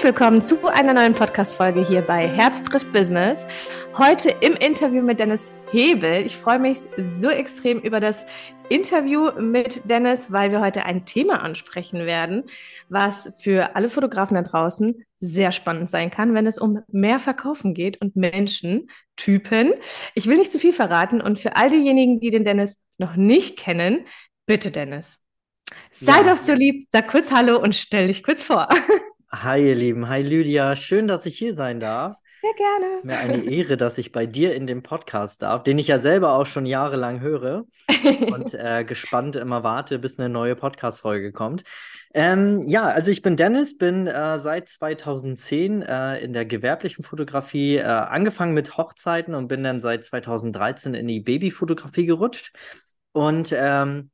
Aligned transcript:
Herzlich 0.00 0.14
willkommen 0.14 0.40
zu 0.40 0.66
einer 0.66 0.94
neuen 0.94 1.12
Podcast-Folge 1.12 1.86
hier 1.86 2.00
bei 2.00 2.26
Herz 2.26 2.62
trifft 2.62 2.90
Business. 2.90 3.46
Heute 3.98 4.30
im 4.40 4.54
Interview 4.54 5.02
mit 5.02 5.20
Dennis 5.20 5.52
Hebel. 5.72 6.24
Ich 6.24 6.38
freue 6.38 6.58
mich 6.58 6.78
so 6.96 7.28
extrem 7.28 7.80
über 7.80 8.00
das 8.00 8.24
Interview 8.70 9.30
mit 9.38 9.82
Dennis, 9.84 10.32
weil 10.32 10.52
wir 10.52 10.62
heute 10.62 10.86
ein 10.86 11.04
Thema 11.04 11.42
ansprechen 11.42 12.06
werden, 12.06 12.44
was 12.88 13.30
für 13.40 13.76
alle 13.76 13.90
Fotografen 13.90 14.36
da 14.36 14.42
draußen 14.42 15.04
sehr 15.18 15.52
spannend 15.52 15.90
sein 15.90 16.10
kann, 16.10 16.32
wenn 16.32 16.46
es 16.46 16.56
um 16.56 16.78
mehr 16.88 17.18
Verkaufen 17.18 17.74
geht 17.74 18.00
und 18.00 18.16
Menschen, 18.16 18.88
Typen. 19.16 19.74
Ich 20.14 20.28
will 20.28 20.38
nicht 20.38 20.50
zu 20.50 20.58
viel 20.58 20.72
verraten 20.72 21.20
und 21.20 21.38
für 21.38 21.56
all 21.56 21.68
diejenigen, 21.68 22.20
die 22.20 22.30
den 22.30 22.46
Dennis 22.46 22.80
noch 22.96 23.16
nicht 23.16 23.58
kennen, 23.58 24.06
bitte 24.46 24.70
Dennis. 24.70 25.18
Sei 25.92 26.12
ja. 26.12 26.22
doch 26.22 26.38
so 26.38 26.54
lieb, 26.54 26.84
sag 26.88 27.08
kurz 27.08 27.30
Hallo 27.30 27.60
und 27.60 27.74
stell 27.74 28.06
dich 28.06 28.22
kurz 28.22 28.42
vor. 28.42 28.66
Hi, 29.32 29.64
ihr 29.64 29.76
Lieben. 29.76 30.08
Hi, 30.08 30.22
Lydia. 30.22 30.74
Schön, 30.74 31.06
dass 31.06 31.24
ich 31.24 31.38
hier 31.38 31.54
sein 31.54 31.78
darf. 31.78 32.16
Sehr 32.40 32.54
gerne. 32.54 33.00
Mir 33.04 33.18
eine 33.18 33.44
Ehre, 33.44 33.76
dass 33.76 33.96
ich 33.96 34.10
bei 34.10 34.26
dir 34.26 34.56
in 34.56 34.66
dem 34.66 34.82
Podcast 34.82 35.42
darf, 35.42 35.62
den 35.62 35.78
ich 35.78 35.86
ja 35.86 36.00
selber 36.00 36.32
auch 36.32 36.46
schon 36.46 36.66
jahrelang 36.66 37.20
höre 37.20 37.64
und 38.34 38.54
äh, 38.54 38.82
gespannt 38.84 39.36
immer 39.36 39.62
warte, 39.62 40.00
bis 40.00 40.18
eine 40.18 40.28
neue 40.28 40.56
Podcast-Folge 40.56 41.30
kommt. 41.30 41.62
Ähm, 42.12 42.66
ja, 42.66 42.86
also 42.88 43.12
ich 43.12 43.22
bin 43.22 43.36
Dennis, 43.36 43.78
bin 43.78 44.08
äh, 44.08 44.40
seit 44.40 44.68
2010 44.68 45.82
äh, 45.82 46.18
in 46.18 46.32
der 46.32 46.44
gewerblichen 46.44 47.04
Fotografie 47.04 47.76
äh, 47.76 47.84
angefangen 47.84 48.52
mit 48.52 48.76
Hochzeiten 48.76 49.36
und 49.36 49.46
bin 49.46 49.62
dann 49.62 49.78
seit 49.78 50.02
2013 50.02 50.94
in 50.94 51.06
die 51.06 51.20
Babyfotografie 51.20 52.06
gerutscht. 52.06 52.52
Und 53.12 53.54
ähm, 53.56 54.10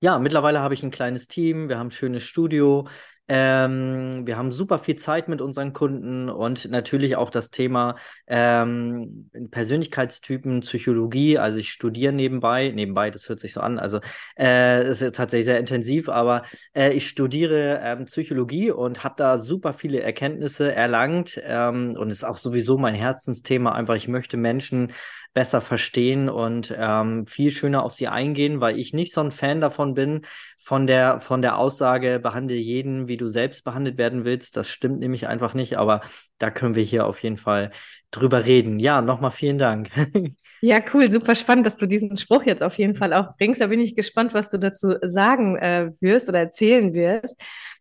ja, 0.00 0.18
mittlerweile 0.18 0.60
habe 0.60 0.74
ich 0.74 0.82
ein 0.82 0.90
kleines 0.90 1.28
Team, 1.28 1.70
wir 1.70 1.78
haben 1.78 1.86
ein 1.86 1.90
schönes 1.90 2.22
Studio, 2.22 2.86
ähm, 3.26 4.26
wir 4.26 4.36
haben 4.36 4.52
super 4.52 4.78
viel 4.78 4.96
Zeit 4.96 5.28
mit 5.28 5.40
unseren 5.40 5.72
Kunden 5.72 6.28
und 6.28 6.70
natürlich 6.70 7.16
auch 7.16 7.30
das 7.30 7.50
Thema 7.50 7.96
ähm, 8.26 9.30
Persönlichkeitstypen, 9.50 10.60
Psychologie. 10.60 11.38
Also 11.38 11.58
ich 11.58 11.70
studiere 11.70 12.12
nebenbei, 12.12 12.68
nebenbei, 12.68 13.10
das 13.10 13.28
hört 13.28 13.40
sich 13.40 13.54
so 13.54 13.60
an, 13.60 13.78
also 13.78 14.00
äh, 14.38 14.86
ist 14.88 15.00
tatsächlich 15.14 15.46
sehr 15.46 15.58
intensiv, 15.58 16.08
aber 16.08 16.42
äh, 16.74 16.92
ich 16.92 17.08
studiere 17.08 17.80
ähm, 17.82 18.04
Psychologie 18.04 18.70
und 18.70 19.04
habe 19.04 19.14
da 19.16 19.38
super 19.38 19.72
viele 19.72 20.00
Erkenntnisse 20.00 20.74
erlangt 20.74 21.40
ähm, 21.44 21.96
und 21.98 22.10
ist 22.12 22.24
auch 22.24 22.36
sowieso 22.36 22.76
mein 22.76 22.94
Herzensthema. 22.94 23.72
Einfach, 23.72 23.96
ich 23.96 24.08
möchte 24.08 24.36
Menschen 24.36 24.92
besser 25.34 25.60
verstehen 25.60 26.28
und 26.28 26.74
ähm, 26.76 27.26
viel 27.26 27.50
schöner 27.50 27.84
auf 27.84 27.92
sie 27.92 28.08
eingehen, 28.08 28.60
weil 28.60 28.78
ich 28.78 28.94
nicht 28.94 29.12
so 29.12 29.20
ein 29.20 29.32
Fan 29.32 29.60
davon 29.60 29.94
bin, 29.94 30.22
von 30.58 30.86
der, 30.86 31.20
von 31.20 31.42
der 31.42 31.58
Aussage, 31.58 32.20
behandle 32.20 32.54
jeden, 32.54 33.08
wie 33.08 33.16
du 33.16 33.28
selbst 33.28 33.64
behandelt 33.64 33.98
werden 33.98 34.24
willst. 34.24 34.56
Das 34.56 34.70
stimmt 34.70 35.00
nämlich 35.00 35.26
einfach 35.26 35.52
nicht, 35.54 35.76
aber 35.76 36.00
da 36.38 36.50
können 36.50 36.76
wir 36.76 36.84
hier 36.84 37.06
auf 37.06 37.22
jeden 37.22 37.36
Fall 37.36 37.72
drüber 38.12 38.44
reden. 38.44 38.78
Ja, 38.78 39.02
nochmal 39.02 39.32
vielen 39.32 39.58
Dank. 39.58 39.90
Ja, 40.60 40.80
cool, 40.94 41.10
super 41.10 41.34
spannend, 41.34 41.66
dass 41.66 41.76
du 41.76 41.84
diesen 41.84 42.16
Spruch 42.16 42.44
jetzt 42.44 42.62
auf 42.62 42.78
jeden 42.78 42.94
Fall 42.94 43.12
auch 43.12 43.36
bringst. 43.36 43.60
Da 43.60 43.66
bin 43.66 43.80
ich 43.80 43.94
gespannt, 43.94 44.32
was 44.32 44.48
du 44.48 44.58
dazu 44.58 44.94
sagen 45.02 45.56
äh, 45.58 45.90
wirst 46.00 46.26
oder 46.30 46.38
erzählen 46.38 46.94
wirst. 46.94 47.38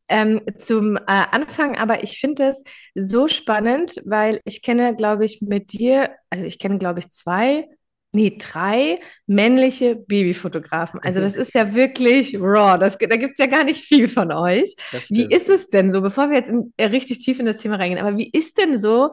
Ähm, 0.09 0.41
zum 0.57 0.97
äh, 0.97 1.01
Anfang, 1.07 1.77
aber 1.77 2.03
ich 2.03 2.19
finde 2.19 2.49
es 2.49 2.63
so 2.93 3.27
spannend, 3.27 3.95
weil 4.05 4.41
ich 4.43 4.61
kenne, 4.61 4.95
glaube 4.95 5.23
ich, 5.23 5.41
mit 5.41 5.71
dir, 5.71 6.11
also 6.29 6.45
ich 6.45 6.59
kenne, 6.59 6.77
glaube 6.77 6.99
ich, 6.99 7.09
zwei 7.09 7.67
nee, 8.13 8.37
drei 8.37 8.99
männliche 9.25 9.95
Babyfotografen. 9.95 10.99
Also 11.01 11.19
das 11.19 11.35
ist 11.35 11.53
ja 11.53 11.73
wirklich 11.73 12.35
raw. 12.39 12.77
Das, 12.79 12.97
da 12.97 13.15
gibt 13.15 13.33
es 13.33 13.39
ja 13.39 13.47
gar 13.47 13.63
nicht 13.63 13.83
viel 13.83 14.07
von 14.07 14.31
euch. 14.31 14.75
Wie 15.09 15.25
ist 15.25 15.49
es 15.49 15.69
denn 15.69 15.91
so, 15.91 16.01
bevor 16.01 16.29
wir 16.29 16.37
jetzt 16.37 16.49
in, 16.49 16.73
äh, 16.77 16.85
richtig 16.85 17.25
tief 17.25 17.39
in 17.39 17.47
das 17.47 17.57
Thema 17.57 17.77
reingehen, 17.77 18.03
aber 18.03 18.17
wie 18.17 18.29
ist 18.29 18.57
denn 18.57 18.77
so 18.77 19.11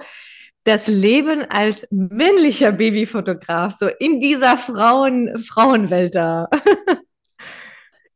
das 0.65 0.87
Leben 0.87 1.43
als 1.49 1.87
männlicher 1.91 2.73
Babyfotograf, 2.73 3.75
so 3.79 3.89
in 3.99 4.21
dieser 4.21 4.59
Frauen, 4.59 5.37
Frauenwelt 5.39 6.15
da? 6.15 6.49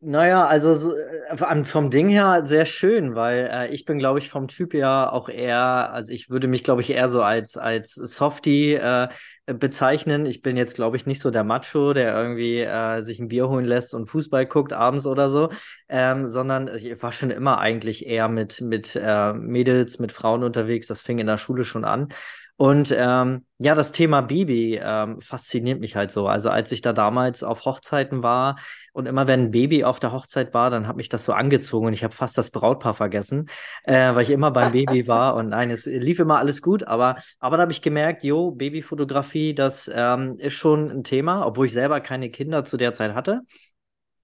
Naja, 0.06 0.46
also 0.46 0.74
so, 0.74 0.94
äh, 0.94 1.64
vom 1.64 1.88
Ding 1.88 2.08
her 2.08 2.44
sehr 2.44 2.66
schön, 2.66 3.14
weil 3.14 3.48
äh, 3.50 3.68
ich 3.68 3.86
bin, 3.86 3.98
glaube 3.98 4.18
ich, 4.18 4.28
vom 4.28 4.48
Typ 4.48 4.74
ja 4.74 5.10
auch 5.10 5.30
eher, 5.30 5.92
also 5.94 6.12
ich 6.12 6.28
würde 6.28 6.46
mich, 6.46 6.62
glaube 6.62 6.82
ich, 6.82 6.90
eher 6.90 7.08
so 7.08 7.22
als, 7.22 7.56
als 7.56 7.94
Softie 7.94 8.74
äh, 8.74 9.08
bezeichnen. 9.46 10.26
Ich 10.26 10.42
bin 10.42 10.58
jetzt, 10.58 10.74
glaube 10.74 10.98
ich, 10.98 11.06
nicht 11.06 11.20
so 11.20 11.30
der 11.30 11.42
Macho, 11.42 11.94
der 11.94 12.14
irgendwie 12.14 12.60
äh, 12.60 13.00
sich 13.00 13.18
ein 13.18 13.28
Bier 13.28 13.48
holen 13.48 13.64
lässt 13.64 13.94
und 13.94 14.04
Fußball 14.04 14.44
guckt 14.44 14.74
abends 14.74 15.06
oder 15.06 15.30
so, 15.30 15.48
ähm, 15.88 16.26
sondern 16.28 16.68
ich 16.76 17.02
war 17.02 17.12
schon 17.12 17.30
immer 17.30 17.58
eigentlich 17.58 18.04
eher 18.04 18.28
mit, 18.28 18.60
mit 18.60 18.94
äh, 19.00 19.32
Mädels, 19.32 19.98
mit 20.00 20.12
Frauen 20.12 20.44
unterwegs. 20.44 20.86
Das 20.86 21.00
fing 21.00 21.18
in 21.18 21.26
der 21.28 21.38
Schule 21.38 21.64
schon 21.64 21.86
an. 21.86 22.08
Und 22.56 22.94
ähm, 22.96 23.44
ja, 23.58 23.74
das 23.74 23.90
Thema 23.90 24.20
Baby 24.20 24.78
ähm, 24.80 25.20
fasziniert 25.20 25.80
mich 25.80 25.96
halt 25.96 26.12
so. 26.12 26.28
Also 26.28 26.50
als 26.50 26.70
ich 26.70 26.82
da 26.82 26.92
damals 26.92 27.42
auf 27.42 27.64
Hochzeiten 27.64 28.22
war 28.22 28.56
und 28.92 29.06
immer 29.06 29.26
wenn 29.26 29.46
ein 29.46 29.50
Baby 29.50 29.82
auf 29.82 29.98
der 29.98 30.12
Hochzeit 30.12 30.54
war, 30.54 30.70
dann 30.70 30.86
hat 30.86 30.94
mich 30.96 31.08
das 31.08 31.24
so 31.24 31.32
angezogen 31.32 31.88
und 31.88 31.94
ich 31.94 32.04
habe 32.04 32.14
fast 32.14 32.38
das 32.38 32.50
Brautpaar 32.50 32.94
vergessen, 32.94 33.48
äh, 33.82 34.14
weil 34.14 34.22
ich 34.22 34.30
immer 34.30 34.52
beim 34.52 34.70
Baby 34.70 35.08
war 35.08 35.34
und 35.34 35.48
nein, 35.48 35.70
es 35.72 35.86
lief 35.86 36.20
immer 36.20 36.38
alles 36.38 36.62
gut, 36.62 36.84
aber, 36.84 37.16
aber 37.40 37.56
da 37.56 37.62
habe 37.62 37.72
ich 37.72 37.82
gemerkt, 37.82 38.22
jo, 38.22 38.52
Babyfotografie, 38.52 39.54
das 39.54 39.90
ähm, 39.92 40.36
ist 40.38 40.54
schon 40.54 40.90
ein 40.92 41.02
Thema, 41.02 41.44
obwohl 41.44 41.66
ich 41.66 41.72
selber 41.72 42.00
keine 42.00 42.30
Kinder 42.30 42.62
zu 42.62 42.76
der 42.76 42.92
Zeit 42.92 43.14
hatte. 43.14 43.40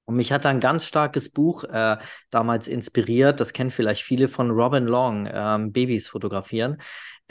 Und 0.04 0.16
mich 0.16 0.32
hat 0.32 0.44
ein 0.44 0.58
ganz 0.58 0.86
starkes 0.86 1.30
Buch 1.30 1.62
äh, 1.64 1.96
damals 2.30 2.66
inspiriert, 2.66 3.38
das 3.38 3.52
kennen 3.52 3.70
vielleicht 3.70 4.02
viele 4.02 4.26
von 4.26 4.50
Robin 4.50 4.84
Long, 4.86 5.28
ähm, 5.32 5.72
Babys 5.72 6.08
fotografieren. 6.08 6.78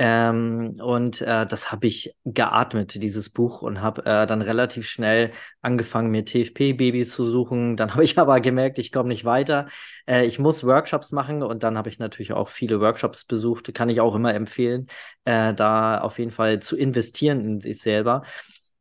Ähm, 0.02 0.76
und 0.82 1.22
äh, 1.22 1.46
das 1.46 1.74
habe 1.74 1.86
ich 1.88 2.16
geatmet, 2.24 3.04
dieses 3.04 3.30
Buch, 3.30 3.62
und 3.62 3.82
habe 3.82 4.06
äh, 4.06 4.26
dann 4.26 4.42
relativ 4.42 4.88
schnell 4.88 5.32
angefangen, 5.62 6.10
mir 6.10 6.24
TFP-Babys 6.24 7.12
zu 7.12 7.30
suchen. 7.30 7.76
Dann 7.76 7.92
habe 7.94 8.06
ich 8.06 8.18
aber 8.18 8.40
gemerkt, 8.40 8.78
ich 8.80 8.94
komme 8.94 9.10
nicht 9.10 9.26
weiter. 9.26 9.68
Äh, 10.08 10.26
ich 10.26 10.40
muss 10.40 10.64
Workshops 10.64 11.12
machen 11.12 11.44
und 11.44 11.64
dann 11.64 11.78
habe 11.78 11.90
ich 11.90 12.00
natürlich 12.00 12.32
auch 12.32 12.48
viele 12.48 12.80
Workshops 12.80 13.26
besucht. 13.26 13.74
Kann 13.74 13.90
ich 13.90 14.00
auch 14.00 14.16
immer 14.16 14.34
empfehlen, 14.34 14.88
äh, 15.26 15.54
da 15.54 16.00
auf 16.00 16.18
jeden 16.18 16.32
Fall 16.32 16.60
zu 16.60 16.78
investieren 16.78 17.42
in 17.46 17.62
sich 17.62 17.82
selber. 17.82 18.24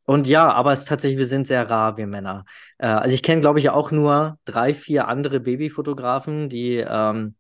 Und 0.05 0.27
ja, 0.27 0.51
aber 0.53 0.73
es 0.73 0.81
ist 0.81 0.89
tatsächlich, 0.89 1.19
wir 1.19 1.27
sind 1.27 1.47
sehr 1.47 1.69
rar, 1.69 1.97
wir 1.97 2.07
Männer. 2.07 2.45
Äh, 2.79 2.87
also 2.87 3.15
ich 3.15 3.23
kenne, 3.25 3.41
glaube 3.41 3.59
ich, 3.59 3.71
auch 3.71 3.91
nur 3.91 4.39
drei, 4.45 4.73
vier 4.73 5.09
andere 5.09 5.41
Babyfotografen, 5.41 6.49
die 6.49 6.77
ähm, 6.77 7.35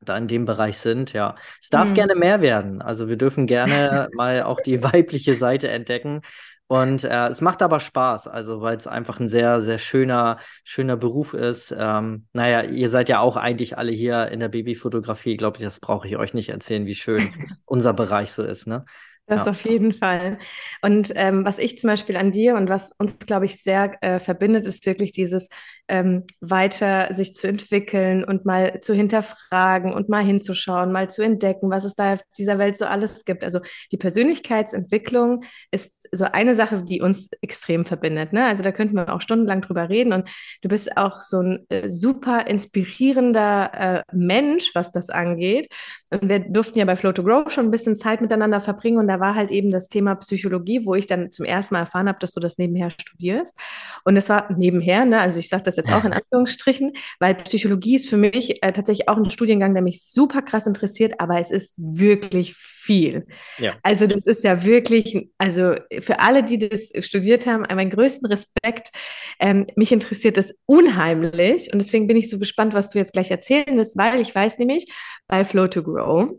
da 0.00 0.16
in 0.16 0.28
dem 0.28 0.44
Bereich 0.44 0.78
sind. 0.78 1.12
Ja, 1.12 1.36
es 1.60 1.70
darf 1.70 1.88
mhm. 1.90 1.94
gerne 1.94 2.14
mehr 2.14 2.40
werden. 2.40 2.82
Also 2.82 3.08
wir 3.08 3.16
dürfen 3.16 3.46
gerne 3.46 4.08
mal 4.14 4.42
auch 4.42 4.60
die 4.60 4.82
weibliche 4.82 5.34
Seite 5.34 5.68
entdecken. 5.68 6.22
Und 6.68 7.04
äh, 7.04 7.28
es 7.28 7.40
macht 7.40 7.62
aber 7.62 7.78
Spaß, 7.78 8.26
also 8.26 8.60
weil 8.60 8.76
es 8.76 8.88
einfach 8.88 9.20
ein 9.20 9.28
sehr, 9.28 9.60
sehr 9.60 9.78
schöner, 9.78 10.38
schöner 10.64 10.96
Beruf 10.96 11.32
ist. 11.32 11.72
Ähm, 11.76 12.26
naja, 12.32 12.62
ihr 12.62 12.88
seid 12.88 13.08
ja 13.08 13.20
auch 13.20 13.36
eigentlich 13.36 13.78
alle 13.78 13.92
hier 13.92 14.28
in 14.28 14.40
der 14.40 14.48
Babyfotografie. 14.48 15.32
Ich 15.32 15.38
glaube, 15.38 15.60
das 15.60 15.78
brauche 15.78 16.08
ich 16.08 16.16
euch 16.16 16.34
nicht 16.34 16.48
erzählen, 16.48 16.86
wie 16.86 16.96
schön 16.96 17.22
unser 17.66 17.92
Bereich 17.92 18.32
so 18.32 18.42
ist. 18.42 18.66
Ne? 18.66 18.84
Das 19.26 19.44
ja. 19.44 19.50
auf 19.50 19.64
jeden 19.64 19.92
Fall. 19.92 20.38
Und 20.82 21.12
ähm, 21.16 21.44
was 21.44 21.58
ich 21.58 21.78
zum 21.78 21.88
Beispiel 21.88 22.16
an 22.16 22.30
dir 22.30 22.54
und 22.54 22.68
was 22.68 22.92
uns, 22.98 23.18
glaube 23.18 23.46
ich, 23.46 23.60
sehr 23.60 23.92
äh, 24.00 24.20
verbindet, 24.20 24.66
ist 24.66 24.86
wirklich 24.86 25.10
dieses 25.10 25.48
ähm, 25.88 26.24
weiter 26.40 27.12
sich 27.14 27.34
zu 27.34 27.48
entwickeln 27.48 28.22
und 28.22 28.44
mal 28.44 28.80
zu 28.80 28.94
hinterfragen 28.94 29.92
und 29.92 30.08
mal 30.08 30.24
hinzuschauen, 30.24 30.92
mal 30.92 31.10
zu 31.10 31.22
entdecken, 31.22 31.70
was 31.70 31.84
es 31.84 31.94
da 31.94 32.14
auf 32.14 32.20
dieser 32.38 32.58
Welt 32.58 32.76
so 32.76 32.84
alles 32.84 33.24
gibt. 33.24 33.42
Also 33.42 33.60
die 33.90 33.96
Persönlichkeitsentwicklung 33.96 35.44
ist 35.72 35.92
so 36.12 36.24
eine 36.24 36.54
Sache, 36.54 36.82
die 36.82 37.00
uns 37.00 37.28
extrem 37.40 37.84
verbindet. 37.84 38.32
Ne? 38.32 38.44
Also 38.44 38.62
da 38.62 38.72
könnten 38.72 38.94
wir 38.94 39.12
auch 39.12 39.20
stundenlang 39.20 39.60
drüber 39.60 39.88
reden. 39.88 40.12
Und 40.12 40.28
du 40.62 40.68
bist 40.68 40.96
auch 40.96 41.20
so 41.20 41.40
ein 41.40 41.66
äh, 41.68 41.88
super 41.88 42.46
inspirierender 42.46 43.70
äh, 43.74 44.02
Mensch, 44.12 44.70
was 44.74 44.92
das 44.92 45.10
angeht. 45.10 45.68
Und 46.10 46.28
wir 46.28 46.40
durften 46.40 46.78
ja 46.78 46.84
bei 46.84 46.96
Flow 46.96 47.12
to 47.12 47.24
Grow 47.24 47.50
schon 47.50 47.66
ein 47.66 47.70
bisschen 47.70 47.96
Zeit 47.96 48.20
miteinander 48.20 48.60
verbringen 48.60 48.98
und 48.98 49.08
da 49.08 49.15
war 49.20 49.34
halt 49.34 49.50
eben 49.50 49.70
das 49.70 49.88
Thema 49.88 50.14
Psychologie, 50.16 50.84
wo 50.84 50.94
ich 50.94 51.06
dann 51.06 51.30
zum 51.30 51.44
ersten 51.44 51.74
Mal 51.74 51.80
erfahren 51.80 52.08
habe, 52.08 52.18
dass 52.20 52.32
du 52.32 52.40
das 52.40 52.58
nebenher 52.58 52.90
studierst. 52.90 53.56
Und 54.04 54.16
es 54.16 54.28
war 54.28 54.52
nebenher, 54.56 55.04
ne? 55.04 55.20
also 55.20 55.38
ich 55.38 55.48
sage 55.48 55.64
das 55.64 55.76
jetzt 55.76 55.92
auch 55.92 56.04
in 56.04 56.12
Anführungsstrichen, 56.12 56.92
weil 57.20 57.34
Psychologie 57.34 57.96
ist 57.96 58.08
für 58.08 58.16
mich 58.16 58.62
äh, 58.62 58.72
tatsächlich 58.72 59.08
auch 59.08 59.16
ein 59.16 59.30
Studiengang, 59.30 59.74
der 59.74 59.82
mich 59.82 60.02
super 60.02 60.42
krass 60.42 60.66
interessiert, 60.66 61.20
aber 61.20 61.38
es 61.38 61.50
ist 61.50 61.74
wirklich 61.76 62.54
viel. 62.86 63.26
Ja. 63.58 63.74
Also 63.82 64.06
das 64.06 64.26
ist 64.26 64.44
ja 64.44 64.62
wirklich, 64.62 65.28
also 65.38 65.74
für 65.98 66.20
alle, 66.20 66.44
die 66.44 66.58
das 66.58 66.92
studiert 67.04 67.46
haben, 67.46 67.62
meinen 67.62 67.90
größten 67.90 68.26
Respekt. 68.28 68.92
Ähm, 69.40 69.66
mich 69.74 69.90
interessiert 69.90 70.36
das 70.36 70.54
unheimlich 70.66 71.72
und 71.72 71.80
deswegen 71.80 72.06
bin 72.06 72.16
ich 72.16 72.30
so 72.30 72.38
gespannt, 72.38 72.74
was 72.74 72.90
du 72.90 72.98
jetzt 72.98 73.12
gleich 73.12 73.30
erzählen 73.30 73.76
wirst, 73.76 73.96
weil 73.96 74.20
ich 74.20 74.32
weiß 74.34 74.58
nämlich 74.58 74.86
bei 75.26 75.44
Flow 75.44 75.66
to 75.66 75.82
Grow, 75.82 76.30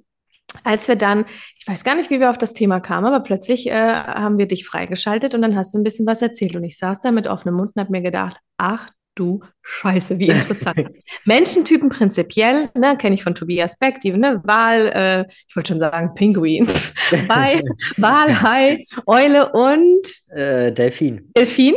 als 0.64 0.88
wir 0.88 0.96
dann, 0.96 1.26
ich 1.60 1.68
weiß 1.68 1.84
gar 1.84 1.96
nicht, 1.96 2.10
wie 2.10 2.20
wir 2.20 2.30
auf 2.30 2.38
das 2.38 2.54
Thema 2.54 2.80
kamen, 2.80 3.06
aber 3.06 3.22
plötzlich 3.22 3.68
äh, 3.68 3.72
haben 3.74 4.38
wir 4.38 4.48
dich 4.48 4.66
freigeschaltet 4.66 5.36
und 5.36 5.42
dann 5.42 5.56
hast 5.56 5.74
du 5.74 5.78
ein 5.78 5.84
bisschen 5.84 6.06
was 6.06 6.22
erzählt 6.22 6.56
und 6.56 6.64
ich 6.64 6.78
saß 6.78 7.02
da 7.02 7.12
mit 7.12 7.28
offenem 7.28 7.56
Mund 7.56 7.72
und 7.76 7.82
habe 7.82 7.92
mir 7.92 8.02
gedacht, 8.02 8.38
ach 8.58 8.90
du 9.20 9.42
Scheiße, 9.70 10.18
wie 10.18 10.30
interessant. 10.30 10.88
Menschentypen 11.26 11.90
prinzipiell, 11.90 12.70
ne, 12.74 12.96
kenne 12.98 13.16
ich 13.16 13.24
von 13.24 13.36
Tobias 13.36 13.78
Beck, 13.78 14.00
die 14.00 14.12
ne, 14.14 14.42
Wal, 14.46 14.88
äh, 14.88 15.26
ich 15.48 15.56
wollte 15.58 15.74
schon 15.74 15.80
sagen 15.80 16.14
Pinguin, 16.16 16.66
Wal, 17.28 17.62
Wal, 17.98 18.42
Hai, 18.42 18.86
Eule 19.06 19.52
und 19.52 20.08
äh, 20.32 20.72
Delfin. 20.72 21.32
Delfin. 21.36 21.76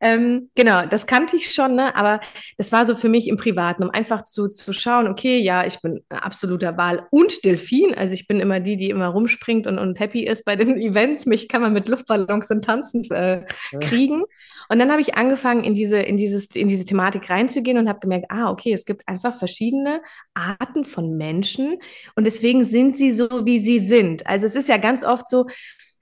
Ähm, 0.00 0.50
genau, 0.56 0.84
das 0.86 1.06
kannte 1.06 1.36
ich 1.36 1.52
schon, 1.52 1.76
ne, 1.76 1.94
aber 1.94 2.20
das 2.56 2.72
war 2.72 2.84
so 2.84 2.96
für 2.96 3.08
mich 3.08 3.28
im 3.28 3.36
Privaten, 3.36 3.84
um 3.84 3.90
einfach 3.90 4.24
zu, 4.24 4.48
zu 4.48 4.72
schauen, 4.72 5.06
okay, 5.06 5.38
ja, 5.38 5.64
ich 5.64 5.80
bin 5.80 6.00
ein 6.08 6.18
absoluter 6.18 6.76
Wal 6.76 7.06
und 7.10 7.44
Delfin, 7.44 7.94
also 7.94 8.14
ich 8.14 8.26
bin 8.26 8.40
immer 8.40 8.58
die, 8.58 8.76
die 8.76 8.90
immer 8.90 9.08
rumspringt 9.08 9.68
und, 9.68 9.78
und 9.78 10.00
happy 10.00 10.24
ist 10.24 10.44
bei 10.44 10.56
den 10.56 10.76
Events. 10.80 11.24
Mich 11.24 11.48
kann 11.48 11.62
man 11.62 11.72
mit 11.72 11.88
Luftballons 11.88 12.50
und 12.50 12.64
Tanzen 12.64 13.08
äh, 13.10 13.44
kriegen. 13.80 14.24
Und 14.68 14.78
dann 14.78 14.90
habe 14.90 15.00
ich 15.00 15.16
angefangen, 15.16 15.64
in 15.64 15.74
diese, 15.74 15.98
in 15.98 16.16
dieses, 16.16 16.46
in 16.54 16.68
diese 16.68 16.77
Thematik 16.84 17.30
reinzugehen 17.30 17.78
und 17.78 17.88
habe 17.88 18.00
gemerkt, 18.00 18.26
ah, 18.30 18.50
okay, 18.50 18.72
es 18.72 18.84
gibt 18.84 19.06
einfach 19.08 19.36
verschiedene 19.36 20.00
Arten 20.34 20.84
von 20.84 21.16
Menschen 21.16 21.78
und 22.14 22.26
deswegen 22.26 22.64
sind 22.64 22.96
sie 22.96 23.12
so, 23.12 23.28
wie 23.44 23.58
sie 23.58 23.80
sind. 23.80 24.26
Also 24.26 24.46
es 24.46 24.54
ist 24.54 24.68
ja 24.68 24.76
ganz 24.76 25.04
oft 25.04 25.28
so, 25.28 25.46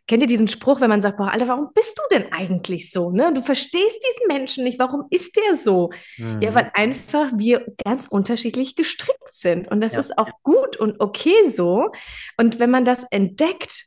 Kennt 0.08 0.22
ihr 0.22 0.28
diesen 0.28 0.46
Spruch, 0.46 0.80
wenn 0.80 0.88
man 0.88 1.02
sagt, 1.02 1.16
boah, 1.16 1.32
Alter, 1.32 1.48
warum 1.48 1.70
bist 1.74 1.98
du 1.98 2.16
denn 2.16 2.32
eigentlich 2.32 2.92
so? 2.92 3.10
Ne? 3.10 3.32
Du 3.34 3.42
verstehst 3.42 3.98
diesen 4.08 4.28
Menschen 4.28 4.62
nicht. 4.62 4.78
Warum 4.78 5.06
ist 5.10 5.36
der 5.36 5.56
so? 5.56 5.90
Mhm. 6.16 6.40
Ja, 6.42 6.54
weil 6.54 6.70
einfach 6.74 7.32
wir 7.36 7.66
ganz 7.84 8.06
unterschiedlich 8.06 8.76
gestrickt 8.76 9.32
sind. 9.32 9.68
Und 9.68 9.80
das 9.80 9.94
ja. 9.94 9.98
ist 9.98 10.16
auch 10.16 10.30
gut 10.44 10.76
und 10.76 11.00
okay 11.00 11.48
so. 11.48 11.90
Und 12.36 12.60
wenn 12.60 12.70
man 12.70 12.84
das 12.84 13.04
entdeckt 13.10 13.86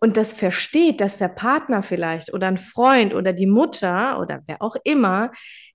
und 0.00 0.16
das 0.16 0.32
versteht, 0.32 1.00
dass 1.00 1.16
der 1.16 1.28
Partner 1.28 1.82
vielleicht 1.82 2.32
oder 2.32 2.48
ein 2.48 2.58
Freund 2.58 3.14
oder 3.14 3.32
die 3.32 3.46
Mutter 3.46 4.20
oder 4.20 4.42
wer 4.46 4.60
auch 4.60 4.76
immer 4.84 5.30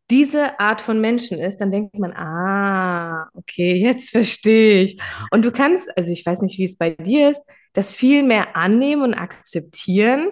diese 0.09 0.59
Art 0.59 0.81
von 0.81 0.99
Menschen 1.01 1.39
ist, 1.39 1.57
dann 1.57 1.71
denkt 1.71 1.97
man, 1.99 2.13
ah, 2.13 3.29
okay, 3.33 3.73
jetzt 3.75 4.09
verstehe 4.11 4.83
ich. 4.83 4.99
Und 5.31 5.45
du 5.45 5.51
kannst, 5.51 5.95
also 5.97 6.11
ich 6.11 6.25
weiß 6.25 6.41
nicht, 6.41 6.57
wie 6.57 6.65
es 6.65 6.77
bei 6.77 6.91
dir 6.91 7.31
ist, 7.31 7.41
das 7.73 7.91
viel 7.91 8.23
mehr 8.23 8.55
annehmen 8.55 9.03
und 9.03 9.13
akzeptieren 9.13 10.29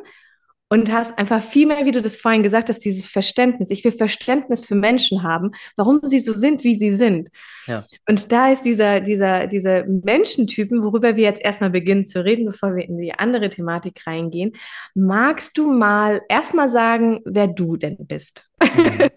und 0.69 0.91
hast 0.91 1.17
einfach 1.17 1.41
viel 1.41 1.67
mehr, 1.67 1.85
wie 1.85 1.91
du 1.91 2.01
das 2.01 2.15
vorhin 2.15 2.43
gesagt 2.43 2.69
hast, 2.69 2.79
dieses 2.79 3.07
Verständnis. 3.07 3.69
Ich 3.69 3.83
will 3.83 3.91
Verständnis 3.91 4.65
für 4.65 4.75
Menschen 4.75 5.23
haben, 5.23 5.51
warum 5.75 5.99
sie 6.03 6.19
so 6.19 6.33
sind, 6.33 6.63
wie 6.63 6.75
sie 6.75 6.93
sind. 6.93 7.29
Ja. 7.67 7.83
Und 8.07 8.31
da 8.31 8.51
ist 8.51 8.63
dieser, 8.63 8.99
dieser, 8.99 9.47
diese 9.47 9.85
Menschentypen, 9.87 10.83
worüber 10.83 11.15
wir 11.15 11.23
jetzt 11.23 11.43
erstmal 11.43 11.69
beginnen 11.69 12.03
zu 12.03 12.23
reden, 12.23 12.45
bevor 12.45 12.75
wir 12.75 12.83
in 12.83 12.97
die 12.97 13.13
andere 13.13 13.49
Thematik 13.49 14.05
reingehen. 14.05 14.53
Magst 14.93 15.57
du 15.57 15.71
mal 15.71 16.21
erstmal 16.27 16.67
sagen, 16.67 17.21
wer 17.25 17.47
du 17.47 17.77
denn 17.77 17.97
bist? 18.07 18.49
Mhm. 18.61 19.09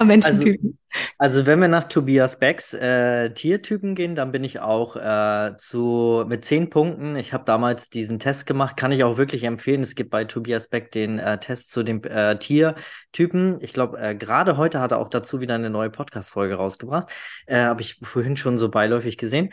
Menschentypen. 0.06 0.79
Also, 1.18 1.46
wenn 1.46 1.60
wir 1.60 1.68
nach 1.68 1.84
Tobias 1.84 2.38
Becks 2.38 2.74
äh, 2.74 3.30
Tiertypen 3.30 3.94
gehen, 3.94 4.14
dann 4.14 4.32
bin 4.32 4.44
ich 4.44 4.60
auch 4.60 4.96
äh, 4.96 5.56
zu 5.56 6.24
mit 6.26 6.44
zehn 6.44 6.70
Punkten. 6.70 7.16
Ich 7.16 7.32
habe 7.32 7.44
damals 7.44 7.90
diesen 7.90 8.18
Test 8.18 8.46
gemacht, 8.46 8.76
kann 8.76 8.92
ich 8.92 9.04
auch 9.04 9.18
wirklich 9.18 9.44
empfehlen. 9.44 9.82
Es 9.82 9.94
gibt 9.94 10.10
bei 10.10 10.24
Tobias 10.24 10.68
Beck 10.68 10.90
den 10.92 11.18
äh, 11.18 11.38
Test 11.38 11.70
zu 11.70 11.82
den 11.82 12.02
äh, 12.04 12.38
Tiertypen. 12.38 13.58
Ich 13.60 13.72
glaube, 13.72 13.98
äh, 14.00 14.14
gerade 14.14 14.56
heute 14.56 14.80
hat 14.80 14.92
er 14.92 14.98
auch 14.98 15.08
dazu 15.08 15.40
wieder 15.40 15.54
eine 15.54 15.70
neue 15.70 15.90
Podcast-Folge 15.90 16.54
rausgebracht. 16.54 17.10
Äh, 17.46 17.60
habe 17.60 17.82
ich 17.82 18.00
vorhin 18.02 18.36
schon 18.36 18.58
so 18.58 18.68
beiläufig 18.68 19.18
gesehen. 19.18 19.50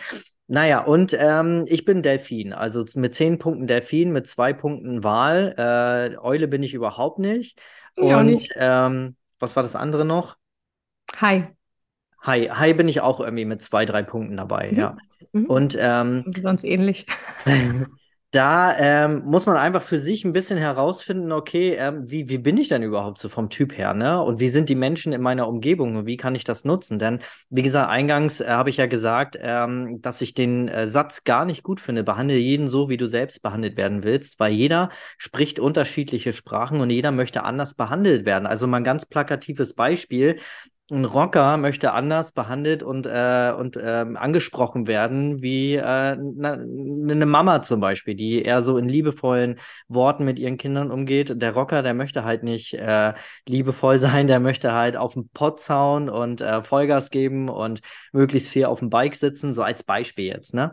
Naja, 0.47 0.79
und 0.79 1.15
ähm, 1.19 1.65
ich 1.67 1.83
bin 1.83 2.01
Delfin, 2.01 2.53
also 2.53 2.85
mit 2.95 3.13
zehn 3.13 3.37
Punkten 3.37 3.67
Delfin, 3.67 4.13
mit 4.13 4.27
zwei 4.27 4.53
Punkten 4.53 5.03
Wal. 5.03 6.15
Eule 6.21 6.47
bin 6.47 6.63
ich 6.63 6.73
überhaupt 6.73 7.19
nicht. 7.19 7.59
Ja, 7.97 8.19
und 8.19 8.27
nicht. 8.27 8.53
Ähm, 8.55 9.15
was 9.39 9.55
war 9.55 9.63
das 9.63 9.75
andere 9.75 10.05
noch? 10.05 10.37
Hi. 11.15 11.47
Hi. 12.21 12.49
Hi 12.49 12.73
bin 12.73 12.87
ich 12.87 13.01
auch 13.01 13.19
irgendwie 13.19 13.45
mit 13.45 13.61
zwei, 13.61 13.85
drei 13.85 14.03
Punkten 14.03 14.37
dabei, 14.37 14.71
mhm. 14.71 14.77
ja. 14.77 14.97
Mhm. 15.31 15.45
Und 15.45 15.77
ähm, 15.79 16.25
ganz 16.41 16.63
ähnlich. 16.63 17.05
da 18.31 18.77
ähm, 18.77 19.23
muss 19.25 19.45
man 19.45 19.55
einfach 19.55 19.81
für 19.81 19.97
sich 19.97 20.25
ein 20.25 20.33
bisschen 20.33 20.57
herausfinden, 20.57 21.31
okay, 21.31 21.75
ähm, 21.75 22.11
wie, 22.11 22.27
wie 22.27 22.37
bin 22.37 22.57
ich 22.57 22.67
denn 22.67 22.83
überhaupt 22.83 23.19
so 23.19 23.29
vom 23.29 23.49
Typ 23.49 23.77
her, 23.77 23.93
ne? 23.93 24.21
Und 24.21 24.41
wie 24.41 24.49
sind 24.49 24.67
die 24.67 24.75
Menschen 24.75 25.13
in 25.13 25.21
meiner 25.21 25.47
Umgebung 25.47 25.95
und 25.95 26.05
wie 26.05 26.17
kann 26.17 26.35
ich 26.35 26.43
das 26.43 26.65
nutzen? 26.65 26.99
Denn, 26.99 27.19
wie 27.49 27.63
gesagt, 27.63 27.89
eingangs 27.89 28.41
äh, 28.41 28.47
habe 28.49 28.69
ich 28.69 28.77
ja 28.77 28.85
gesagt, 28.85 29.37
ähm, 29.41 30.01
dass 30.01 30.19
ich 30.21 30.33
den 30.33 30.67
äh, 30.67 30.87
Satz 30.87 31.23
gar 31.23 31.45
nicht 31.45 31.63
gut 31.63 31.79
finde, 31.79 32.03
behandle 32.03 32.35
jeden 32.35 32.67
so, 32.67 32.89
wie 32.89 32.97
du 32.97 33.05
selbst 33.07 33.41
behandelt 33.41 33.77
werden 33.77 34.03
willst, 34.03 34.39
weil 34.41 34.51
jeder 34.51 34.89
spricht 35.17 35.59
unterschiedliche 35.59 36.33
Sprachen 36.33 36.81
und 36.81 36.89
jeder 36.89 37.11
möchte 37.13 37.43
anders 37.43 37.75
behandelt 37.75 38.25
werden. 38.25 38.45
Also 38.45 38.67
mal 38.67 38.77
ein 38.77 38.83
ganz 38.83 39.05
plakatives 39.05 39.73
Beispiel 39.73 40.37
ein 40.89 41.05
Rocker 41.05 41.57
möchte 41.57 41.91
anders 41.91 42.31
behandelt 42.31 42.81
und, 42.81 43.05
äh, 43.05 43.53
und 43.57 43.77
ähm, 43.81 44.15
angesprochen 44.15 44.87
werden 44.87 45.41
wie 45.41 45.75
äh, 45.75 45.81
eine 45.81 46.65
ne 46.65 47.25
Mama 47.25 47.61
zum 47.61 47.81
Beispiel, 47.81 48.15
die 48.15 48.41
eher 48.41 48.61
so 48.61 48.77
in 48.77 48.87
liebevollen 48.87 49.59
Worten 49.89 50.23
mit 50.23 50.39
ihren 50.39 50.57
Kindern 50.57 50.91
umgeht. 50.91 51.41
Der 51.41 51.53
Rocker, 51.53 51.83
der 51.83 51.93
möchte 51.93 52.23
halt 52.23 52.43
nicht 52.43 52.73
äh, 52.73 53.13
liebevoll 53.47 53.99
sein, 53.99 54.27
der 54.27 54.39
möchte 54.39 54.71
halt 54.73 54.95
auf 54.95 55.13
den 55.13 55.29
Pott 55.29 55.67
hauen 55.69 56.09
und 56.09 56.41
äh, 56.41 56.63
Vollgas 56.63 57.09
geben 57.09 57.49
und 57.49 57.81
möglichst 58.13 58.49
viel 58.49 58.65
auf 58.65 58.79
dem 58.79 58.89
Bike 58.89 59.15
sitzen, 59.15 59.53
so 59.53 59.63
als 59.63 59.83
Beispiel 59.83 60.25
jetzt. 60.25 60.53
Ne? 60.53 60.71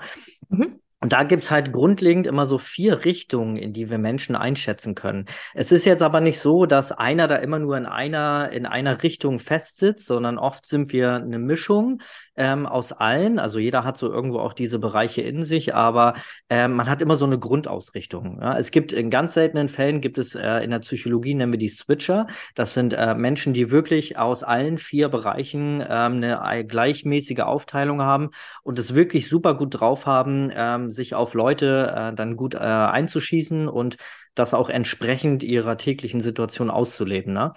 Mhm. 0.48 0.83
Und 1.04 1.12
da 1.12 1.22
gibt's 1.22 1.50
halt 1.50 1.70
grundlegend 1.70 2.26
immer 2.26 2.46
so 2.46 2.56
vier 2.56 3.04
Richtungen, 3.04 3.56
in 3.56 3.74
die 3.74 3.90
wir 3.90 3.98
Menschen 3.98 4.36
einschätzen 4.36 4.94
können. 4.94 5.26
Es 5.52 5.70
ist 5.70 5.84
jetzt 5.84 6.00
aber 6.00 6.22
nicht 6.22 6.38
so, 6.38 6.64
dass 6.64 6.92
einer 6.92 7.28
da 7.28 7.36
immer 7.36 7.58
nur 7.58 7.76
in 7.76 7.84
einer, 7.84 8.50
in 8.52 8.64
einer 8.64 9.02
Richtung 9.02 9.38
festsitzt, 9.38 10.06
sondern 10.06 10.38
oft 10.38 10.64
sind 10.64 10.94
wir 10.94 11.16
eine 11.16 11.38
Mischung 11.38 12.00
ähm, 12.36 12.64
aus 12.64 12.92
allen. 12.92 13.38
Also 13.38 13.58
jeder 13.58 13.84
hat 13.84 13.98
so 13.98 14.10
irgendwo 14.10 14.38
auch 14.38 14.54
diese 14.54 14.78
Bereiche 14.78 15.20
in 15.20 15.42
sich, 15.42 15.74
aber 15.74 16.14
ähm, 16.48 16.72
man 16.72 16.88
hat 16.88 17.02
immer 17.02 17.16
so 17.16 17.26
eine 17.26 17.38
Grundausrichtung. 17.38 18.38
Ja? 18.40 18.56
Es 18.56 18.70
gibt 18.70 18.90
in 18.90 19.10
ganz 19.10 19.34
seltenen 19.34 19.68
Fällen 19.68 20.00
gibt 20.00 20.16
es 20.16 20.34
äh, 20.34 20.64
in 20.64 20.70
der 20.70 20.78
Psychologie 20.78 21.34
nennen 21.34 21.52
wir 21.52 21.58
die 21.58 21.68
Switcher. 21.68 22.28
Das 22.54 22.72
sind 22.72 22.94
äh, 22.94 23.14
Menschen, 23.14 23.52
die 23.52 23.70
wirklich 23.70 24.16
aus 24.16 24.42
allen 24.42 24.78
vier 24.78 25.10
Bereichen 25.10 25.84
ähm, 25.86 26.24
eine 26.24 26.64
gleichmäßige 26.64 27.40
Aufteilung 27.40 28.00
haben 28.00 28.30
und 28.62 28.78
es 28.78 28.94
wirklich 28.94 29.28
super 29.28 29.54
gut 29.54 29.78
drauf 29.78 30.06
haben, 30.06 30.50
ähm, 30.54 30.92
sich 30.94 31.14
auf 31.14 31.34
Leute 31.34 31.92
äh, 31.94 32.14
dann 32.14 32.36
gut 32.36 32.54
äh, 32.54 32.58
einzuschießen 32.58 33.68
und 33.68 33.96
das 34.34 34.54
auch 34.54 34.70
entsprechend 34.70 35.42
ihrer 35.42 35.76
täglichen 35.76 36.20
Situation 36.20 36.70
auszuleben. 36.70 37.32
Ne? 37.32 37.52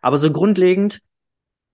Aber 0.00 0.18
so 0.18 0.30
grundlegend, 0.30 1.00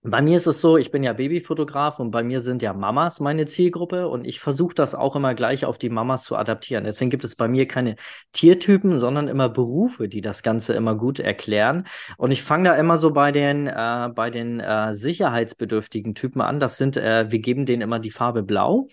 bei 0.01 0.21
mir 0.21 0.37
ist 0.37 0.47
es 0.47 0.61
so, 0.61 0.77
ich 0.77 0.91
bin 0.91 1.03
ja 1.03 1.11
Babyfotograf 1.11 1.99
und 1.99 2.11
bei 2.11 2.23
mir 2.23 2.39
sind 2.39 2.61
ja 2.61 2.71
Mamas 2.71 3.19
meine 3.19 3.45
Zielgruppe 3.45 4.07
und 4.07 4.25
ich 4.25 4.39
versuche 4.39 4.73
das 4.73 4.95
auch 4.95 5.17
immer 5.17 5.35
gleich 5.35 5.65
auf 5.65 5.77
die 5.77 5.89
Mamas 5.89 6.23
zu 6.23 6.37
adaptieren. 6.37 6.85
Deswegen 6.85 7.09
gibt 7.09 7.25
es 7.25 7.35
bei 7.35 7.49
mir 7.49 7.67
keine 7.67 7.97
Tiertypen, 8.31 8.97
sondern 8.97 9.27
immer 9.27 9.49
Berufe, 9.49 10.07
die 10.07 10.21
das 10.21 10.41
Ganze 10.41 10.73
immer 10.73 10.95
gut 10.95 11.19
erklären. 11.19 11.85
Und 12.17 12.31
ich 12.31 12.43
fange 12.43 12.69
da 12.69 12.75
immer 12.75 12.97
so 12.97 13.11
bei 13.11 13.33
den, 13.33 13.67
äh, 13.67 14.09
bei 14.15 14.29
den 14.29 14.61
äh, 14.61 14.93
sicherheitsbedürftigen 14.93 16.15
Typen 16.15 16.39
an. 16.39 16.61
Das 16.61 16.77
sind, 16.77 16.95
äh, 16.95 17.29
wir 17.29 17.39
geben 17.39 17.65
denen 17.65 17.81
immer 17.81 17.99
die 17.99 18.11
Farbe 18.11 18.41
Blau. 18.41 18.87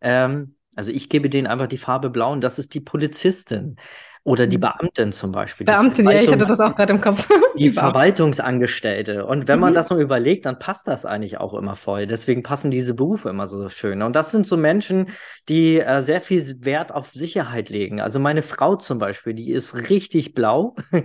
Ähm, 0.00 0.54
also 0.74 0.90
ich 0.90 1.08
gebe 1.08 1.28
denen 1.28 1.46
einfach 1.46 1.66
die 1.66 1.78
Farbe 1.78 2.10
blau 2.10 2.32
und 2.32 2.42
das 2.42 2.58
ist 2.58 2.74
die 2.74 2.80
Polizistin. 2.80 3.76
Oder 4.24 4.46
die 4.46 4.56
mhm. 4.56 4.60
Beamtin 4.60 5.12
zum 5.12 5.32
Beispiel. 5.32 5.66
Beamtin, 5.66 6.08
ja, 6.08 6.20
ich 6.20 6.30
hatte 6.30 6.46
das 6.46 6.60
auch 6.60 6.76
gerade 6.76 6.92
im 6.92 7.00
Kopf. 7.00 7.26
Die, 7.54 7.64
die 7.64 7.70
Verwaltungsangestellte. 7.70 9.26
Und 9.26 9.46
wenn 9.46 9.58
man 9.58 9.72
mhm. 9.72 9.74
das 9.74 9.88
so 9.88 10.00
überlegt, 10.00 10.46
dann 10.46 10.58
passt 10.58 10.88
das 10.88 11.04
eigentlich 11.04 11.38
auch 11.38 11.52
immer 11.52 11.74
voll. 11.74 12.06
Deswegen 12.06 12.42
passen 12.42 12.70
diese 12.70 12.94
Berufe 12.94 13.28
immer 13.28 13.46
so 13.46 13.68
schön. 13.68 14.00
Und 14.00 14.16
das 14.16 14.30
sind 14.30 14.46
so 14.46 14.56
Menschen, 14.56 15.10
die 15.50 15.78
äh, 15.80 16.00
sehr 16.00 16.22
viel 16.22 16.42
Wert 16.64 16.92
auf 16.92 17.10
Sicherheit 17.10 17.68
legen. 17.68 18.00
Also 18.00 18.20
meine 18.20 18.40
Frau 18.40 18.76
zum 18.76 18.98
Beispiel, 18.98 19.34
die 19.34 19.50
ist 19.50 19.74
richtig 19.90 20.32
blau 20.32 20.76
äh, 20.92 21.02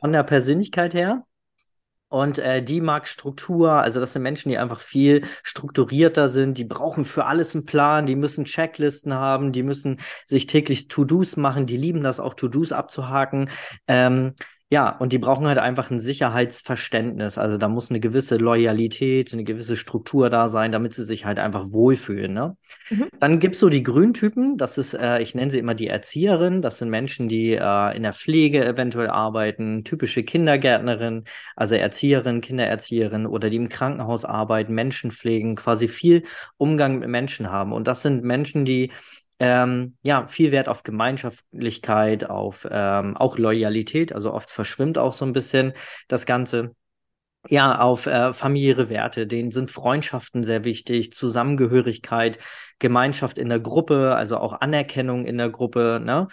von 0.00 0.12
der 0.12 0.24
Persönlichkeit 0.24 0.94
her. 0.94 1.22
Und 2.12 2.38
äh, 2.38 2.62
die 2.62 2.82
mag 2.82 3.08
Struktur, 3.08 3.72
also 3.72 3.98
das 3.98 4.12
sind 4.12 4.20
Menschen, 4.20 4.50
die 4.50 4.58
einfach 4.58 4.80
viel 4.80 5.24
strukturierter 5.42 6.28
sind, 6.28 6.58
die 6.58 6.64
brauchen 6.64 7.06
für 7.06 7.24
alles 7.24 7.54
einen 7.54 7.64
Plan, 7.64 8.04
die 8.04 8.16
müssen 8.16 8.44
Checklisten 8.44 9.14
haben, 9.14 9.50
die 9.50 9.62
müssen 9.62 9.98
sich 10.26 10.44
täglich 10.44 10.88
To-Dos 10.88 11.38
machen, 11.38 11.64
die 11.64 11.78
lieben 11.78 12.02
das 12.02 12.20
auch, 12.20 12.34
To-Dos 12.34 12.72
abzuhaken. 12.72 13.48
Ähm, 13.88 14.34
ja, 14.72 14.88
und 14.88 15.12
die 15.12 15.18
brauchen 15.18 15.46
halt 15.46 15.58
einfach 15.58 15.90
ein 15.90 16.00
Sicherheitsverständnis. 16.00 17.36
Also 17.36 17.58
da 17.58 17.68
muss 17.68 17.90
eine 17.90 18.00
gewisse 18.00 18.38
Loyalität, 18.38 19.34
eine 19.34 19.44
gewisse 19.44 19.76
Struktur 19.76 20.30
da 20.30 20.48
sein, 20.48 20.72
damit 20.72 20.94
sie 20.94 21.04
sich 21.04 21.26
halt 21.26 21.38
einfach 21.38 21.72
wohlfühlen. 21.72 22.32
Ne? 22.32 22.56
Mhm. 22.88 23.08
Dann 23.20 23.38
gibt 23.38 23.54
es 23.54 23.60
so 23.60 23.68
die 23.68 23.82
Grüntypen, 23.82 24.56
das 24.56 24.78
ist, 24.78 24.94
äh, 24.94 25.20
ich 25.20 25.34
nenne 25.34 25.50
sie 25.50 25.58
immer 25.58 25.74
die 25.74 25.88
Erzieherin. 25.88 26.62
Das 26.62 26.78
sind 26.78 26.88
Menschen, 26.88 27.28
die 27.28 27.50
äh, 27.50 27.94
in 27.94 28.02
der 28.02 28.14
Pflege 28.14 28.64
eventuell 28.64 29.10
arbeiten, 29.10 29.84
typische 29.84 30.22
Kindergärtnerin, 30.22 31.24
also 31.54 31.74
Erzieherin, 31.74 32.40
Kindererzieherin 32.40 33.26
oder 33.26 33.50
die 33.50 33.56
im 33.56 33.68
Krankenhaus 33.68 34.24
arbeiten, 34.24 34.72
Menschen 34.72 35.10
pflegen, 35.10 35.54
quasi 35.54 35.86
viel 35.86 36.22
Umgang 36.56 36.98
mit 36.98 37.10
Menschen 37.10 37.50
haben. 37.50 37.74
Und 37.74 37.88
das 37.88 38.00
sind 38.00 38.24
Menschen, 38.24 38.64
die 38.64 38.90
ähm, 39.42 39.96
ja, 40.02 40.28
viel 40.28 40.52
Wert 40.52 40.68
auf 40.68 40.84
Gemeinschaftlichkeit, 40.84 42.30
auf 42.30 42.64
ähm, 42.70 43.16
auch 43.16 43.38
Loyalität. 43.38 44.12
Also 44.14 44.32
oft 44.32 44.50
verschwimmt 44.50 44.98
auch 44.98 45.12
so 45.12 45.24
ein 45.24 45.32
bisschen 45.32 45.72
das 46.06 46.26
Ganze. 46.26 46.76
ja, 47.48 47.80
auf 47.80 48.06
äh, 48.06 48.32
familiäre 48.32 48.88
Werte. 48.88 49.26
Denen 49.26 49.50
sind 49.50 49.70
Freundschaften 49.70 50.44
sehr 50.44 50.64
wichtig, 50.64 51.12
Zusammengehörigkeit, 51.12 52.38
Gemeinschaft 52.78 53.38
in 53.38 53.48
der 53.48 53.60
Gruppe, 53.60 54.14
also 54.14 54.38
auch 54.38 54.60
Anerkennung 54.60 55.26
in 55.26 55.38
der 55.38 55.50
Gruppe. 55.50 56.00
Ne? 56.04 56.28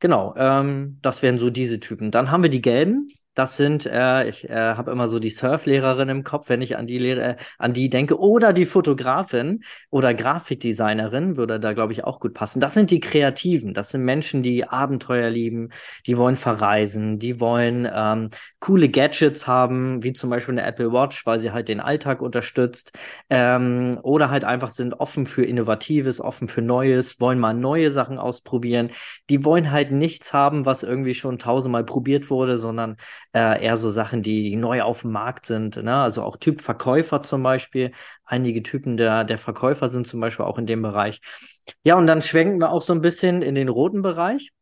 Genau, 0.00 0.34
ähm, 0.36 0.98
das 1.02 1.22
wären 1.22 1.38
so 1.38 1.50
diese 1.50 1.80
Typen. 1.80 2.10
Dann 2.10 2.30
haben 2.30 2.42
wir 2.42 2.50
die 2.50 2.62
Gelben. 2.62 3.10
Das 3.34 3.56
sind, 3.56 3.84
äh, 3.86 4.28
ich 4.28 4.48
äh, 4.48 4.54
habe 4.54 4.92
immer 4.92 5.08
so 5.08 5.18
die 5.18 5.30
Surflehrerin 5.30 6.08
im 6.08 6.24
Kopf, 6.24 6.48
wenn 6.48 6.62
ich 6.62 6.76
an 6.76 6.86
die 6.86 6.98
Lehre, 6.98 7.22
äh, 7.22 7.36
an 7.58 7.72
die 7.72 7.90
denke, 7.90 8.18
oder 8.18 8.52
die 8.52 8.66
Fotografin 8.66 9.64
oder 9.90 10.14
Grafikdesignerin 10.14 11.36
würde 11.36 11.58
da, 11.58 11.72
glaube 11.72 11.92
ich, 11.92 12.04
auch 12.04 12.20
gut 12.20 12.34
passen. 12.34 12.60
Das 12.60 12.74
sind 12.74 12.90
die 12.90 13.00
Kreativen. 13.00 13.74
Das 13.74 13.90
sind 13.90 14.04
Menschen, 14.04 14.42
die 14.42 14.64
Abenteuer 14.68 15.30
lieben, 15.30 15.70
die 16.06 16.16
wollen 16.16 16.36
verreisen, 16.36 17.18
die 17.18 17.40
wollen 17.40 17.88
ähm, 17.92 18.30
coole 18.60 18.88
Gadgets 18.88 19.46
haben, 19.46 20.02
wie 20.02 20.12
zum 20.12 20.30
Beispiel 20.30 20.54
eine 20.54 20.66
Apple 20.66 20.92
Watch, 20.92 21.26
weil 21.26 21.38
sie 21.38 21.50
halt 21.52 21.68
den 21.68 21.80
Alltag 21.80 22.22
unterstützt. 22.22 22.92
Ähm, 23.30 23.98
oder 24.02 24.30
halt 24.30 24.44
einfach 24.44 24.70
sind 24.70 24.94
offen 24.94 25.26
für 25.26 25.44
Innovatives, 25.44 26.20
offen 26.20 26.48
für 26.48 26.62
Neues, 26.62 27.20
wollen 27.20 27.40
mal 27.40 27.54
neue 27.54 27.90
Sachen 27.90 28.18
ausprobieren. 28.18 28.90
Die 29.28 29.44
wollen 29.44 29.70
halt 29.72 29.90
nichts 29.90 30.32
haben, 30.32 30.66
was 30.66 30.82
irgendwie 30.84 31.14
schon 31.14 31.38
tausendmal 31.38 31.84
probiert 31.84 32.30
wurde, 32.30 32.58
sondern 32.58 32.96
äh, 33.34 33.64
eher 33.64 33.76
so 33.76 33.90
Sachen, 33.90 34.22
die, 34.22 34.54
neu 34.56 34.82
auf 34.82 35.02
dem 35.02 35.12
Markt 35.12 35.46
sind. 35.46 35.76
Ne? 35.76 35.94
Also 35.94 36.22
auch 36.22 36.36
Typ 36.36 36.60
Verkäufer 36.60 37.22
zum 37.22 37.42
Beispiel. 37.42 37.92
Einige 38.24 38.62
Typen 38.62 38.96
der, 38.96 39.24
der 39.24 39.38
Verkäufer 39.38 39.88
sind 39.90 40.06
zum 40.06 40.20
Beispiel 40.20 40.46
auch 40.46 40.58
in 40.58 40.66
dem 40.66 40.82
Bereich. 40.82 41.20
Ja, 41.82 41.96
und 41.96 42.06
dann 42.06 42.22
schwenken 42.22 42.60
wir 42.60 42.70
auch 42.70 42.82
so 42.82 42.92
ein 42.92 43.00
bisschen 43.00 43.42
in 43.42 43.54
den 43.54 43.68
roten 43.68 44.02
Bereich. 44.02 44.52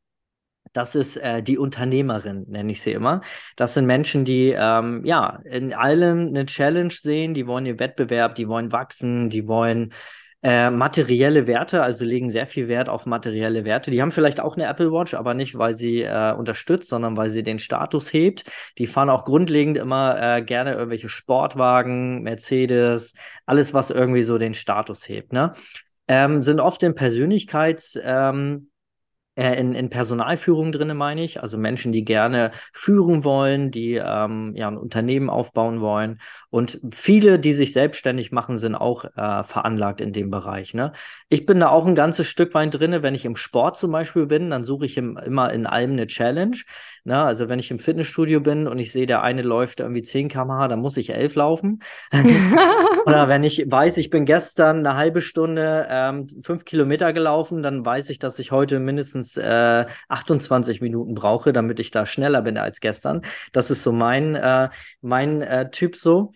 Das 0.73 0.95
ist 0.95 1.19
äh, 1.19 1.43
die 1.43 1.59
Unternehmerin, 1.59 2.47
nenne 2.49 2.73
ich 2.73 2.81
sie 2.81 2.93
immer. 2.93 3.21
Das 3.57 3.75
sind 3.75 3.85
Menschen, 3.85 4.25
die 4.25 4.55
ähm, 4.57 5.05
ja 5.05 5.41
in 5.45 5.75
allem 5.75 6.29
eine 6.29 6.47
Challenge 6.47 6.91
sehen, 6.91 7.35
die 7.35 7.47
wollen 7.47 7.67
den 7.67 7.79
Wettbewerb, 7.79 8.37
die 8.37 8.49
wollen 8.49 8.73
wachsen, 8.73 9.29
die 9.29 9.47
wollen 9.47 9.93
äh, 10.43 10.71
materielle 10.71 11.47
Werte, 11.47 11.83
also 11.83 12.05
legen 12.05 12.31
sehr 12.31 12.47
viel 12.47 12.67
Wert 12.69 12.89
auf 12.89 13.07
materielle 13.07 13.65
Werte. 13.65 13.91
Die 13.91 14.03
haben 14.03 14.13
vielleicht 14.13 14.41
auch 14.41 14.57
eine 14.57 14.67
Apple 14.67 14.91
Watch, 14.93 15.15
aber 15.15 15.35
nicht, 15.35 15.57
weil 15.57 15.77
sie 15.77 16.03
äh, 16.03 16.33
unterstützt, 16.33 16.89
sondern 16.89 17.17
weil 17.17 17.31
sie 17.31 17.43
den 17.43 17.61
Status 17.61 18.13
hebt. 18.13 18.45
Die 18.79 18.87
fahren 18.87 19.11
auch 19.11 19.25
grundlegend 19.25 19.77
immer 19.77 20.21
äh, 20.21 20.43
gerne 20.43 20.73
irgendwelche 20.73 21.09
Sportwagen, 21.09 22.23
Mercedes, 22.23 23.15
alles, 23.47 23.73
was 23.73 23.91
irgendwie 23.91 24.23
so 24.23 24.37
den 24.39 24.55
Status 24.55 25.09
hebt. 25.09 25.33
Ne? 25.33 25.53
Ähm, 26.09 26.43
sind 26.43 26.61
oft 26.61 26.83
in 26.83 26.95
Persönlichkeits... 26.95 27.99
Ähm, 28.03 28.69
äh, 29.35 29.59
in, 29.59 29.75
in 29.75 29.89
Personalführung 29.89 30.73
drin, 30.73 30.95
meine 30.95 31.25
ich. 31.25 31.43
Also 31.43 31.57
Menschen, 31.57 31.91
die 31.91 32.05
gerne 32.05 32.53
führen 32.75 33.25
wollen, 33.25 33.71
die 33.71 33.95
ähm, 33.95 34.53
ja 34.55 34.69
ein 34.69 34.77
Unternehmen 34.77 35.31
aufbauen 35.31 35.81
wollen. 35.81 36.21
Und 36.51 36.79
viele, 36.93 37.39
die 37.39 37.55
sich 37.55 37.73
selbstständig 37.73 38.31
machen, 38.31 38.59
sind 38.59 38.75
auch 38.75 39.05
äh, 39.05 39.43
veranlagt 39.43 40.03
in 40.03 40.13
dem 40.13 40.29
Bereich. 40.29 40.75
Ne? 40.75 40.93
Ich 41.31 41.47
bin 41.47 41.61
da 41.61 41.69
auch 41.69 41.87
ein 41.87 41.95
ganzes 41.95 42.27
Stück 42.27 42.53
weit 42.53 42.79
drin. 42.79 43.03
Wenn 43.03 43.15
ich 43.15 43.25
im 43.25 43.37
Sport 43.37 43.79
zum 43.79 43.91
Beispiel 43.91 44.27
bin, 44.27 44.51
dann 44.51 44.63
suche 44.63 44.85
ich 44.85 44.99
im, 44.99 45.17
immer 45.17 45.51
in 45.51 45.67
allem 45.67 45.93
eine 45.93 46.07
Challenge. 46.07 46.59
Ne? 47.05 47.19
Also 47.19 47.49
wenn 47.49 47.59
ich 47.59 47.71
im 47.71 47.79
Fitnessstudio 47.79 48.41
bin 48.41 48.69
und 48.69 48.79
ich 48.79 48.93
sehe, 48.93 49.07
der 49.07 49.23
eine 49.23 49.41
läuft 49.41 49.81
irgendwie 49.81 50.03
10 50.03 50.29
km/h, 50.29 50.69
dann 50.69 50.81
muss 50.81 50.99
ich 50.99 51.15
11 51.15 51.37
laufen. 51.37 51.79
Oder 53.07 53.29
wenn 53.29 53.45
ich 53.45 53.65
weiß, 53.67 53.97
ich 53.97 54.11
bin 54.11 54.27
gestern 54.27 54.81
eine 54.87 54.97
halbe 54.97 55.23
Stunde 55.23 55.87
ähm, 55.89 56.27
fünf 56.43 56.67
Kilometer 56.67 57.15
gelaufen, 57.15 57.63
dann 57.63 57.85
weiß 57.85 58.11
ich, 58.11 58.19
dass 58.19 58.39
ich 58.39 58.53
heute 58.53 58.79
mindestens 58.79 59.22
äh, 59.37 59.87
28 60.09 60.81
Minuten 60.81 61.15
brauche, 61.15 61.53
damit 61.53 61.81
ich 61.81 61.91
da 61.91 62.07
schneller 62.07 62.43
bin 62.43 62.59
als 62.59 62.81
gestern. 62.81 63.23
Das 63.53 63.71
ist 63.71 63.83
so 63.83 63.93
mein, 63.93 64.35
äh, 64.35 64.71
mein 65.01 65.43
äh, 65.43 65.71
Typ 65.71 65.97
so. 65.97 66.33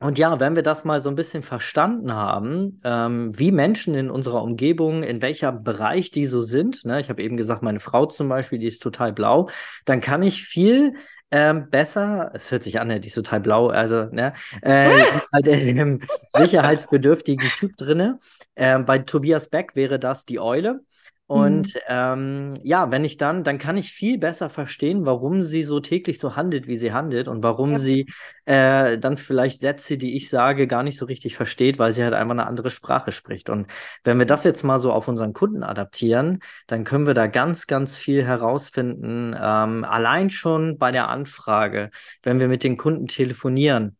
Und 0.00 0.18
ja, 0.18 0.38
wenn 0.38 0.54
wir 0.54 0.62
das 0.62 0.84
mal 0.84 1.00
so 1.00 1.08
ein 1.08 1.14
bisschen 1.14 1.42
verstanden 1.42 2.12
haben, 2.12 2.80
ähm, 2.84 3.38
wie 3.38 3.50
Menschen 3.52 3.94
in 3.94 4.10
unserer 4.10 4.42
Umgebung, 4.42 5.02
in 5.02 5.22
welcher 5.22 5.50
Bereich 5.50 6.10
die 6.10 6.26
so 6.26 6.42
sind, 6.42 6.84
ne? 6.84 7.00
ich 7.00 7.08
habe 7.08 7.22
eben 7.22 7.38
gesagt, 7.38 7.62
meine 7.62 7.80
Frau 7.80 8.04
zum 8.04 8.28
Beispiel, 8.28 8.58
die 8.58 8.66
ist 8.66 8.82
total 8.82 9.14
blau, 9.14 9.48
dann 9.86 10.02
kann 10.02 10.22
ich 10.22 10.42
viel 10.44 10.94
ähm, 11.34 11.68
besser, 11.68 12.30
es 12.32 12.52
hört 12.52 12.62
sich 12.62 12.78
an, 12.78 12.88
die 13.00 13.08
ist 13.08 13.14
total 13.14 13.40
blau, 13.40 13.66
also 13.66 14.04
ne, 14.04 14.34
äh, 14.62 14.88
halt 15.32 15.48
in 15.48 15.80
einem 15.80 16.00
sicherheitsbedürftigen 16.28 17.48
Typ 17.58 17.76
drinne. 17.76 18.18
Ähm, 18.54 18.84
bei 18.84 19.00
Tobias 19.00 19.50
Beck 19.50 19.74
wäre 19.74 19.98
das 19.98 20.26
die 20.26 20.38
Eule. 20.38 20.84
Und 21.26 21.74
mhm. 21.74 21.80
ähm, 21.88 22.54
ja, 22.62 22.90
wenn 22.90 23.02
ich 23.02 23.16
dann, 23.16 23.44
dann 23.44 23.56
kann 23.56 23.78
ich 23.78 23.92
viel 23.92 24.18
besser 24.18 24.50
verstehen, 24.50 25.06
warum 25.06 25.42
sie 25.42 25.62
so 25.62 25.80
täglich 25.80 26.18
so 26.18 26.36
handelt, 26.36 26.66
wie 26.66 26.76
sie 26.76 26.92
handelt 26.92 27.28
und 27.28 27.42
warum 27.42 27.72
ja. 27.72 27.78
sie 27.78 28.06
äh, 28.44 28.98
dann 28.98 29.16
vielleicht 29.16 29.60
Sätze, 29.60 29.96
die 29.96 30.16
ich 30.16 30.28
sage, 30.28 30.66
gar 30.66 30.82
nicht 30.82 30.98
so 30.98 31.06
richtig 31.06 31.34
versteht, 31.34 31.78
weil 31.78 31.92
sie 31.92 32.04
halt 32.04 32.12
einfach 32.12 32.32
eine 32.32 32.46
andere 32.46 32.68
Sprache 32.68 33.10
spricht. 33.10 33.48
Und 33.48 33.68
wenn 34.04 34.18
wir 34.18 34.26
das 34.26 34.44
jetzt 34.44 34.64
mal 34.64 34.78
so 34.78 34.92
auf 34.92 35.08
unseren 35.08 35.32
Kunden 35.32 35.62
adaptieren, 35.62 36.40
dann 36.66 36.84
können 36.84 37.06
wir 37.06 37.14
da 37.14 37.26
ganz, 37.26 37.66
ganz 37.66 37.96
viel 37.96 38.22
herausfinden. 38.22 39.34
Ähm, 39.34 39.84
allein 39.84 40.28
schon 40.28 40.76
bei 40.76 40.90
der 40.90 41.08
Anfrage, 41.08 41.23
wenn 42.22 42.40
wir 42.40 42.48
mit 42.48 42.64
den 42.64 42.76
Kunden 42.76 43.06
telefonieren, 43.08 43.96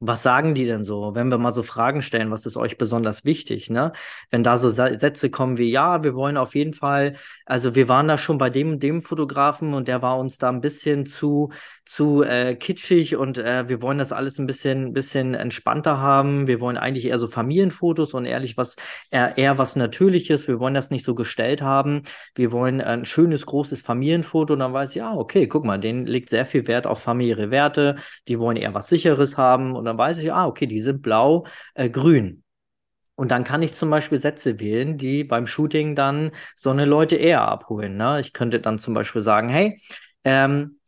was 0.00 0.22
sagen 0.22 0.54
die 0.54 0.64
denn 0.64 0.82
so, 0.82 1.14
wenn 1.14 1.30
wir 1.30 1.36
mal 1.36 1.52
so 1.52 1.62
Fragen 1.62 2.00
stellen, 2.00 2.30
was 2.30 2.46
ist 2.46 2.56
euch 2.56 2.78
besonders 2.78 3.26
wichtig, 3.26 3.68
ne? 3.68 3.92
Wenn 4.30 4.42
da 4.42 4.56
so 4.56 4.70
Sätze 4.70 5.28
kommen 5.30 5.58
wie, 5.58 5.70
ja, 5.70 6.02
wir 6.02 6.14
wollen 6.14 6.38
auf 6.38 6.54
jeden 6.54 6.72
Fall, 6.72 7.16
also 7.44 7.74
wir 7.74 7.86
waren 7.86 8.08
da 8.08 8.16
schon 8.16 8.38
bei 8.38 8.48
dem 8.48 8.72
und 8.72 8.82
dem 8.82 9.02
Fotografen 9.02 9.74
und 9.74 9.88
der 9.88 10.00
war 10.00 10.18
uns 10.18 10.38
da 10.38 10.48
ein 10.48 10.62
bisschen 10.62 11.04
zu, 11.04 11.50
zu 11.84 12.22
äh, 12.22 12.54
kitschig 12.54 13.16
und 13.16 13.36
äh, 13.36 13.68
wir 13.68 13.82
wollen 13.82 13.98
das 13.98 14.10
alles 14.12 14.38
ein 14.38 14.46
bisschen, 14.46 14.94
bisschen 14.94 15.34
entspannter 15.34 15.98
haben. 15.98 16.46
Wir 16.46 16.62
wollen 16.62 16.78
eigentlich 16.78 17.04
eher 17.04 17.18
so 17.18 17.28
Familienfotos 17.28 18.14
und 18.14 18.24
ehrlich 18.24 18.56
was, 18.56 18.76
eher, 19.10 19.36
eher 19.36 19.58
was 19.58 19.76
Natürliches. 19.76 20.48
Wir 20.48 20.60
wollen 20.60 20.74
das 20.74 20.90
nicht 20.90 21.04
so 21.04 21.14
gestellt 21.14 21.60
haben. 21.60 22.04
Wir 22.34 22.52
wollen 22.52 22.80
ein 22.80 23.04
schönes, 23.04 23.44
großes 23.44 23.82
Familienfoto 23.82 24.54
und 24.54 24.60
dann 24.60 24.72
weiß 24.72 24.90
ich, 24.90 24.96
ja, 24.96 25.12
okay, 25.14 25.46
guck 25.46 25.66
mal, 25.66 25.78
denen 25.78 26.06
liegt 26.06 26.30
sehr 26.30 26.46
viel 26.46 26.66
Wert 26.66 26.86
auf 26.86 27.02
familiäre 27.02 27.50
Werte. 27.50 27.96
Die 28.28 28.38
wollen 28.38 28.56
eher 28.56 28.72
was 28.72 28.88
Sicheres 28.88 29.36
haben 29.36 29.76
und 29.76 29.89
dann 29.90 29.98
weiß 29.98 30.18
ich, 30.18 30.32
ah, 30.32 30.46
okay, 30.46 30.66
die 30.66 30.80
sind 30.80 31.02
blau, 31.02 31.46
äh, 31.74 31.90
grün. 31.90 32.42
Und 33.14 33.30
dann 33.30 33.44
kann 33.44 33.60
ich 33.60 33.74
zum 33.74 33.90
Beispiel 33.90 34.16
Sätze 34.16 34.60
wählen, 34.60 34.96
die 34.96 35.24
beim 35.24 35.46
Shooting 35.46 35.94
dann 35.94 36.30
so 36.54 36.70
eine 36.70 36.86
Leute 36.86 37.16
eher 37.16 37.42
abholen. 37.42 37.96
Ne? 37.98 38.20
Ich 38.20 38.32
könnte 38.32 38.60
dann 38.60 38.78
zum 38.78 38.94
Beispiel 38.94 39.20
sagen, 39.20 39.50
hey, 39.50 39.78
ähm, 40.24 40.80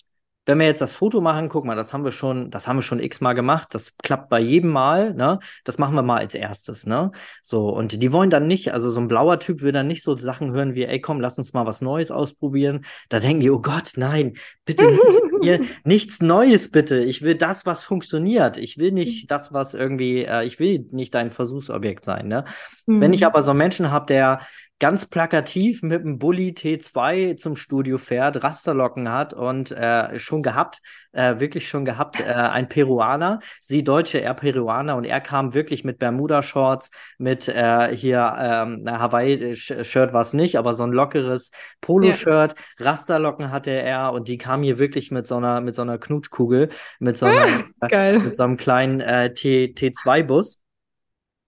wenn 0.46 0.58
wir 0.58 0.66
jetzt 0.66 0.80
das 0.80 0.94
Foto 0.94 1.20
machen, 1.20 1.48
guck 1.48 1.64
mal, 1.64 1.76
das 1.76 1.92
haben 1.92 2.04
wir 2.04 2.10
schon, 2.10 2.50
das 2.50 2.66
haben 2.66 2.76
wir 2.76 2.82
schon 2.82 2.98
x-mal 2.98 3.34
gemacht, 3.34 3.68
das 3.72 3.96
klappt 3.98 4.28
bei 4.28 4.40
jedem 4.40 4.70
Mal, 4.70 5.14
ne? 5.14 5.38
Das 5.62 5.78
machen 5.78 5.94
wir 5.94 6.02
mal 6.02 6.18
als 6.18 6.34
erstes, 6.34 6.84
ne? 6.84 7.12
So, 7.42 7.68
und 7.68 8.02
die 8.02 8.12
wollen 8.12 8.30
dann 8.30 8.48
nicht, 8.48 8.72
also 8.72 8.90
so 8.90 9.00
ein 9.00 9.06
blauer 9.08 9.38
Typ 9.38 9.60
will 9.62 9.72
dann 9.72 9.86
nicht 9.86 10.02
so 10.02 10.16
Sachen 10.16 10.52
hören 10.52 10.74
wie, 10.74 10.84
ey, 10.84 11.00
komm, 11.00 11.20
lass 11.20 11.38
uns 11.38 11.52
mal 11.52 11.66
was 11.66 11.80
Neues 11.80 12.10
ausprobieren. 12.10 12.84
Da 13.08 13.20
denken 13.20 13.40
die, 13.40 13.50
oh 13.50 13.60
Gott, 13.60 13.92
nein, 13.96 14.34
bitte 14.64 14.84
nichts, 15.42 15.66
nichts 15.84 16.22
Neues, 16.22 16.70
bitte. 16.70 16.98
Ich 16.98 17.22
will 17.22 17.34
das, 17.34 17.66
was 17.66 17.82
funktioniert. 17.82 18.56
Ich 18.56 18.78
will 18.78 18.92
nicht 18.92 19.30
das, 19.30 19.52
was 19.52 19.74
irgendwie, 19.74 20.24
äh, 20.24 20.44
ich 20.44 20.58
will 20.58 20.86
nicht 20.90 21.14
dein 21.14 21.30
Versuchsobjekt 21.30 22.04
sein, 22.04 22.28
ne? 22.28 22.44
Mhm. 22.86 23.00
Wenn 23.00 23.12
ich 23.12 23.20
mhm. 23.20 23.26
aber 23.26 23.42
so 23.42 23.50
einen 23.50 23.58
Menschen 23.58 23.90
habe, 23.90 24.06
der 24.06 24.40
ganz 24.78 25.06
plakativ 25.06 25.82
mit 25.82 26.02
dem 26.02 26.18
Bulli 26.18 26.50
T2 26.50 27.36
zum 27.36 27.54
Studio 27.54 27.98
fährt, 27.98 28.42
Rasterlocken 28.42 29.10
hat 29.10 29.32
und 29.32 29.70
äh, 29.70 30.18
schon 30.18 30.42
gehabt, 30.42 30.80
äh, 31.12 31.38
wirklich 31.38 31.68
schon 31.68 31.84
gehabt, 31.84 32.20
äh, 32.20 32.24
ein 32.24 32.68
Peruaner, 32.68 33.40
sie 33.60 33.84
Deutsche, 33.84 34.20
er 34.20 34.34
Peruaner 34.34 34.96
und 34.96 35.04
er 35.04 35.20
kam 35.20 35.54
wirklich 35.54 35.84
mit 35.84 35.98
Bermuda-Shorts, 35.98 36.90
mit 37.18 37.48
äh, 37.48 37.94
hier 37.94 38.34
ähm, 38.38 38.84
Hawaii-Shirt 38.88 40.12
war 40.12 40.22
es 40.22 40.32
nicht, 40.32 40.58
aber 40.58 40.74
so 40.74 40.84
ein 40.84 40.92
lockeres 40.92 41.50
Poloshirt, 41.80 42.54
ja. 42.78 42.86
Rasterlocken 42.86 43.50
hatte 43.50 43.70
er 43.70 44.12
und 44.12 44.28
die 44.28 44.38
kam 44.38 44.62
hier 44.62 44.78
wirklich 44.78 45.10
mit 45.10 45.26
so 45.26 45.36
einer, 45.36 45.60
mit 45.60 45.74
so 45.74 45.82
einer 45.82 45.98
Knutschkugel, 45.98 46.70
mit 46.98 47.16
so, 47.18 47.26
einer, 47.26 47.64
mit 48.18 48.36
so 48.36 48.42
einem 48.42 48.56
kleinen 48.56 49.00
äh, 49.00 49.32
T, 49.34 49.74
T2-Bus. 49.76 50.61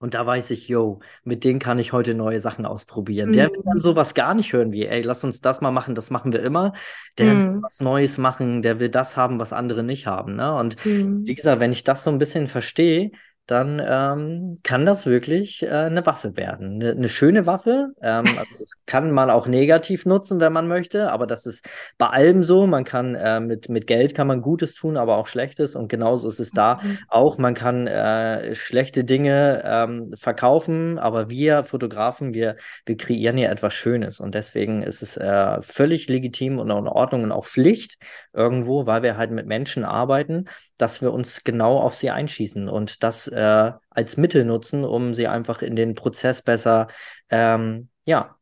Und 0.05 0.13
da 0.13 0.23
weiß 0.23 0.51
ich, 0.51 0.67
yo, 0.67 0.99
mit 1.23 1.43
denen 1.43 1.57
kann 1.57 1.79
ich 1.79 1.91
heute 1.91 2.13
neue 2.13 2.39
Sachen 2.39 2.67
ausprobieren. 2.67 3.29
Mhm. 3.29 3.33
Der 3.33 3.49
will 3.49 3.63
dann 3.65 3.77
mhm. 3.77 3.79
sowas 3.79 4.13
gar 4.13 4.35
nicht 4.35 4.53
hören 4.53 4.71
wie, 4.71 4.85
ey, 4.85 5.01
lass 5.01 5.23
uns 5.23 5.41
das 5.41 5.61
mal 5.61 5.71
machen, 5.71 5.95
das 5.95 6.11
machen 6.11 6.31
wir 6.31 6.43
immer. 6.43 6.73
Der 7.17 7.33
mhm. 7.33 7.39
will 7.39 7.61
was 7.63 7.79
Neues 7.79 8.19
machen, 8.19 8.61
der 8.61 8.79
will 8.79 8.89
das 8.89 9.17
haben, 9.17 9.39
was 9.39 9.51
andere 9.51 9.81
nicht 9.81 10.05
haben. 10.05 10.35
Ne? 10.35 10.53
Und 10.53 10.85
mhm. 10.85 11.25
wie 11.25 11.33
gesagt, 11.33 11.59
wenn 11.59 11.71
ich 11.71 11.83
das 11.83 12.03
so 12.03 12.11
ein 12.11 12.19
bisschen 12.19 12.45
verstehe, 12.45 13.13
dann 13.47 13.81
ähm, 13.85 14.57
kann 14.63 14.85
das 14.85 15.05
wirklich 15.05 15.61
äh, 15.63 15.69
eine 15.69 16.05
Waffe 16.05 16.35
werden. 16.35 16.75
Eine, 16.75 16.91
eine 16.91 17.09
schöne 17.09 17.45
Waffe. 17.45 17.93
Ähm, 18.01 18.25
also 18.25 18.55
das 18.59 18.73
kann 18.87 19.11
man 19.11 19.29
auch 19.29 19.47
negativ 19.47 20.05
nutzen, 20.05 20.39
wenn 20.39 20.51
man 20.51 20.67
möchte, 20.67 21.11
aber 21.11 21.27
das 21.27 21.45
ist 21.45 21.67
bei 21.97 22.07
allem 22.07 22.41
so. 22.41 22.65
Man 22.65 22.83
kann 22.83 23.13
äh, 23.15 23.39
mit, 23.39 23.69
mit 23.69 23.85
Geld 23.85 24.15
kann 24.15 24.27
man 24.27 24.41
Gutes 24.41 24.73
tun, 24.73 24.97
aber 24.97 25.17
auch 25.17 25.27
Schlechtes. 25.27 25.75
Und 25.75 25.89
genauso 25.89 26.27
ist 26.27 26.39
es 26.39 26.51
da 26.51 26.79
mhm. 26.81 26.97
auch. 27.07 27.37
Man 27.37 27.53
kann 27.53 27.85
äh, 27.85 28.55
schlechte 28.55 29.03
Dinge 29.03 29.61
ähm, 29.63 30.13
verkaufen, 30.17 30.97
aber 30.97 31.29
wir 31.29 31.65
Fotografen, 31.65 32.33
wir, 32.33 32.55
wir 32.85 32.97
kreieren 32.97 33.37
hier 33.37 33.51
etwas 33.51 33.73
Schönes. 33.73 34.19
Und 34.19 34.33
deswegen 34.33 34.81
ist 34.81 35.03
es 35.03 35.17
äh, 35.17 35.61
völlig 35.61 36.09
legitim 36.09 36.57
und 36.57 36.71
in 36.71 36.87
Ordnung 36.87 37.23
und 37.23 37.31
auch 37.31 37.45
Pflicht 37.45 37.97
irgendwo, 38.33 38.87
weil 38.87 39.03
wir 39.03 39.17
halt 39.17 39.31
mit 39.31 39.45
Menschen 39.45 39.85
arbeiten 39.85 40.45
dass 40.77 41.01
wir 41.01 41.13
uns 41.13 41.43
genau 41.43 41.79
auf 41.79 41.95
sie 41.95 42.09
einschießen 42.09 42.69
und 42.69 43.03
das 43.03 43.27
äh, 43.27 43.71
als 43.89 44.17
Mittel 44.17 44.45
nutzen, 44.45 44.83
um 44.83 45.13
sie 45.13 45.27
einfach 45.27 45.61
in 45.61 45.75
den 45.75 45.95
Prozess 45.95 46.41
besser, 46.41 46.87
ähm, 47.29 47.89
ja, 48.05 48.35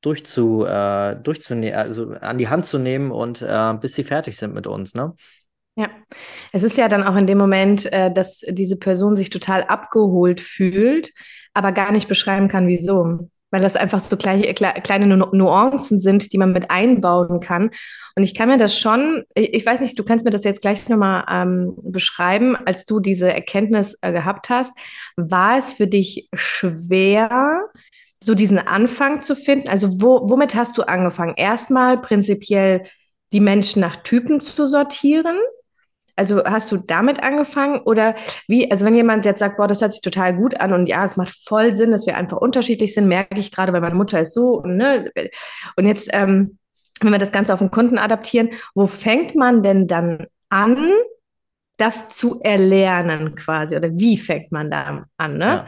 durchzu, 0.00 0.64
äh, 0.64 1.16
durchzunehmen, 1.16 1.78
also 1.78 2.12
an 2.20 2.38
die 2.38 2.48
Hand 2.48 2.64
zu 2.64 2.78
nehmen 2.78 3.10
und 3.10 3.42
äh, 3.42 3.74
bis 3.74 3.94
sie 3.94 4.04
fertig 4.04 4.36
sind 4.36 4.54
mit 4.54 4.66
uns, 4.66 4.94
ne? 4.94 5.14
Ja, 5.76 5.88
es 6.52 6.62
ist 6.62 6.76
ja 6.76 6.88
dann 6.88 7.04
auch 7.04 7.16
in 7.16 7.26
dem 7.26 7.38
Moment, 7.38 7.90
äh, 7.92 8.12
dass 8.12 8.40
diese 8.48 8.76
Person 8.76 9.16
sich 9.16 9.30
total 9.30 9.64
abgeholt 9.64 10.40
fühlt, 10.40 11.10
aber 11.54 11.72
gar 11.72 11.92
nicht 11.92 12.08
beschreiben 12.08 12.48
kann, 12.48 12.66
wieso. 12.66 13.30
Weil 13.50 13.62
das 13.62 13.76
einfach 13.76 14.00
so 14.00 14.16
kleine, 14.16 14.52
kleine 14.54 15.16
Nuancen 15.16 15.98
sind, 15.98 16.32
die 16.32 16.38
man 16.38 16.52
mit 16.52 16.70
einbauen 16.70 17.40
kann. 17.40 17.70
Und 18.16 18.22
ich 18.22 18.34
kann 18.34 18.48
mir 18.48 18.58
das 18.58 18.78
schon, 18.78 19.24
ich 19.34 19.64
weiß 19.64 19.80
nicht, 19.80 19.98
du 19.98 20.04
kannst 20.04 20.24
mir 20.24 20.30
das 20.30 20.44
jetzt 20.44 20.62
gleich 20.62 20.88
nochmal 20.88 21.24
ähm, 21.28 21.74
beschreiben, 21.82 22.56
als 22.56 22.84
du 22.84 23.00
diese 23.00 23.32
Erkenntnis 23.32 23.96
äh, 24.02 24.12
gehabt 24.12 24.50
hast. 24.50 24.72
War 25.16 25.58
es 25.58 25.72
für 25.72 25.86
dich 25.86 26.28
schwer, 26.34 27.62
so 28.22 28.34
diesen 28.34 28.58
Anfang 28.58 29.22
zu 29.22 29.34
finden? 29.34 29.68
Also 29.68 30.00
wo, 30.00 30.28
womit 30.28 30.54
hast 30.54 30.78
du 30.78 30.82
angefangen? 30.82 31.34
Erstmal 31.36 32.00
prinzipiell 32.00 32.84
die 33.32 33.40
Menschen 33.40 33.80
nach 33.80 33.96
Typen 33.96 34.40
zu 34.40 34.66
sortieren. 34.66 35.38
Also 36.20 36.44
hast 36.44 36.70
du 36.70 36.76
damit 36.76 37.22
angefangen 37.22 37.80
oder 37.80 38.14
wie, 38.46 38.70
also 38.70 38.84
wenn 38.84 38.94
jemand 38.94 39.24
jetzt 39.24 39.38
sagt, 39.38 39.56
boah, 39.56 39.66
das 39.66 39.80
hört 39.80 39.94
sich 39.94 40.02
total 40.02 40.36
gut 40.36 40.60
an 40.60 40.74
und 40.74 40.86
ja, 40.86 41.02
es 41.02 41.16
macht 41.16 41.34
voll 41.48 41.74
Sinn, 41.74 41.92
dass 41.92 42.04
wir 42.04 42.14
einfach 42.14 42.36
unterschiedlich 42.36 42.92
sind, 42.92 43.08
merke 43.08 43.38
ich 43.38 43.50
gerade, 43.50 43.72
weil 43.72 43.80
meine 43.80 43.94
Mutter 43.94 44.20
ist 44.20 44.34
so 44.34 44.60
und 44.60 44.76
ne, 44.76 45.10
und 45.76 45.86
jetzt, 45.86 46.10
ähm, 46.12 46.58
wenn 47.00 47.12
wir 47.12 47.18
das 47.18 47.32
Ganze 47.32 47.54
auf 47.54 47.60
den 47.60 47.70
Kunden 47.70 47.96
adaptieren, 47.96 48.50
wo 48.74 48.86
fängt 48.86 49.34
man 49.34 49.62
denn 49.62 49.86
dann 49.86 50.26
an, 50.50 50.90
das 51.78 52.10
zu 52.10 52.42
erlernen 52.42 53.34
quasi 53.34 53.74
oder 53.74 53.88
wie 53.94 54.18
fängt 54.18 54.52
man 54.52 54.70
da 54.70 55.06
an, 55.16 55.38
ne? 55.38 55.46
Ja. 55.46 55.66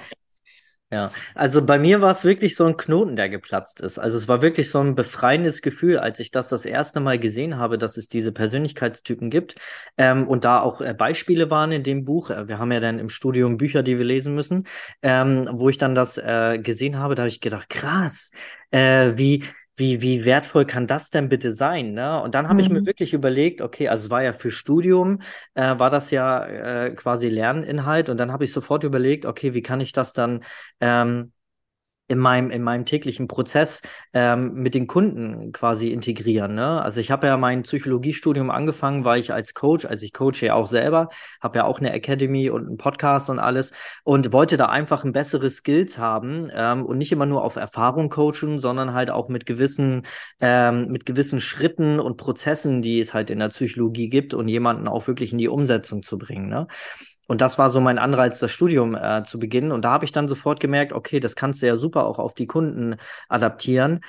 Ja, 0.93 1.11
also 1.35 1.65
bei 1.65 1.79
mir 1.79 2.03
war 2.03 2.11
es 2.11 2.23
wirklich 2.23 2.55
so 2.55 2.67
ein 2.67 2.77
Knoten, 2.77 3.17
der 3.17 3.31
geplatzt 3.31 3.81
ist. 3.81 3.99
Also 3.99 4.19
es 4.19 4.29
war 4.29 4.43
wirklich 4.43 4.69
so 4.69 4.79
ein 4.79 4.95
befreiendes 4.95 5.63
Gefühl, 5.63 5.97
als 5.99 6.21
ich 6.21 6.31
das 6.31 6.51
das 6.51 6.67
erste 6.67 7.01
Mal 7.01 7.19
gesehen 7.19 7.57
habe, 7.57 7.79
dass 7.79 7.97
es 7.97 8.09
diese 8.11 8.31
Persönlichkeitstypen 8.31 9.31
gibt 9.31 9.55
ähm, 9.97 10.29
und 10.29 10.45
da 10.45 10.61
auch 10.61 10.83
äh, 10.83 10.93
Beispiele 10.93 11.49
waren 11.49 11.73
in 11.73 11.83
dem 11.83 12.05
Buch. 12.05 12.29
Äh, 12.29 12.47
wir 12.47 12.59
haben 12.59 12.71
ja 12.73 12.81
dann 12.81 12.99
im 12.99 13.09
Studium 13.09 13.57
Bücher, 13.57 13.83
die 13.83 13.97
wir 13.97 14.05
lesen 14.05 14.35
müssen, 14.35 14.67
ähm, 15.01 15.49
wo 15.51 15.71
ich 15.71 15.79
dann 15.79 15.95
das 15.95 16.19
äh, 16.19 16.59
gesehen 16.59 16.99
habe, 16.99 17.15
da 17.15 17.23
habe 17.23 17.31
ich 17.31 17.41
gedacht, 17.41 17.71
krass, 17.71 18.31
äh, 18.71 19.13
wie 19.17 19.45
wie, 19.83 20.01
wie 20.01 20.25
wertvoll 20.25 20.65
kann 20.65 20.87
das 20.87 21.11
denn 21.11 21.29
bitte 21.29 21.53
sein? 21.53 21.93
Ne? 21.93 22.23
Und 22.23 22.37
dann 22.37 22.47
habe 22.47 22.55
mhm. 22.55 22.61
ich 22.61 22.71
mir 22.71 22.81
mhm. 22.83 22.87
wirklich 22.87 23.15
überlegt, 23.15 23.61
okay, 23.61 23.89
also 23.89 24.05
es 24.05 24.11
war 24.11 24.23
ja 24.23 24.33
für 24.33 24.53
Studium, 24.53 25.19
äh, 25.55 25.77
war 25.77 25.91
das 25.91 26.13
ja 26.13 26.45
äh, 26.47 26.95
quasi 26.95 27.29
Lerninhalt 27.29 28.09
und 28.09 28.17
dann 28.17 28.31
habe 28.31 28.45
ich 28.45 28.53
sofort 28.53 28.85
überlegt, 28.85 29.27
okay, 29.27 29.55
wie 29.55 29.63
kann 29.63 29.81
ich 29.81 29.93
das 29.93 30.13
dann 30.13 30.45
ähm, 30.81 31.33
in 32.13 32.19
meinem, 32.19 32.51
in 32.51 32.63
meinem 32.63 32.85
täglichen 32.85 33.27
Prozess 33.27 33.81
ähm, 34.13 34.53
mit 34.53 34.75
den 34.75 34.87
Kunden 34.87 35.51
quasi 35.53 35.89
integrieren. 35.89 36.55
Ne? 36.55 36.83
Also 36.83 37.01
ich 37.01 37.11
habe 37.11 37.27
ja 37.27 37.39
mein 37.39 37.63
Psychologiestudium 37.63 38.51
angefangen, 38.51 39.05
weil 39.05 39.19
ich 39.19 39.33
als 39.33 39.55
Coach, 39.55 39.87
also 39.87 40.05
ich 40.05 40.13
coache 40.13 40.43
ja 40.43 40.55
auch 40.55 40.67
selber, 40.67 41.09
habe 41.41 41.59
ja 41.59 41.65
auch 41.65 41.81
eine 41.81 41.93
Academy 41.93 42.51
und 42.51 42.67
einen 42.67 42.77
Podcast 42.77 43.31
und 43.31 43.39
alles 43.39 43.73
und 44.05 44.33
wollte 44.33 44.59
da 44.59 44.67
einfach 44.67 45.05
ein 45.05 45.13
besseres 45.13 45.57
Skills 45.57 45.99
haben 45.99 46.51
ähm, 46.55 46.85
und 46.85 46.99
nicht 46.99 47.13
immer 47.13 47.27
nur 47.27 47.43
auf 47.43 47.57
Erfahrung 47.57 48.11
coachen, 48.11 48.59
sondern 48.59 48.93
halt 48.93 49.11
auch 49.11 49.29
mit 49.31 49.47
gewissen, 49.47 50.07
ähm, 50.41 50.89
mit 50.89 51.07
gewissen 51.07 51.41
Schritten 51.41 51.99
und 51.99 52.19
Prozessen, 52.19 52.83
die 52.83 53.01
es 53.01 53.15
halt 53.15 53.31
in 53.31 53.39
der 53.39 53.49
Psychologie 53.49 54.11
gibt 54.11 54.35
und 54.35 54.49
jemanden 54.49 54.87
auch 54.87 55.07
wirklich 55.07 55.33
in 55.33 55.39
die 55.39 55.49
Umsetzung 55.49 56.03
zu 56.03 56.19
bringen. 56.19 56.51
Ne? 56.51 56.67
Und 57.33 57.41
das 57.41 57.57
war 57.57 57.71
so 57.71 57.81
mein 57.81 57.99
Anreiz, 57.99 58.41
das 58.41 58.53
Studium 58.53 58.95
äh, 58.95 59.23
zu 59.25 59.39
beginnen. 59.39 59.73
Und 59.73 59.87
da 59.87 59.93
habe 59.93 60.05
ich 60.05 60.13
dann 60.13 60.29
sofort 60.29 60.61
gemerkt, 60.61 60.93
okay, 60.93 61.19
das 61.19 61.35
kannst 61.35 61.63
du 61.63 61.67
ja 61.67 61.79
super 61.79 62.05
auch 62.05 62.19
auf 62.19 62.35
die 62.35 62.47
Kunden 62.47 62.97
adaptieren. 63.27 64.01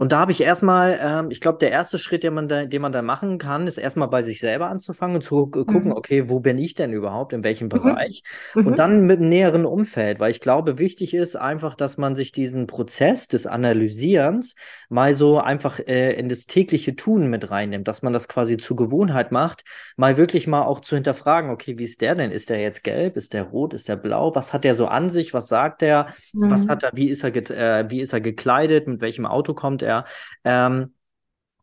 Und 0.00 0.12
da 0.12 0.20
habe 0.20 0.30
ich 0.30 0.40
erstmal, 0.40 0.96
ähm, 1.02 1.32
ich 1.32 1.40
glaube, 1.40 1.58
der 1.58 1.72
erste 1.72 1.98
Schritt, 1.98 2.22
den 2.22 2.32
man, 2.32 2.46
da, 2.46 2.66
den 2.66 2.80
man 2.80 2.92
da 2.92 3.02
machen 3.02 3.38
kann, 3.38 3.66
ist 3.66 3.78
erstmal 3.78 4.06
bei 4.06 4.22
sich 4.22 4.38
selber 4.38 4.70
anzufangen 4.70 5.16
und 5.16 5.22
zu 5.22 5.48
gucken, 5.48 5.86
mhm. 5.86 5.92
okay, 5.92 6.28
wo 6.28 6.38
bin 6.38 6.56
ich 6.56 6.74
denn 6.74 6.92
überhaupt, 6.92 7.32
in 7.32 7.42
welchem 7.42 7.64
mhm. 7.64 7.70
Bereich? 7.70 8.22
Mhm. 8.54 8.68
Und 8.68 8.78
dann 8.78 9.06
mit 9.06 9.18
dem 9.18 9.28
näheren 9.28 9.66
Umfeld, 9.66 10.20
weil 10.20 10.30
ich 10.30 10.40
glaube, 10.40 10.78
wichtig 10.78 11.14
ist 11.14 11.34
einfach, 11.34 11.74
dass 11.74 11.98
man 11.98 12.14
sich 12.14 12.30
diesen 12.30 12.68
Prozess 12.68 13.26
des 13.26 13.48
Analysierens 13.48 14.54
mal 14.88 15.14
so 15.14 15.40
einfach 15.40 15.80
äh, 15.80 16.12
in 16.12 16.28
das 16.28 16.46
tägliche 16.46 16.94
Tun 16.94 17.26
mit 17.26 17.50
reinnimmt, 17.50 17.88
dass 17.88 18.00
man 18.00 18.12
das 18.12 18.28
quasi 18.28 18.56
zur 18.56 18.76
Gewohnheit 18.76 19.32
macht, 19.32 19.64
mal 19.96 20.16
wirklich 20.16 20.46
mal 20.46 20.62
auch 20.62 20.78
zu 20.78 20.94
hinterfragen, 20.94 21.50
okay, 21.50 21.76
wie 21.76 21.82
ist 21.82 22.02
der 22.02 22.14
denn? 22.14 22.30
Ist 22.30 22.50
der 22.50 22.60
jetzt 22.60 22.84
gelb? 22.84 23.16
Ist 23.16 23.32
der 23.32 23.42
rot? 23.42 23.74
Ist 23.74 23.88
der 23.88 23.96
blau? 23.96 24.32
Was 24.36 24.52
hat 24.52 24.62
der 24.62 24.76
so 24.76 24.86
an 24.86 25.10
sich? 25.10 25.34
Was 25.34 25.48
sagt 25.48 25.82
der? 25.82 26.06
Was 26.34 26.66
mhm. 26.66 26.70
hat 26.70 26.82
er, 26.84 26.90
wie 26.94 27.08
ist 27.08 27.24
er, 27.24 27.34
äh, 27.34 27.90
wie 27.90 28.00
ist 28.00 28.12
er 28.12 28.20
gekleidet? 28.20 28.86
Mit 28.86 29.00
welchem 29.00 29.26
Auto 29.26 29.54
kommt 29.54 29.82
er? 29.82 29.87
Er. 29.88 30.04
Ähm, 30.44 30.92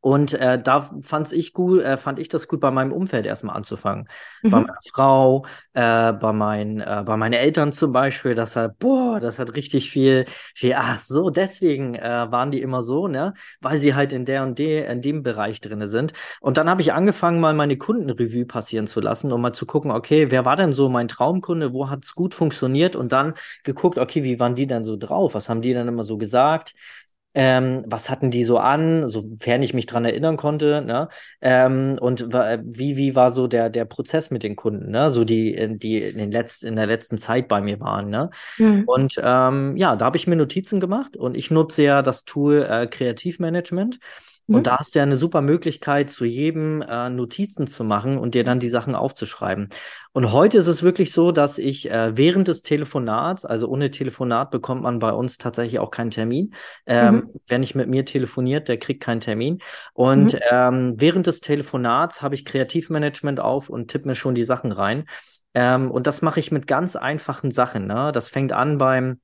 und 0.06 0.36
äh, 0.36 0.62
da 0.62 0.82
fand 1.02 1.34
ich 1.34 1.52
gut, 1.52 1.82
äh, 1.82 1.98
fand 1.98 2.20
ich 2.20 2.30
das 2.30 2.48
gut, 2.48 2.60
bei 2.60 2.70
meinem 2.70 2.92
Umfeld 2.92 3.26
erstmal 3.26 3.56
anzufangen. 3.56 4.08
Mhm. 4.44 4.50
Bei 4.52 4.60
meiner 4.60 4.78
Frau, 4.94 5.48
äh, 5.74 6.14
bei, 6.14 6.32
mein, 6.32 6.80
äh, 6.80 7.02
bei 7.04 7.18
meinen 7.18 7.34
Eltern 7.34 7.72
zum 7.72 7.92
Beispiel, 7.92 8.36
das 8.36 8.56
hat, 8.56 8.78
boah, 8.78 9.20
das 9.20 9.40
hat 9.40 9.56
richtig 9.56 9.90
viel, 9.90 10.26
viel, 10.54 10.76
ach 10.78 11.00
so, 11.00 11.32
deswegen 11.32 11.96
äh, 11.96 12.28
waren 12.30 12.52
die 12.52 12.62
immer 12.62 12.84
so, 12.84 13.08
ne? 13.08 13.34
Weil 13.62 13.80
sie 13.80 13.96
halt 13.96 14.14
in 14.14 14.26
der 14.26 14.44
und 14.44 14.60
der, 14.60 14.88
in 14.92 15.02
dem 15.02 15.24
Bereich 15.24 15.60
drin 15.60 15.88
sind. 15.88 16.14
Und 16.40 16.58
dann 16.58 16.70
habe 16.70 16.84
ich 16.84 16.94
angefangen, 16.94 17.40
mal 17.40 17.56
meine 17.56 17.76
Kundenrevue 17.76 18.46
passieren 18.46 18.86
zu 18.86 19.02
lassen, 19.02 19.32
um 19.32 19.42
mal 19.42 19.54
zu 19.54 19.66
gucken, 19.66 19.90
okay, 19.90 20.30
wer 20.30 20.46
war 20.46 20.56
denn 20.56 20.72
so 20.72 20.88
mein 20.88 21.08
Traumkunde, 21.08 21.74
wo 21.74 21.90
hat 21.90 22.06
es 22.06 22.14
gut 22.14 22.36
funktioniert? 22.36 22.96
Und 22.96 23.12
dann 23.12 23.34
geguckt, 23.64 23.98
okay, 23.98 24.24
wie 24.24 24.40
waren 24.40 24.54
die 24.54 24.68
denn 24.68 24.84
so 24.84 24.98
drauf? 24.98 25.34
Was 25.34 25.50
haben 25.50 25.64
die 25.64 25.74
denn 25.74 25.88
immer 25.88 26.04
so 26.04 26.20
gesagt? 26.20 26.76
Ähm, 27.36 27.84
was 27.86 28.10
hatten 28.10 28.32
die 28.32 28.46
so 28.46 28.58
an, 28.58 29.10
sofern 29.10 29.62
ich 29.62 29.74
mich 29.74 29.86
dran 29.86 30.06
erinnern 30.06 30.38
konnte, 30.38 30.82
ne? 30.82 31.10
Ähm, 31.42 31.98
und 32.00 32.32
wie, 32.32 32.96
wie 32.96 33.14
war 33.14 33.32
so 33.32 33.48
der, 33.48 33.70
der 33.70 33.84
Prozess 33.84 34.32
mit 34.32 34.42
den 34.42 34.56
Kunden, 34.56 34.90
ne? 34.90 35.10
So 35.10 35.26
die, 35.26 35.78
die 35.78 36.02
in, 36.02 36.18
den 36.18 36.32
Letz-, 36.32 36.66
in 36.66 36.78
der 36.78 36.88
letzten 36.88 37.18
Zeit 37.18 37.50
bei 37.50 37.60
mir 37.60 37.80
waren, 37.82 38.10
ne? 38.10 38.30
Mhm. 38.58 38.84
Und 38.86 39.20
ähm, 39.22 39.76
ja, 39.76 39.96
da 39.98 40.06
habe 40.06 40.18
ich 40.18 40.28
mir 40.28 40.38
Notizen 40.38 40.80
gemacht 40.80 41.18
und 41.18 41.36
ich 41.36 41.52
nutze 41.52 41.84
ja 41.84 42.02
das 42.02 42.24
Tool 42.24 42.66
äh, 42.70 42.88
Kreativmanagement. 42.88 44.00
Und 44.48 44.58
mhm. 44.60 44.64
da 44.64 44.78
hast 44.78 44.94
du 44.94 45.00
ja 45.00 45.04
eine 45.04 45.18
super 45.18 45.42
Möglichkeit, 45.42 46.10
zu 46.10 46.24
jedem 46.24 46.82
äh, 46.84 47.10
Notizen 47.10 47.66
zu 47.66 47.84
machen 47.84 48.18
und 48.18 48.36
dir 48.36 48.44
dann 48.44 48.60
die 48.60 48.70
Sachen 48.70 48.94
aufzuschreiben. 48.94 49.70
Und 50.14 50.32
heute 50.32 50.58
ist 50.60 50.68
es 50.68 50.84
wirklich 50.84 51.12
so, 51.12 51.32
dass 51.32 51.58
ich 51.58 51.90
äh, 51.90 52.16
während 52.16 52.48
des 52.48 52.62
Telefonats, 52.62 53.44
also 53.44 53.68
ohne 53.68 53.90
Telefonat 53.90 54.52
bekommt 54.52 54.84
man 54.84 55.00
bei 55.00 55.12
uns 55.12 55.38
tatsächlich 55.38 55.80
auch 55.80 55.90
keinen 55.90 56.12
Termin. 56.12 56.54
Ähm, 56.86 57.16
mhm. 57.16 57.30
Wer 57.48 57.60
nicht 57.60 57.76
mit 57.76 57.90
mir 57.90 58.06
telefoniert, 58.06 58.68
der 58.68 58.78
kriegt 58.78 59.02
keinen 59.02 59.20
Termin. 59.20 59.60
Und 59.94 60.34
mhm. 60.34 60.40
ähm, 60.52 60.94
während 60.98 61.26
des 61.26 61.42
Telefonats 61.42 62.22
habe 62.22 62.36
ich 62.36 62.46
Kreativmanagement 62.46 63.40
auf 63.40 63.70
und 63.70 63.90
tippe 63.90 64.08
mir 64.08 64.16
schon 64.16 64.36
die 64.36 64.46
Sachen 64.46 64.72
rein. 64.72 65.06
Ähm, 65.56 65.90
und 65.90 66.06
das 66.06 66.22
mache 66.22 66.40
ich 66.40 66.52
mit 66.52 66.68
ganz 66.68 66.96
einfachen 66.96 67.50
Sachen. 67.50 67.88
Ne? 67.88 68.12
Das 68.14 68.30
fängt 68.30 68.52
an 68.52 68.78
beim 68.78 69.20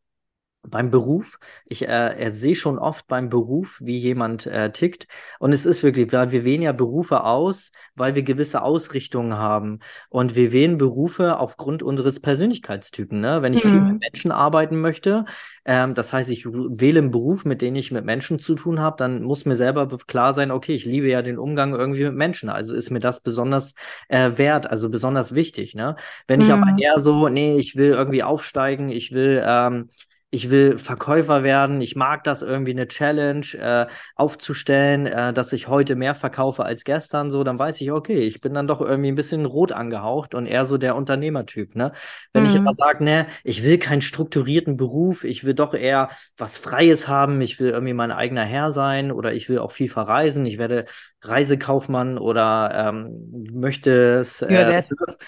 beim 0.63 0.91
Beruf. 0.91 1.39
Ich 1.65 1.87
äh, 1.87 2.29
sehe 2.29 2.55
schon 2.55 2.77
oft 2.77 3.07
beim 3.07 3.29
Beruf, 3.29 3.79
wie 3.81 3.97
jemand 3.97 4.45
äh, 4.45 4.71
tickt. 4.71 5.07
Und 5.39 5.53
es 5.53 5.65
ist 5.65 5.83
wirklich, 5.83 6.11
weil 6.13 6.31
wir 6.31 6.45
wählen 6.45 6.61
ja 6.61 6.71
Berufe 6.71 7.23
aus, 7.23 7.71
weil 7.95 8.13
wir 8.15 8.23
gewisse 8.23 8.61
Ausrichtungen 8.61 9.33
haben. 9.33 9.79
Und 10.09 10.35
wir 10.35 10.51
wählen 10.51 10.77
Berufe 10.77 11.39
aufgrund 11.39 11.81
unseres 11.81 12.19
Persönlichkeitstypen. 12.19 13.19
Ne? 13.19 13.41
Wenn 13.41 13.53
ich 13.53 13.63
mhm. 13.65 13.69
viel 13.69 13.81
mit 13.81 13.99
Menschen 14.01 14.31
arbeiten 14.31 14.79
möchte, 14.79 15.25
ähm, 15.65 15.95
das 15.95 16.13
heißt, 16.13 16.29
ich 16.29 16.45
wähle 16.45 16.99
einen 16.99 17.11
Beruf, 17.11 17.43
mit 17.43 17.61
dem 17.61 17.75
ich 17.75 17.91
mit 17.91 18.05
Menschen 18.05 18.37
zu 18.37 18.53
tun 18.53 18.79
habe, 18.79 18.97
dann 18.97 19.23
muss 19.23 19.45
mir 19.45 19.55
selber 19.55 19.87
klar 20.05 20.33
sein, 20.33 20.51
okay, 20.51 20.75
ich 20.75 20.85
liebe 20.85 21.09
ja 21.09 21.23
den 21.23 21.39
Umgang 21.39 21.73
irgendwie 21.73 22.03
mit 22.03 22.15
Menschen. 22.15 22.49
Also 22.49 22.75
ist 22.75 22.91
mir 22.91 22.99
das 22.99 23.21
besonders 23.21 23.73
äh, 24.09 24.31
wert, 24.35 24.69
also 24.69 24.89
besonders 24.89 25.33
wichtig. 25.33 25.73
Ne? 25.73 25.95
Wenn 26.27 26.39
mhm. 26.39 26.45
ich 26.45 26.51
aber 26.51 26.77
eher 26.79 26.99
so, 26.99 27.29
nee, 27.29 27.57
ich 27.57 27.75
will 27.75 27.89
irgendwie 27.89 28.21
aufsteigen, 28.21 28.89
ich 28.89 29.11
will 29.11 29.41
ähm, 29.43 29.89
ich 30.33 30.49
will 30.49 30.77
Verkäufer 30.77 31.43
werden, 31.43 31.81
ich 31.81 31.97
mag 31.97 32.23
das 32.23 32.41
irgendwie 32.41 32.71
eine 32.71 32.87
Challenge 32.87 33.45
äh, 33.59 33.87
aufzustellen, 34.15 35.05
äh, 35.05 35.33
dass 35.33 35.51
ich 35.51 35.67
heute 35.67 35.97
mehr 35.97 36.15
verkaufe 36.15 36.63
als 36.63 36.85
gestern, 36.85 37.31
so, 37.31 37.43
dann 37.43 37.59
weiß 37.59 37.81
ich, 37.81 37.91
okay, 37.91 38.21
ich 38.21 38.39
bin 38.39 38.53
dann 38.53 38.65
doch 38.65 38.79
irgendwie 38.79 39.11
ein 39.11 39.15
bisschen 39.15 39.45
rot 39.45 39.73
angehaucht 39.73 40.33
und 40.33 40.45
eher 40.45 40.65
so 40.65 40.77
der 40.77 40.95
Unternehmertyp, 40.95 41.75
ne? 41.75 41.91
Wenn 42.31 42.45
mhm. 42.45 42.49
ich 42.49 42.55
aber 42.57 42.71
sage, 42.73 43.03
ne, 43.03 43.27
ich 43.43 43.63
will 43.63 43.77
keinen 43.77 43.99
strukturierten 43.99 44.77
Beruf, 44.77 45.25
ich 45.25 45.43
will 45.43 45.53
doch 45.53 45.73
eher 45.73 46.09
was 46.37 46.57
Freies 46.57 47.09
haben, 47.09 47.41
ich 47.41 47.59
will 47.59 47.71
irgendwie 47.71 47.93
mein 47.93 48.11
eigener 48.11 48.45
Herr 48.45 48.71
sein 48.71 49.11
oder 49.11 49.33
ich 49.33 49.49
will 49.49 49.59
auch 49.59 49.73
viel 49.73 49.89
verreisen, 49.89 50.45
ich 50.45 50.57
werde 50.57 50.85
Reisekaufmann 51.23 52.17
oder 52.17 52.71
ähm, 52.73 53.49
möchte 53.51 54.23
äh, 54.47 54.81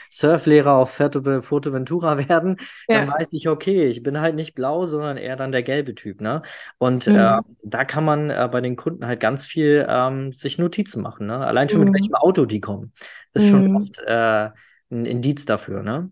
Surflehrer 0.09 0.75
auf 0.75 0.91
Fuerteventura 0.91 2.17
werden, 2.29 2.55
ja. 2.87 2.99
dann 2.99 3.11
weiß 3.11 3.33
ich, 3.33 3.49
okay, 3.49 3.87
ich 3.87 4.01
bin 4.01 4.21
halt 4.21 4.35
nicht 4.35 4.55
blau, 4.55 4.92
sondern 4.97 5.17
eher 5.17 5.35
dann 5.35 5.51
der 5.51 5.63
gelbe 5.63 5.95
Typ. 5.95 6.21
Ne? 6.21 6.41
Und 6.77 7.07
mhm. 7.07 7.15
äh, 7.15 7.39
da 7.63 7.85
kann 7.85 8.05
man 8.05 8.29
äh, 8.29 8.49
bei 8.51 8.61
den 8.61 8.75
Kunden 8.75 9.05
halt 9.05 9.19
ganz 9.19 9.45
viel 9.45 9.85
ähm, 9.89 10.33
sich 10.33 10.57
Notizen 10.57 11.01
machen. 11.01 11.27
Ne? 11.27 11.37
Allein 11.37 11.69
schon 11.69 11.81
mhm. 11.81 11.85
mit 11.85 11.95
welchem 11.95 12.15
Auto 12.15 12.45
die 12.45 12.61
kommen. 12.61 12.93
Ist 13.33 13.49
schon 13.49 13.69
mhm. 13.69 13.75
oft 13.77 13.99
äh, 14.05 14.49
ein 14.91 15.05
Indiz 15.05 15.45
dafür, 15.45 15.81
ne? 15.81 16.11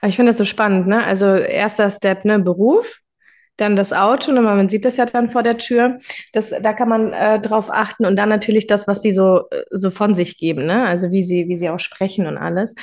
Aber 0.00 0.08
ich 0.08 0.16
finde 0.16 0.30
das 0.30 0.38
so 0.38 0.44
spannend, 0.44 0.86
ne? 0.86 1.04
Also 1.04 1.26
erster 1.26 1.90
Step, 1.90 2.24
ne, 2.24 2.38
Beruf, 2.38 3.00
dann 3.60 3.76
das 3.76 3.92
Auto, 3.92 4.32
ne, 4.32 4.40
man 4.40 4.68
sieht 4.68 4.84
das 4.84 4.96
ja 4.96 5.06
dann 5.06 5.30
vor 5.30 5.42
der 5.42 5.58
Tür. 5.58 5.98
Das, 6.32 6.50
da 6.50 6.72
kann 6.72 6.88
man 6.88 7.12
äh, 7.12 7.40
drauf 7.40 7.70
achten 7.70 8.04
und 8.04 8.16
dann 8.16 8.28
natürlich 8.28 8.66
das, 8.66 8.88
was 8.88 9.02
sie 9.02 9.12
so, 9.12 9.44
so 9.70 9.90
von 9.90 10.14
sich 10.14 10.36
geben, 10.38 10.66
ne? 10.66 10.86
Also 10.86 11.10
wie 11.10 11.22
sie, 11.22 11.48
wie 11.48 11.56
sie 11.56 11.68
auch 11.70 11.78
sprechen 11.78 12.26
und 12.26 12.38
alles. 12.38 12.74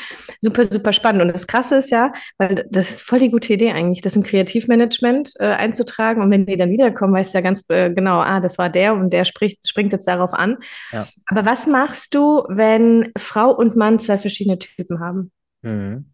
Super, 0.41 0.65
super 0.65 0.93
spannend. 0.93 1.21
Und 1.21 1.33
das 1.33 1.47
Krasse 1.47 1.77
ist 1.77 1.91
ja, 1.91 2.11
weil 2.37 2.65
das 2.69 2.89
ist 2.89 3.01
voll 3.01 3.19
die 3.19 3.31
gute 3.31 3.53
Idee 3.53 3.71
eigentlich, 3.71 4.01
das 4.01 4.15
im 4.15 4.23
Kreativmanagement 4.23 5.33
äh, 5.39 5.45
einzutragen. 5.47 6.21
Und 6.21 6.31
wenn 6.31 6.45
die 6.45 6.57
dann 6.57 6.69
wiederkommen, 6.69 7.13
weißt 7.13 7.33
du 7.33 7.37
ja 7.37 7.41
ganz 7.41 7.63
äh, 7.69 7.89
genau, 7.91 8.19
ah, 8.19 8.39
das 8.39 8.57
war 8.57 8.69
der 8.69 8.93
und 8.93 9.11
der 9.11 9.25
spricht, 9.25 9.67
springt 9.67 9.93
jetzt 9.93 10.07
darauf 10.07 10.33
an. 10.33 10.57
Ja. 10.91 11.05
Aber 11.27 11.45
was 11.45 11.67
machst 11.67 12.13
du, 12.13 12.43
wenn 12.49 13.11
Frau 13.17 13.51
und 13.55 13.75
Mann 13.75 13.99
zwei 13.99 14.17
verschiedene 14.17 14.59
Typen 14.59 14.99
haben? 14.99 15.31
Mhm. 15.61 16.13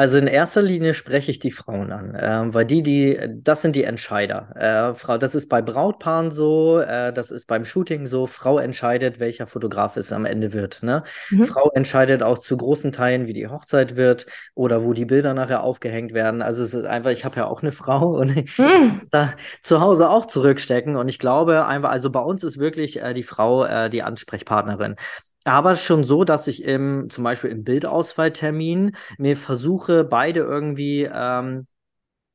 Also 0.00 0.16
in 0.16 0.28
erster 0.28 0.62
Linie 0.62 0.94
spreche 0.94 1.30
ich 1.30 1.40
die 1.40 1.50
Frauen 1.50 1.92
an, 1.92 2.14
äh, 2.14 2.54
weil 2.54 2.64
die, 2.64 2.82
die, 2.82 3.20
das 3.42 3.60
sind 3.60 3.76
die 3.76 3.84
Entscheider. 3.84 4.48
Äh, 4.56 4.94
Frau, 4.94 5.18
das 5.18 5.34
ist 5.34 5.50
bei 5.50 5.60
Brautpaaren 5.60 6.30
so, 6.30 6.78
äh, 6.78 7.12
das 7.12 7.30
ist 7.30 7.44
beim 7.46 7.66
Shooting 7.66 8.06
so. 8.06 8.24
Frau 8.24 8.58
entscheidet, 8.58 9.20
welcher 9.20 9.46
Fotograf 9.46 9.98
es 9.98 10.10
am 10.10 10.24
Ende 10.24 10.54
wird. 10.54 10.82
Ne? 10.82 11.02
Mhm. 11.28 11.44
Frau 11.44 11.70
entscheidet 11.74 12.22
auch 12.22 12.38
zu 12.38 12.56
großen 12.56 12.92
Teilen, 12.92 13.26
wie 13.26 13.34
die 13.34 13.48
Hochzeit 13.48 13.96
wird 13.96 14.24
oder 14.54 14.86
wo 14.86 14.94
die 14.94 15.04
Bilder 15.04 15.34
nachher 15.34 15.62
aufgehängt 15.62 16.14
werden. 16.14 16.40
Also 16.40 16.62
es 16.62 16.72
ist 16.72 16.86
einfach, 16.86 17.10
ich 17.10 17.26
habe 17.26 17.36
ja 17.36 17.46
auch 17.46 17.60
eine 17.60 17.72
Frau 17.72 18.08
und 18.18 18.34
ich 18.34 18.56
mhm. 18.56 18.94
muss 18.96 19.10
da 19.10 19.34
zu 19.60 19.82
Hause 19.82 20.08
auch 20.08 20.24
zurückstecken. 20.24 20.96
Und 20.96 21.08
ich 21.08 21.18
glaube 21.18 21.66
einfach, 21.66 21.90
also 21.90 22.08
bei 22.08 22.20
uns 22.20 22.42
ist 22.42 22.56
wirklich 22.56 23.02
äh, 23.02 23.12
die 23.12 23.22
Frau 23.22 23.66
äh, 23.66 23.90
die 23.90 24.02
Ansprechpartnerin 24.02 24.96
aber 25.44 25.76
schon 25.76 26.04
so, 26.04 26.24
dass 26.24 26.46
ich 26.46 26.64
im, 26.64 27.08
zum 27.10 27.24
Beispiel 27.24 27.50
im 27.50 27.64
Bildauswahltermin 27.64 28.96
mir 29.18 29.36
versuche, 29.36 30.04
beide 30.04 30.40
irgendwie 30.40 31.08
ähm, 31.12 31.66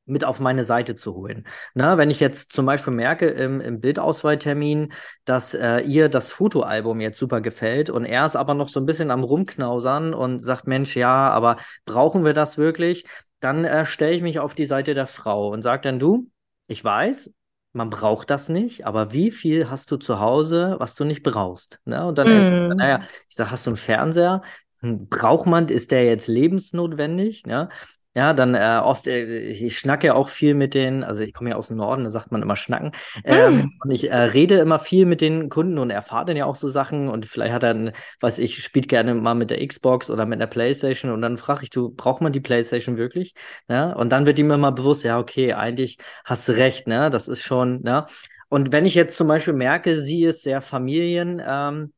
mit 0.06 0.24
auf 0.24 0.38
meine 0.40 0.64
Seite 0.64 0.94
zu 0.94 1.14
holen. 1.14 1.46
Na, 1.74 1.98
wenn 1.98 2.10
ich 2.10 2.20
jetzt 2.20 2.52
zum 2.52 2.64
Beispiel 2.64 2.92
merke 2.92 3.26
im, 3.26 3.60
im 3.60 3.80
Bildauswahltermin, 3.80 4.92
dass 5.24 5.52
äh, 5.54 5.80
ihr 5.80 6.08
das 6.08 6.28
Fotoalbum 6.28 7.00
jetzt 7.00 7.18
super 7.18 7.40
gefällt 7.40 7.90
und 7.90 8.04
er 8.04 8.24
ist 8.24 8.36
aber 8.36 8.54
noch 8.54 8.68
so 8.68 8.80
ein 8.80 8.86
bisschen 8.86 9.10
am 9.10 9.24
Rumknausern 9.24 10.14
und 10.14 10.38
sagt, 10.38 10.66
Mensch, 10.68 10.96
ja, 10.96 11.30
aber 11.30 11.56
brauchen 11.84 12.24
wir 12.24 12.34
das 12.34 12.56
wirklich? 12.56 13.04
Dann 13.40 13.64
äh, 13.64 13.84
stelle 13.84 14.14
ich 14.14 14.22
mich 14.22 14.38
auf 14.38 14.54
die 14.54 14.66
Seite 14.66 14.94
der 14.94 15.06
Frau 15.08 15.48
und 15.50 15.62
sage 15.62 15.82
dann, 15.82 15.98
du, 15.98 16.30
ich 16.68 16.82
weiß, 16.82 17.32
man 17.76 17.90
braucht 17.90 18.30
das 18.30 18.48
nicht, 18.48 18.86
aber 18.86 19.12
wie 19.12 19.30
viel 19.30 19.70
hast 19.70 19.90
du 19.90 19.98
zu 19.98 20.18
Hause, 20.18 20.76
was 20.78 20.94
du 20.94 21.04
nicht 21.04 21.22
brauchst? 21.22 21.78
Ne? 21.84 22.06
Und 22.06 22.16
dann, 22.16 22.70
mm. 22.70 22.76
naja, 22.76 23.00
ich 23.28 23.36
sage, 23.36 23.50
hast 23.50 23.66
du 23.66 23.70
einen 23.70 23.76
Fernseher? 23.76 24.42
Hm, 24.80 25.08
braucht 25.08 25.46
man, 25.46 25.68
ist 25.68 25.90
der 25.90 26.04
jetzt 26.04 26.26
lebensnotwendig? 26.26 27.44
Ne? 27.44 27.68
Ja, 28.16 28.32
dann 28.32 28.54
äh, 28.54 28.80
oft, 28.82 29.06
äh, 29.06 29.40
ich 29.50 29.78
schnacke 29.78 30.14
auch 30.14 30.30
viel 30.30 30.54
mit 30.54 30.72
den, 30.72 31.04
also 31.04 31.22
ich 31.22 31.34
komme 31.34 31.50
ja 31.50 31.56
aus 31.56 31.68
dem 31.68 31.76
Norden, 31.76 32.02
da 32.02 32.08
sagt 32.08 32.32
man 32.32 32.40
immer 32.40 32.56
schnacken. 32.56 32.92
Ähm, 33.24 33.56
mm. 33.58 33.70
Und 33.84 33.90
ich 33.90 34.10
äh, 34.10 34.16
rede 34.16 34.54
immer 34.54 34.78
viel 34.78 35.04
mit 35.04 35.20
den 35.20 35.50
Kunden 35.50 35.76
und 35.78 35.90
erfahre 35.90 36.24
dann 36.24 36.36
ja 36.38 36.46
auch 36.46 36.54
so 36.54 36.70
Sachen. 36.70 37.10
Und 37.10 37.26
vielleicht 37.26 37.52
hat 37.52 37.62
er, 37.62 37.74
ein, 37.74 37.92
was 38.18 38.38
ich, 38.38 38.62
spielt 38.62 38.88
gerne 38.88 39.12
mal 39.14 39.34
mit 39.34 39.50
der 39.50 39.66
Xbox 39.66 40.08
oder 40.08 40.24
mit 40.24 40.40
der 40.40 40.46
Playstation. 40.46 41.12
Und 41.12 41.20
dann 41.20 41.36
frage 41.36 41.64
ich, 41.64 41.68
du, 41.68 41.90
braucht 41.90 42.22
man 42.22 42.32
die 42.32 42.40
Playstation 42.40 42.96
wirklich? 42.96 43.34
Ja, 43.68 43.92
und 43.92 44.08
dann 44.12 44.24
wird 44.24 44.38
ihm 44.38 44.50
immer 44.50 44.72
bewusst, 44.72 45.04
ja, 45.04 45.18
okay, 45.18 45.52
eigentlich 45.52 45.98
hast 46.24 46.48
du 46.48 46.52
recht, 46.52 46.86
ne? 46.86 47.10
Das 47.10 47.28
ist 47.28 47.42
schon, 47.42 47.82
ne? 47.82 48.06
Und 48.48 48.72
wenn 48.72 48.86
ich 48.86 48.94
jetzt 48.94 49.18
zum 49.18 49.28
Beispiel 49.28 49.52
merke, 49.52 49.94
sie 49.94 50.24
ist 50.24 50.42
sehr 50.42 50.62
Familien, 50.62 51.42
ähm, 51.46 51.92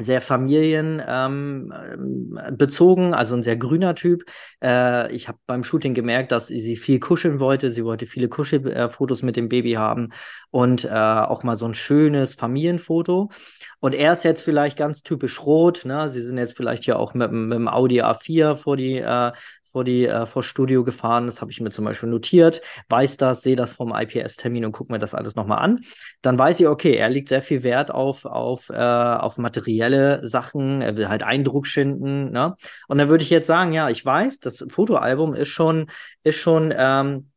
sehr 0.00 0.20
familienbezogen, 0.20 3.06
ähm, 3.06 3.14
also 3.14 3.36
ein 3.36 3.42
sehr 3.42 3.56
grüner 3.56 3.94
Typ. 3.94 4.24
Äh, 4.62 5.14
ich 5.14 5.28
habe 5.28 5.38
beim 5.46 5.64
Shooting 5.64 5.94
gemerkt, 5.94 6.32
dass 6.32 6.48
sie 6.48 6.76
viel 6.76 7.00
kuscheln 7.00 7.40
wollte. 7.40 7.70
Sie 7.70 7.84
wollte 7.84 8.06
viele 8.06 8.28
Kuschelfotos 8.28 9.22
mit 9.22 9.36
dem 9.36 9.48
Baby 9.48 9.72
haben 9.72 10.10
und 10.50 10.84
äh, 10.84 10.88
auch 10.88 11.42
mal 11.42 11.56
so 11.56 11.66
ein 11.66 11.74
schönes 11.74 12.34
Familienfoto. 12.34 13.30
Und 13.80 13.94
er 13.94 14.12
ist 14.12 14.24
jetzt 14.24 14.42
vielleicht 14.42 14.76
ganz 14.76 15.02
typisch 15.02 15.42
rot. 15.42 15.84
Ne? 15.84 16.08
Sie 16.08 16.20
sind 16.20 16.38
jetzt 16.38 16.56
vielleicht 16.56 16.84
hier 16.84 16.98
auch 16.98 17.14
mit, 17.14 17.32
mit 17.32 17.56
dem 17.56 17.68
Audi 17.68 18.02
A4 18.02 18.54
vor 18.54 18.76
die 18.76 18.98
äh, 18.98 19.32
vor 19.70 19.84
die 19.84 20.06
äh, 20.06 20.26
vor 20.26 20.42
Studio 20.42 20.84
gefahren. 20.84 21.26
Das 21.26 21.40
habe 21.40 21.50
ich 21.50 21.60
mir 21.60 21.70
zum 21.70 21.84
Beispiel 21.84 22.08
notiert, 22.08 22.60
weiß 22.88 23.16
das, 23.16 23.42
sehe 23.42 23.56
das 23.56 23.72
vom 23.72 23.94
IPS-Termin 23.94 24.64
und 24.64 24.72
gucke 24.72 24.92
mir 24.92 24.98
das 24.98 25.14
alles 25.14 25.34
nochmal 25.34 25.58
an. 25.58 25.80
Dann 26.22 26.38
weiß 26.38 26.60
ich, 26.60 26.66
okay, 26.66 26.94
er 26.96 27.08
legt 27.08 27.28
sehr 27.28 27.42
viel 27.42 27.62
Wert 27.62 27.90
auf, 27.90 28.24
auf, 28.24 28.70
äh, 28.70 28.74
auf 28.74 29.38
materielle 29.38 30.20
Sachen, 30.26 30.82
er 30.82 30.96
will 30.96 31.08
halt 31.08 31.22
Eindruck 31.22 31.66
schinden. 31.66 32.30
Ne? 32.30 32.54
Und 32.88 32.98
dann 32.98 33.08
würde 33.08 33.22
ich 33.22 33.30
jetzt 33.30 33.46
sagen, 33.46 33.72
ja, 33.72 33.88
ich 33.90 34.04
weiß, 34.04 34.40
das 34.40 34.64
Fotoalbum 34.68 35.34
ist 35.34 35.48
schon, 35.48 35.90
ist 36.22 36.38
schon 36.38 36.74
ähm, 36.76 37.30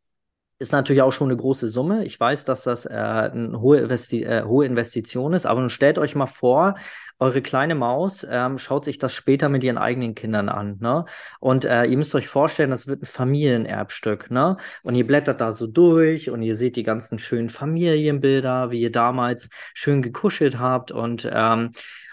ist 0.63 0.71
natürlich 0.71 1.01
auch 1.01 1.11
schon 1.11 1.27
eine 1.27 1.37
große 1.37 1.67
Summe. 1.67 2.05
Ich 2.05 2.19
weiß, 2.19 2.45
dass 2.45 2.63
das 2.63 2.85
äh, 2.85 2.89
eine 2.91 3.59
hohe, 3.59 3.79
Investi 3.79 4.23
äh, 4.23 4.43
hohe 4.43 4.65
Investition 4.65 5.33
ist, 5.33 5.45
aber 5.45 5.59
nun 5.59 5.69
stellt 5.69 5.99
euch 5.99 6.15
mal 6.15 6.25
vor, 6.25 6.75
eure 7.19 7.41
kleine 7.41 7.75
Maus 7.75 8.25
ähm, 8.29 8.57
schaut 8.57 8.85
sich 8.85 8.97
das 8.97 9.13
später 9.13 9.49
mit 9.49 9.63
ihren 9.63 9.77
eigenen 9.77 10.15
Kindern 10.15 10.49
an. 10.49 10.77
Ne? 10.79 11.05
Und 11.39 11.65
äh, 11.65 11.85
ihr 11.85 11.97
müsst 11.97 12.15
euch 12.15 12.27
vorstellen, 12.27 12.71
das 12.71 12.87
wird 12.87 13.03
ein 13.03 13.05
Familienerbstück. 13.05 14.31
Ne? 14.31 14.57
Und 14.81 14.95
ihr 14.95 15.05
blättert 15.05 15.39
da 15.39 15.51
so 15.51 15.67
durch 15.67 16.29
und 16.29 16.41
ihr 16.41 16.55
seht 16.55 16.75
die 16.75 16.83
ganzen 16.83 17.19
schönen 17.19 17.49
Familienbilder, 17.49 18.71
wie 18.71 18.81
ihr 18.81 18.91
damals 18.91 19.49
schön 19.73 20.01
gekuschelt 20.01 20.59
habt 20.59 20.91
und 20.91 21.29
ähm, 21.31 21.71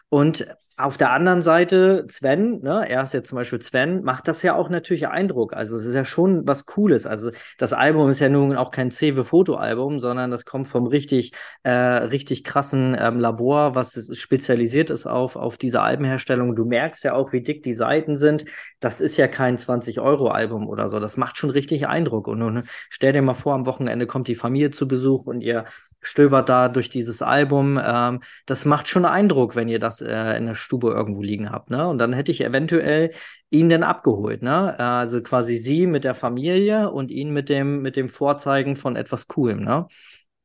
und 0.09 0.45
auf 0.83 0.97
der 0.97 1.13
anderen 1.13 1.43
Seite, 1.43 2.07
Sven, 2.09 2.61
ne, 2.61 2.89
er 2.89 3.03
ist 3.03 3.15
jetzt 3.15 3.29
zum 3.29 3.37
Beispiel 3.37 3.61
Sven, 3.61 4.03
macht 4.03 4.29
das 4.29 4.43
ja 4.43 4.55
auch 4.55 4.69
natürlich 4.69 5.09
Eindruck. 5.09 5.53
Also 5.53 5.77
es 5.77 5.85
ist 5.85 5.95
ja 5.95 6.05
schon 6.05 6.47
was 6.47 6.67
Cooles. 6.67 7.07
Also 7.07 7.31
das 7.59 7.73
Album 7.73 8.09
ist 8.09 8.21
ja 8.21 8.29
nun 8.29 8.57
auch 8.57 8.71
kein 8.71 8.91
Cewe-Fotoalbum, 8.91 10.01
sondern 10.01 10.31
das 10.31 10.45
kommt 10.45 10.69
vom 10.69 10.87
richtig, 10.87 11.33
äh, 11.63 11.71
richtig 11.71 12.45
krassen 12.45 12.97
ähm, 12.99 13.19
Labor, 13.21 13.75
was 13.75 14.11
spezialisiert 14.17 14.91
ist 14.91 15.07
auf, 15.07 15.37
auf 15.37 15.59
diese 15.59 15.83
Albenherstellung. 15.83 16.57
Du 16.57 16.65
merkst 16.65 17.05
ja 17.05 17.15
auch, 17.15 17.33
wie 17.33 17.43
dick 17.43 17.63
die 17.63 17.75
Seiten 17.75 18.17
sind. 18.17 18.45
Das 18.81 19.01
ist 19.01 19.17
ja 19.17 19.29
kein 19.29 19.57
20-Euro-Album 19.57 20.69
oder 20.69 20.89
so. 20.89 21.01
Das 21.01 21.17
macht 21.17 21.37
schon 21.37 21.51
richtig 21.51 21.87
Eindruck. 21.87 22.29
Und 22.29 22.39
nun 22.39 22.63
stell 22.89 23.13
dir 23.13 23.23
mal 23.23 23.35
vor, 23.35 23.55
am 23.55 23.67
Wochenende 23.67 24.07
kommt 24.07 24.29
die 24.29 24.35
Familie 24.35 24.71
zu 24.71 24.89
Besuch 24.89 25.27
und 25.27 25.41
ihr 25.41 25.65
stöbert 26.03 26.49
da 26.49 26.69
durch 26.69 26.89
dieses 26.89 27.23
Album. 27.23 27.81
Ähm, 27.83 28.21
das 28.47 28.65
macht 28.65 28.89
schon 28.89 29.05
Eindruck, 29.05 29.57
wenn 29.57 29.69
ihr 29.69 29.79
das 29.79 30.01
äh, 30.01 30.37
in 30.37 30.47
der 30.47 30.55
Stube 30.71 30.91
irgendwo 30.93 31.21
liegen 31.21 31.51
habt. 31.51 31.69
Ne? 31.69 31.89
Und 31.89 31.99
dann 31.99 32.13
hätte 32.13 32.31
ich 32.31 32.43
eventuell 32.43 33.11
ihn 33.51 33.69
dann 33.69 33.83
abgeholt. 33.83 34.41
Ne? 34.41 34.79
Also 34.79 35.21
quasi 35.21 35.57
sie 35.57 35.89
mit 35.89 36.05
der 36.05 36.15
Familie 36.15 36.91
und 36.91 37.11
ihn 37.11 37.33
mit 37.33 37.49
dem, 37.49 37.83
mit 37.83 37.97
dem 37.97 38.09
Vorzeigen 38.09 38.77
von 38.77 38.95
etwas 38.95 39.27
Coolem. 39.27 39.65
Ne? 39.65 39.89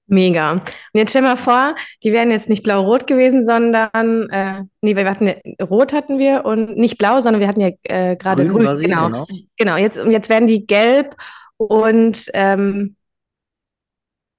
Mega. 0.08 0.54
Und 0.54 0.64
jetzt 0.94 1.12
stell 1.12 1.22
mal 1.22 1.38
vor, 1.38 1.76
die 2.04 2.12
wären 2.12 2.32
jetzt 2.32 2.50
nicht 2.50 2.64
blau-rot 2.64 3.06
gewesen, 3.06 3.44
sondern, 3.44 4.30
äh, 4.32 4.64
nee, 4.82 4.96
wir 4.96 5.08
hatten 5.08 5.32
rot 5.62 5.94
hatten 5.94 6.18
wir 6.18 6.44
und 6.46 6.76
nicht 6.76 6.98
blau, 6.98 7.20
sondern 7.20 7.40
wir 7.40 7.48
hatten 7.48 7.62
ja 7.62 7.70
äh, 7.84 8.16
gerade 8.16 8.48
grün. 8.48 8.66
grün. 8.66 8.82
Genau. 8.82 9.08
genau. 9.08 9.26
Genau, 9.58 9.78
jetzt, 9.78 10.04
jetzt 10.04 10.30
werden 10.30 10.48
die 10.48 10.66
gelb 10.66 11.16
und 11.58 12.30
ähm, 12.34 12.96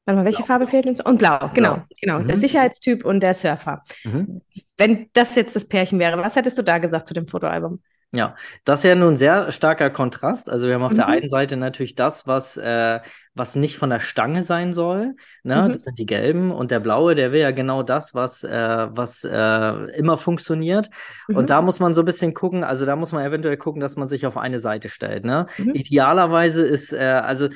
Warte 0.07 0.19
mal, 0.19 0.25
welche 0.25 0.39
Blau. 0.39 0.47
Farbe 0.47 0.67
fehlt 0.69 0.87
uns? 0.87 1.01
Und 1.01 1.19
blau, 1.19 1.51
genau, 1.53 1.83
genau. 2.01 2.21
Mhm. 2.21 2.29
Der 2.29 2.37
Sicherheitstyp 2.39 3.05
und 3.05 3.21
der 3.21 3.35
Surfer. 3.35 3.83
Mhm. 4.05 4.41
Wenn 4.77 5.11
das 5.13 5.35
jetzt 5.35 5.57
das 5.57 5.67
Pärchen 5.67 5.99
wäre, 5.99 6.17
was 6.19 6.37
hättest 6.37 6.57
du 6.59 6.63
da 6.63 6.79
gesagt 6.79 7.09
zu 7.09 7.15
dem 7.15 7.27
Fotoalbum? 7.27 7.81
Ja, 8.13 8.37
das 8.65 8.81
ist 8.81 8.85
ja 8.85 8.95
nun 8.95 9.17
sehr 9.17 9.51
starker 9.51 9.91
Kontrast. 9.91 10.49
Also 10.49 10.69
wir 10.69 10.75
haben 10.75 10.83
auf 10.85 10.93
mhm. 10.93 10.97
der 10.97 11.09
einen 11.09 11.29
Seite 11.29 11.57
natürlich 11.57 11.97
das, 11.97 12.27
was, 12.27 12.57
äh, 12.57 13.01
was 13.35 13.57
nicht 13.57 13.77
von 13.77 13.91
der 13.91 14.01
Stange 14.01 14.43
sein 14.45 14.73
soll. 14.73 15.17
Ne? 15.43 15.63
Mhm. 15.63 15.73
Das 15.73 15.83
sind 15.83 15.99
die 15.99 16.07
gelben 16.07 16.53
und 16.53 16.71
der 16.71 16.81
blaue, 16.81 17.15
der 17.15 17.33
will 17.33 17.41
ja 17.41 17.51
genau 17.51 17.83
das, 17.83 18.15
was, 18.15 18.45
äh, 18.45 18.87
was 18.91 19.25
äh, 19.25 19.97
immer 19.99 20.17
funktioniert. 20.17 20.89
Mhm. 21.29 21.37
Und 21.37 21.51
da 21.51 21.61
muss 21.61 21.81
man 21.81 21.95
so 21.95 22.03
ein 22.03 22.07
bisschen 22.07 22.33
gucken, 22.33 22.63
also 22.65 22.87
da 22.87 22.95
muss 22.95 23.13
man 23.13 23.25
eventuell 23.27 23.57
gucken, 23.57 23.81
dass 23.81 23.97
man 23.97 24.09
sich 24.09 24.25
auf 24.25 24.37
eine 24.37 24.61
Seite 24.61 24.89
stellt. 24.89 25.25
Ne? 25.25 25.47
Mhm. 25.59 25.75
Idealerweise 25.75 26.65
ist, 26.65 26.93
äh, 26.93 26.99
also 26.99 27.49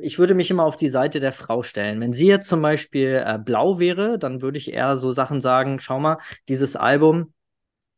ich 0.00 0.18
würde 0.18 0.34
mich 0.34 0.50
immer 0.50 0.64
auf 0.64 0.76
die 0.76 0.88
Seite 0.88 1.20
der 1.20 1.32
Frau 1.32 1.62
stellen. 1.62 2.00
Wenn 2.00 2.14
sie 2.14 2.26
jetzt 2.26 2.48
zum 2.48 2.62
Beispiel 2.62 3.22
äh, 3.24 3.38
blau 3.38 3.78
wäre, 3.78 4.18
dann 4.18 4.40
würde 4.40 4.58
ich 4.58 4.72
eher 4.72 4.96
so 4.96 5.10
Sachen 5.10 5.40
sagen, 5.42 5.80
schau 5.80 6.00
mal, 6.00 6.16
dieses 6.48 6.76
Album, 6.76 7.32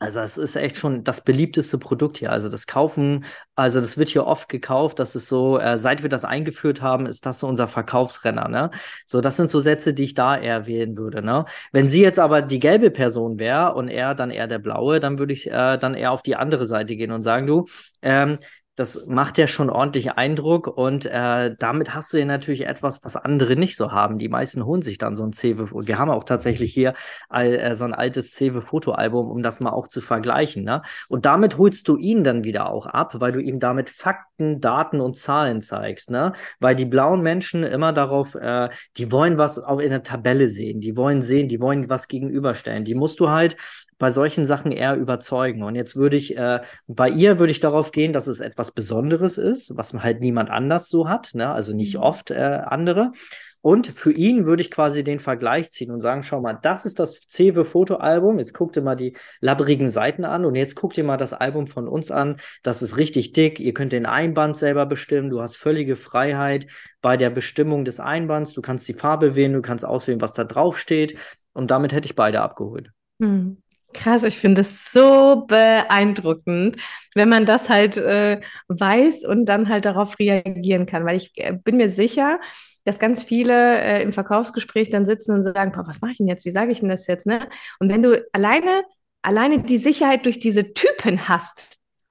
also 0.01 0.21
es 0.21 0.39
ist 0.39 0.57
echt 0.57 0.79
schon 0.79 1.05
das 1.05 1.21
beliebteste 1.21 1.77
Produkt 1.77 2.17
hier. 2.17 2.33
Also 2.33 2.49
das 2.49 2.67
Kaufen, 2.67 3.27
also 3.55 3.81
das 3.81 3.99
wird 3.99 4.09
hier 4.09 4.27
oft 4.27 4.49
gekauft. 4.49 4.99
Das 4.99 5.15
ist 5.15 5.29
so, 5.29 5.59
äh, 5.59 5.77
seit 5.77 6.03
wir 6.03 6.09
das 6.09 6.25
eingeführt 6.25 6.81
haben, 6.81 7.05
ist 7.05 7.27
das 7.27 7.41
so 7.41 7.47
unser 7.47 7.69
Verkaufsrenner. 7.69 8.49
Ne? 8.49 8.71
So, 9.07 9.21
das 9.21 9.37
sind 9.37 9.51
so 9.51 9.61
Sätze, 9.61 9.93
die 9.93 10.05
ich 10.05 10.15
da 10.15 10.39
eher 10.39 10.67
wählen 10.67 10.97
würde. 10.97 11.23
Ne? 11.23 11.45
Wenn 11.71 11.87
sie 11.87 12.01
jetzt 12.01 12.19
aber 12.19 12.41
die 12.41 12.61
gelbe 12.61 12.91
Person 12.91 13.39
wäre 13.39 13.75
und 13.75 13.89
er 13.89 14.15
dann 14.15 14.31
eher 14.31 14.47
der 14.47 14.59
blaue, 14.59 15.01
dann 15.01 15.19
würde 15.19 15.35
ich 15.35 15.51
äh, 15.51 15.77
dann 15.77 15.93
eher 15.93 16.13
auf 16.13 16.23
die 16.23 16.35
andere 16.35 16.65
Seite 16.65 16.97
gehen 16.97 17.13
und 17.13 17.21
sagen, 17.21 17.47
du, 17.47 17.67
ähm, 18.01 18.39
das 18.81 19.07
macht 19.07 19.37
ja 19.37 19.47
schon 19.47 19.69
ordentlich 19.69 20.13
Eindruck 20.13 20.67
und 20.67 21.05
äh, 21.05 21.55
damit 21.59 21.95
hast 21.95 22.15
du 22.15 22.17
ja 22.17 22.25
natürlich 22.25 22.67
etwas, 22.67 23.05
was 23.05 23.15
andere 23.15 23.55
nicht 23.55 23.77
so 23.77 23.93
haben. 23.93 24.17
Die 24.17 24.31
meisten 24.31 24.65
holen 24.65 24.81
sich 24.81 24.97
dann 24.97 25.17
so 25.17 25.25
ein 25.25 25.33
und 25.73 25.87
wir 25.87 25.99
haben 25.99 26.11
auch 26.11 26.25
tatsächlich 26.25 26.73
hier 26.73 26.95
äh, 27.31 27.75
so 27.75 27.85
ein 27.85 27.93
altes 27.93 28.35
Cewe-Fotoalbum, 28.35 29.31
um 29.31 29.43
das 29.43 29.61
mal 29.61 29.71
auch 29.71 29.87
zu 29.87 30.01
vergleichen. 30.01 30.65
Ne? 30.65 30.81
Und 31.09 31.27
damit 31.27 31.59
holst 31.59 31.89
du 31.89 31.99
ihn 31.99 32.25
dann 32.25 32.43
wieder 32.45 32.71
auch 32.71 32.87
ab, 32.87 33.21
weil 33.21 33.33
du 33.33 33.41
ihm 33.41 33.61
damit 33.61 33.91
Fakten, 33.91 34.63
Daten 34.63 35.03
und 35.03 35.15
Zahlen 35.15 35.61
zeigst. 35.61 36.11
Ne? 36.11 36.33
Weil 36.59 36.75
die 36.75 36.87
blauen 36.87 37.21
Menschen 37.21 37.65
immer 37.65 37.93
darauf, 37.93 38.35
äh, 38.35 38.71
die 38.97 39.13
wollen 39.13 39.37
was 39.37 39.59
auch 39.59 39.79
in 39.79 39.91
der 39.91 40.03
Tabelle 40.03 40.49
sehen, 40.49 40.81
die 40.81 40.97
wollen 40.97 41.21
sehen, 41.21 41.49
die 41.49 41.61
wollen 41.61 41.91
was 41.91 42.09
gegenüberstellen. 42.09 42.85
Die 42.85 42.95
musst 42.95 43.21
du 43.21 43.29
halt 43.29 43.57
bei 44.01 44.11
solchen 44.11 44.47
Sachen 44.47 44.73
eher 44.73 44.97
überzeugen. 44.97 45.63
Und 45.63 45.77
jetzt 45.77 45.95
würde 45.95 46.17
ich, 46.17 46.37
äh, 46.37 46.61
bei 46.89 47.09
ihr 47.11 47.39
würde 47.39 47.53
ich 47.53 47.61
darauf 47.61 47.93
gehen, 47.93 48.15
dass 48.15 48.27
es 48.27 48.41
etwas 48.41 48.73
Besonderes 48.73 49.37
ist, 49.39 49.77
was 49.77 49.93
halt 49.93 50.21
niemand 50.21 50.51
anders 50.51 50.89
so 50.89 51.09
hat, 51.09 51.31
ne? 51.35 51.53
also 51.53 51.77
nicht 51.77 51.97
mhm. 51.97 52.03
oft 52.03 52.31
äh, 52.31 52.63
andere. 52.65 53.13
Und 53.61 53.89
für 53.89 54.11
ihn 54.11 54.47
würde 54.47 54.63
ich 54.63 54.71
quasi 54.71 55.05
den 55.05 55.19
Vergleich 55.19 55.71
ziehen 55.71 55.91
und 55.91 56.01
sagen, 56.01 56.23
schau 56.23 56.41
mal, 56.41 56.59
das 56.63 56.87
ist 56.87 56.99
das 56.99 57.21
Cewe 57.29 57.67
Fotoalbum. 57.67 58.39
Jetzt 58.39 58.55
guck 58.55 58.73
dir 58.73 58.81
mal 58.81 58.95
die 58.95 59.15
labberigen 59.43 59.91
Seiten 59.91 60.25
an 60.25 60.47
und 60.47 60.55
jetzt 60.55 60.77
guck 60.77 60.95
dir 60.95 61.05
mal 61.05 61.19
das 61.19 61.35
Album 61.35 61.67
von 61.67 61.87
uns 61.87 62.11
an. 62.11 62.37
Das 62.63 62.81
ist 62.81 62.97
richtig 62.97 63.33
dick. 63.33 63.61
Ihr 63.61 63.75
könnt 63.75 63.93
den 63.93 64.07
Einband 64.07 64.57
selber 64.57 64.87
bestimmen. 64.87 65.29
Du 65.29 65.43
hast 65.43 65.57
völlige 65.57 65.95
Freiheit 65.95 66.69
bei 67.03 67.19
der 67.19 67.29
Bestimmung 67.29 67.85
des 67.85 68.01
Einbands. 68.01 68.55
Du 68.55 68.63
kannst 68.63 68.89
die 68.89 68.95
Farbe 68.95 69.35
wählen, 69.35 69.53
du 69.53 69.61
kannst 69.61 69.85
auswählen, 69.85 70.23
was 70.23 70.33
da 70.33 70.45
drauf 70.45 70.79
steht. 70.79 71.19
Und 71.53 71.71
damit 71.71 71.93
hätte 71.93 72.07
ich 72.07 72.15
beide 72.15 72.41
abgeholt. 72.41 72.91
Mhm. 73.19 73.59
Krass, 73.93 74.23
ich 74.23 74.39
finde 74.39 74.61
es 74.61 74.93
so 74.93 75.45
beeindruckend, 75.47 76.77
wenn 77.15 77.29
man 77.29 77.45
das 77.45 77.69
halt 77.69 77.97
äh, 77.97 78.41
weiß 78.69 79.25
und 79.25 79.47
dann 79.47 79.69
halt 79.69 79.85
darauf 79.85 80.19
reagieren 80.19 80.87
kann. 80.87 81.05
Weil 81.05 81.17
ich 81.17 81.33
äh, 81.35 81.53
bin 81.53 81.77
mir 81.77 81.91
sicher, 81.91 82.39
dass 82.85 83.01
ganz 83.01 83.25
viele 83.25 83.81
äh, 83.81 84.03
im 84.03 84.13
Verkaufsgespräch 84.13 84.91
dann 84.91 85.07
sitzen 85.07 85.33
und 85.35 85.43
sagen, 85.43 85.73
was 85.75 86.01
mache 86.01 86.13
ich 86.13 86.19
denn 86.19 86.29
jetzt? 86.29 86.45
Wie 86.45 86.51
sage 86.51 86.71
ich 86.71 86.81
denn 86.81 86.89
das 86.89 87.07
jetzt? 87.09 87.27
Ne? 87.27 87.49
Und 87.81 87.91
wenn 87.91 88.03
du 88.03 88.25
alleine, 88.33 88.85
alleine 89.23 89.63
die 89.63 89.77
Sicherheit 89.77 90.25
durch 90.25 90.39
diese 90.39 90.73
Typen 90.73 91.29
hast 91.29 91.61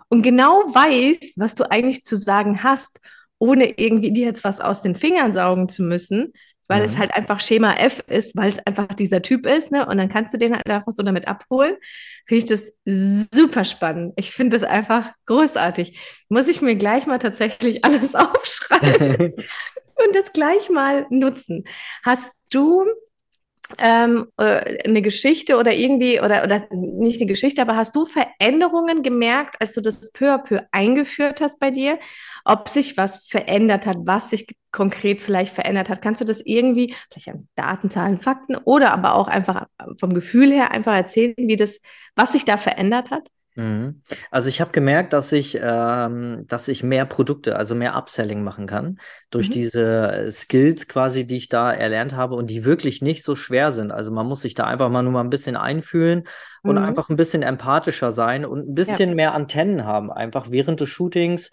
und 0.09 0.21
genau 0.21 0.59
weißt, 0.73 1.35
was 1.37 1.55
du 1.55 1.69
eigentlich 1.71 2.03
zu 2.03 2.17
sagen 2.17 2.61
hast, 2.61 2.99
ohne 3.39 3.79
irgendwie 3.79 4.11
dir 4.11 4.25
jetzt 4.25 4.43
was 4.43 4.59
aus 4.59 4.81
den 4.81 4.95
Fingern 4.95 5.31
saugen 5.33 5.69
zu 5.69 5.81
müssen, 5.83 6.33
weil 6.69 6.79
mhm. 6.79 6.85
es 6.85 6.97
halt 6.97 7.13
einfach 7.13 7.41
Schema 7.41 7.73
F 7.73 8.01
ist, 8.07 8.37
weil 8.37 8.47
es 8.47 8.59
einfach 8.59 8.87
dieser 8.93 9.21
Typ 9.21 9.45
ist, 9.45 9.71
ne? 9.71 9.85
Und 9.85 9.97
dann 9.97 10.07
kannst 10.07 10.33
du 10.33 10.37
den 10.37 10.53
halt 10.53 10.69
einfach 10.69 10.93
so 10.93 11.03
damit 11.03 11.27
abholen. 11.27 11.75
Finde 12.25 12.43
ich 12.43 12.49
das 12.49 12.71
super 12.85 13.65
spannend. 13.65 14.13
Ich 14.15 14.31
finde 14.31 14.57
das 14.57 14.67
einfach 14.67 15.11
großartig. 15.25 16.25
Muss 16.29 16.47
ich 16.47 16.61
mir 16.61 16.75
gleich 16.75 17.07
mal 17.07 17.19
tatsächlich 17.19 17.83
alles 17.83 18.15
aufschreiben 18.15 19.33
und 20.05 20.15
das 20.15 20.31
gleich 20.31 20.69
mal 20.69 21.07
nutzen. 21.09 21.65
Hast 22.03 22.31
du 22.51 22.85
ähm, 23.77 24.27
äh, 24.37 24.83
eine 24.83 25.01
Geschichte 25.01 25.57
oder 25.57 25.73
irgendwie, 25.73 26.19
oder, 26.19 26.43
oder 26.43 26.67
nicht 26.71 27.21
eine 27.21 27.27
Geschichte, 27.27 27.61
aber 27.61 27.75
hast 27.75 27.95
du 27.95 28.05
Veränderungen 28.05 29.03
gemerkt, 29.03 29.55
als 29.61 29.73
du 29.73 29.81
das 29.81 30.11
peu 30.11 30.33
à 30.33 30.37
peu 30.37 30.61
eingeführt 30.71 31.41
hast 31.41 31.59
bei 31.59 31.71
dir? 31.71 31.99
Ob 32.45 32.69
sich 32.69 32.97
was 32.97 33.27
verändert 33.27 33.85
hat, 33.85 33.97
was 34.01 34.31
sich 34.31 34.47
konkret 34.71 35.21
vielleicht 35.21 35.53
verändert 35.53 35.89
hat? 35.89 36.01
Kannst 36.01 36.21
du 36.21 36.25
das 36.25 36.41
irgendwie, 36.41 36.95
vielleicht 37.11 37.29
an 37.29 37.47
Daten, 37.55 37.89
Zahlen, 37.89 38.19
Fakten 38.19 38.55
oder 38.55 38.91
aber 38.91 39.15
auch 39.15 39.27
einfach 39.27 39.67
vom 39.99 40.13
Gefühl 40.13 40.51
her 40.51 40.71
einfach 40.71 40.95
erzählen, 40.95 41.35
wie 41.37 41.55
das, 41.55 41.79
was 42.15 42.33
sich 42.33 42.45
da 42.45 42.57
verändert 42.57 43.11
hat? 43.11 43.29
Mhm. 43.59 44.01
Also 44.31 44.47
ich 44.47 44.61
habe 44.61 44.71
gemerkt, 44.71 45.11
dass 45.11 45.33
ich, 45.33 45.59
ähm, 45.61 46.45
dass 46.47 46.69
ich 46.69 46.81
mehr 46.81 47.05
Produkte, 47.05 47.57
also 47.57 47.75
mehr 47.75 47.93
Upselling 47.93 48.41
machen 48.41 48.67
kann 48.67 48.99
durch 49.31 49.49
mhm. 49.49 49.51
diese 49.51 50.29
Skills 50.31 50.87
quasi, 50.87 51.27
die 51.27 51.35
ich 51.35 51.49
da 51.49 51.73
erlernt 51.73 52.15
habe 52.15 52.35
und 52.35 52.49
die 52.49 52.63
wirklich 52.63 53.01
nicht 53.01 53.21
so 53.21 53.35
schwer 53.35 53.73
sind. 53.73 53.91
Also 53.91 54.11
man 54.11 54.25
muss 54.27 54.41
sich 54.41 54.55
da 54.55 54.63
einfach 54.63 54.89
mal 54.89 55.03
nur 55.03 55.11
mal 55.11 55.25
ein 55.25 55.29
bisschen 55.29 55.57
einfühlen 55.57 56.23
und 56.63 56.77
mhm. 56.77 56.83
einfach 56.83 57.09
ein 57.09 57.17
bisschen 57.17 57.43
empathischer 57.43 58.13
sein 58.13 58.45
und 58.45 58.69
ein 58.69 58.75
bisschen 58.75 59.09
ja. 59.09 59.15
mehr 59.15 59.33
Antennen 59.33 59.83
haben, 59.83 60.09
einfach 60.09 60.51
während 60.51 60.79
des 60.79 60.87
Shootings 60.87 61.51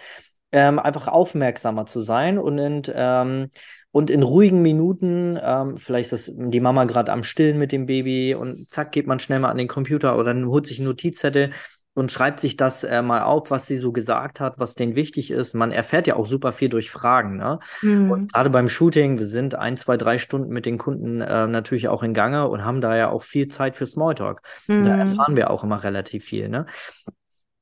ähm, 0.52 0.78
einfach 0.78 1.08
aufmerksamer 1.08 1.86
zu 1.86 2.00
sein 2.00 2.38
und 2.38 2.58
in, 2.58 2.82
ähm, 2.94 3.50
und 3.90 4.10
in 4.10 4.22
ruhigen 4.22 4.62
Minuten, 4.62 5.38
ähm, 5.42 5.76
vielleicht 5.76 6.12
ist 6.12 6.32
die 6.36 6.60
Mama 6.60 6.84
gerade 6.84 7.12
am 7.12 7.22
Stillen 7.22 7.58
mit 7.58 7.72
dem 7.72 7.86
Baby 7.86 8.34
und 8.34 8.68
zack, 8.68 8.92
geht 8.92 9.06
man 9.06 9.18
schnell 9.18 9.40
mal 9.40 9.50
an 9.50 9.56
den 9.56 9.68
Computer 9.68 10.18
oder 10.18 10.34
holt 10.46 10.66
sich 10.66 10.78
einen 10.78 10.88
Notizzettel 10.88 11.50
und 11.96 12.12
schreibt 12.12 12.40
sich 12.40 12.58
das 12.58 12.84
äh, 12.84 13.00
mal 13.00 13.22
auf, 13.22 13.50
was 13.50 13.66
sie 13.66 13.76
so 13.76 13.90
gesagt 13.90 14.38
hat, 14.38 14.58
was 14.58 14.74
denen 14.74 14.94
wichtig 14.94 15.30
ist. 15.30 15.54
Man 15.54 15.72
erfährt 15.72 16.06
ja 16.06 16.16
auch 16.16 16.26
super 16.26 16.52
viel 16.52 16.68
durch 16.68 16.90
Fragen. 16.90 17.38
Ne? 17.38 17.58
Mhm. 17.80 18.10
Und 18.10 18.32
gerade 18.34 18.50
beim 18.50 18.68
Shooting, 18.68 19.18
wir 19.18 19.24
sind 19.24 19.54
ein, 19.54 19.78
zwei, 19.78 19.96
drei 19.96 20.18
Stunden 20.18 20.52
mit 20.52 20.66
den 20.66 20.76
Kunden 20.76 21.22
äh, 21.22 21.46
natürlich 21.46 21.88
auch 21.88 22.02
in 22.02 22.12
Gange 22.12 22.48
und 22.48 22.66
haben 22.66 22.82
da 22.82 22.94
ja 22.96 23.08
auch 23.08 23.22
viel 23.22 23.48
Zeit 23.48 23.76
für 23.76 23.86
Smalltalk. 23.86 24.42
Mhm. 24.66 24.84
Da 24.84 24.94
erfahren 24.94 25.36
wir 25.36 25.48
auch 25.50 25.64
immer 25.64 25.82
relativ 25.82 26.26
viel. 26.26 26.50
Ne? 26.50 26.66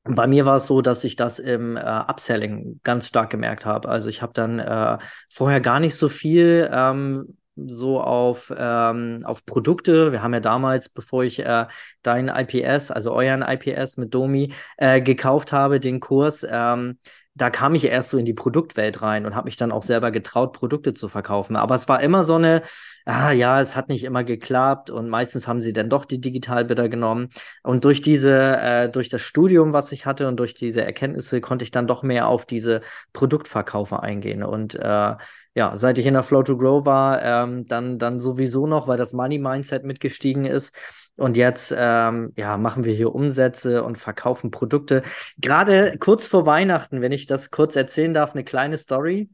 Bei 0.03 0.27
mir 0.27 0.45
war 0.45 0.57
es 0.57 0.67
so, 0.67 0.81
dass 0.81 1.05
ich 1.05 1.15
das 1.15 1.39
im 1.39 1.77
äh, 1.77 1.79
Upselling 1.79 2.81
ganz 2.83 3.07
stark 3.07 3.29
gemerkt 3.29 3.65
habe. 3.65 3.87
Also 3.87 4.09
ich 4.09 4.21
habe 4.21 4.33
dann 4.33 4.59
äh, 4.59 4.97
vorher 5.31 5.61
gar 5.61 5.79
nicht 5.79 5.95
so 5.95 6.09
viel 6.09 6.69
ähm, 6.73 7.37
so 7.55 8.01
auf, 8.01 8.53
ähm, 8.57 9.21
auf 9.25 9.45
Produkte. 9.45 10.11
Wir 10.11 10.21
haben 10.21 10.33
ja 10.33 10.39
damals, 10.39 10.89
bevor 10.89 11.23
ich 11.23 11.39
äh, 11.39 11.65
dein 12.03 12.27
IPS, 12.27 12.91
also 12.91 13.13
euren 13.13 13.41
IPS 13.41 13.97
mit 13.97 14.13
Domi 14.13 14.53
äh, 14.77 15.01
gekauft 15.01 15.53
habe, 15.53 15.79
den 15.79 15.99
Kurs, 15.99 16.45
ähm, 16.49 16.97
da 17.37 17.49
kam 17.49 17.75
ich 17.75 17.85
erst 17.85 18.09
so 18.09 18.17
in 18.17 18.23
die 18.23 18.33
Produktwelt 18.33 19.01
rein 19.01 19.25
und 19.25 19.35
habe 19.35 19.45
mich 19.45 19.57
dann 19.57 19.73
auch 19.73 19.83
selber 19.83 20.11
getraut, 20.11 20.53
Produkte 20.53 20.93
zu 20.93 21.09
verkaufen. 21.09 21.57
Aber 21.57 21.75
es 21.75 21.89
war 21.89 22.01
immer 22.01 22.23
so 22.23 22.35
eine, 22.35 22.61
ah 23.03 23.31
ja, 23.31 23.59
es 23.59 23.75
hat 23.75 23.89
nicht 23.89 24.05
immer 24.05 24.23
geklappt 24.23 24.89
und 24.89 25.09
meistens 25.09 25.45
haben 25.45 25.61
sie 25.61 25.73
dann 25.73 25.89
doch 25.89 26.05
die 26.05 26.21
Digitalbilder 26.21 26.87
genommen. 26.87 27.29
Und 27.61 27.83
durch 27.83 28.01
diese, 28.01 28.57
äh, 28.57 28.89
durch 28.89 29.09
das 29.09 29.19
Studium, 29.19 29.73
was 29.73 29.91
ich 29.91 30.05
hatte 30.05 30.29
und 30.29 30.37
durch 30.37 30.53
diese 30.53 30.85
Erkenntnisse 30.85 31.41
konnte 31.41 31.63
ich 31.63 31.71
dann 31.71 31.87
doch 31.87 32.03
mehr 32.03 32.27
auf 32.29 32.45
diese 32.45 32.81
Produktverkaufe 33.11 34.01
eingehen. 34.01 34.41
Und 34.41 34.75
äh, 34.75 35.15
ja, 35.55 35.75
seit 35.77 35.97
ich 35.97 36.05
in 36.05 36.13
der 36.13 36.23
Flow 36.23 36.43
to 36.43 36.57
Grow 36.57 36.85
war, 36.85 37.21
ähm, 37.23 37.65
dann, 37.65 37.97
dann 37.97 38.19
sowieso 38.19 38.67
noch, 38.67 38.87
weil 38.87 38.97
das 38.97 39.13
Money 39.13 39.39
Mindset 39.39 39.85
mitgestiegen 39.85 40.45
ist. 40.45 40.75
Und 41.15 41.37
jetzt 41.37 41.73
ähm, 41.77 42.33
ja, 42.35 42.57
machen 42.57 42.83
wir 42.83 42.93
hier 42.93 43.15
Umsätze 43.15 43.83
und 43.83 43.97
verkaufen 43.97 44.51
Produkte. 44.51 45.01
Gerade 45.37 45.97
kurz 45.97 46.27
vor 46.27 46.45
Weihnachten, 46.45 47.01
wenn 47.01 47.13
ich 47.13 47.25
das 47.25 47.51
kurz 47.51 47.77
erzählen 47.77 48.13
darf, 48.13 48.33
eine 48.33 48.43
kleine 48.43 48.77
Story. 48.77 49.29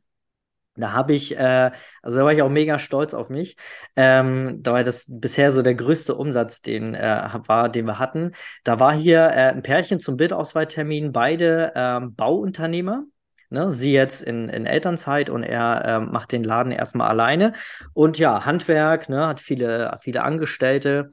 Da 0.75 0.93
habe 0.93 1.13
ich, 1.13 1.36
äh, 1.36 1.71
also 2.03 2.19
da 2.19 2.25
war 2.25 2.34
ich 2.34 2.41
auch 2.43 2.49
mega 2.49 2.77
stolz 2.77 3.15
auf 3.15 3.29
mich. 3.29 3.57
Ähm, 3.95 4.62
da 4.62 4.73
war 4.73 4.84
das 4.84 5.05
bisher 5.10 5.51
so 5.51 5.63
der 5.63 5.73
größte 5.75 6.13
Umsatz, 6.15 6.62
den 6.62 6.93
äh, 6.93 7.29
war, 7.47 7.67
den 7.67 7.86
wir 7.86 7.97
hatten. 7.97 8.34
Da 8.63 8.79
war 8.79 8.93
hier 8.93 9.21
äh, 9.25 9.49
ein 9.49 9.63
Pärchen 9.63 9.99
zum 9.99 10.17
Bildauswahltermin, 10.17 11.12
beide 11.12 11.73
ähm, 11.75 12.15
Bauunternehmer. 12.15 13.05
Ne, 13.52 13.70
sie 13.70 13.92
jetzt 13.92 14.22
in, 14.22 14.48
in 14.48 14.66
Elternzeit 14.66 15.30
und 15.30 15.44
er 15.44 15.84
äh, 15.84 16.00
macht 16.00 16.32
den 16.32 16.46
Laden 16.46 16.72
erstmal 16.72 17.10
alleine. 17.10 17.52
Und 17.92 18.18
ja, 18.18 18.46
Handwerk, 18.46 19.10
ne, 19.10 19.28
hat 19.28 19.42
viele, 19.42 19.98
viele 20.00 20.24
Angestellte. 20.24 21.10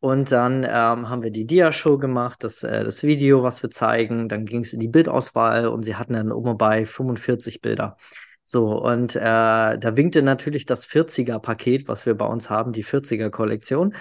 Und 0.00 0.32
dann 0.32 0.64
ähm, 0.64 1.10
haben 1.10 1.22
wir 1.22 1.30
die 1.30 1.46
Dia-Show 1.46 1.98
gemacht, 1.98 2.42
das, 2.42 2.62
äh, 2.62 2.84
das 2.84 3.02
Video, 3.02 3.42
was 3.42 3.62
wir 3.62 3.68
zeigen. 3.68 4.30
Dann 4.30 4.46
ging 4.46 4.62
es 4.62 4.72
in 4.72 4.80
die 4.80 4.88
Bildauswahl 4.88 5.68
und 5.68 5.82
sie 5.82 5.96
hatten 5.96 6.14
dann 6.14 6.32
oben 6.32 6.56
bei 6.56 6.86
45 6.86 7.60
Bilder. 7.60 7.98
So, 8.44 8.78
und 8.78 9.14
äh, 9.16 9.20
da 9.20 9.96
winkte 9.96 10.22
natürlich 10.22 10.64
das 10.64 10.86
40er-Paket, 10.86 11.86
was 11.86 12.06
wir 12.06 12.14
bei 12.14 12.26
uns 12.26 12.48
haben, 12.48 12.72
die 12.72 12.84
40er-Kollektion. 12.84 13.94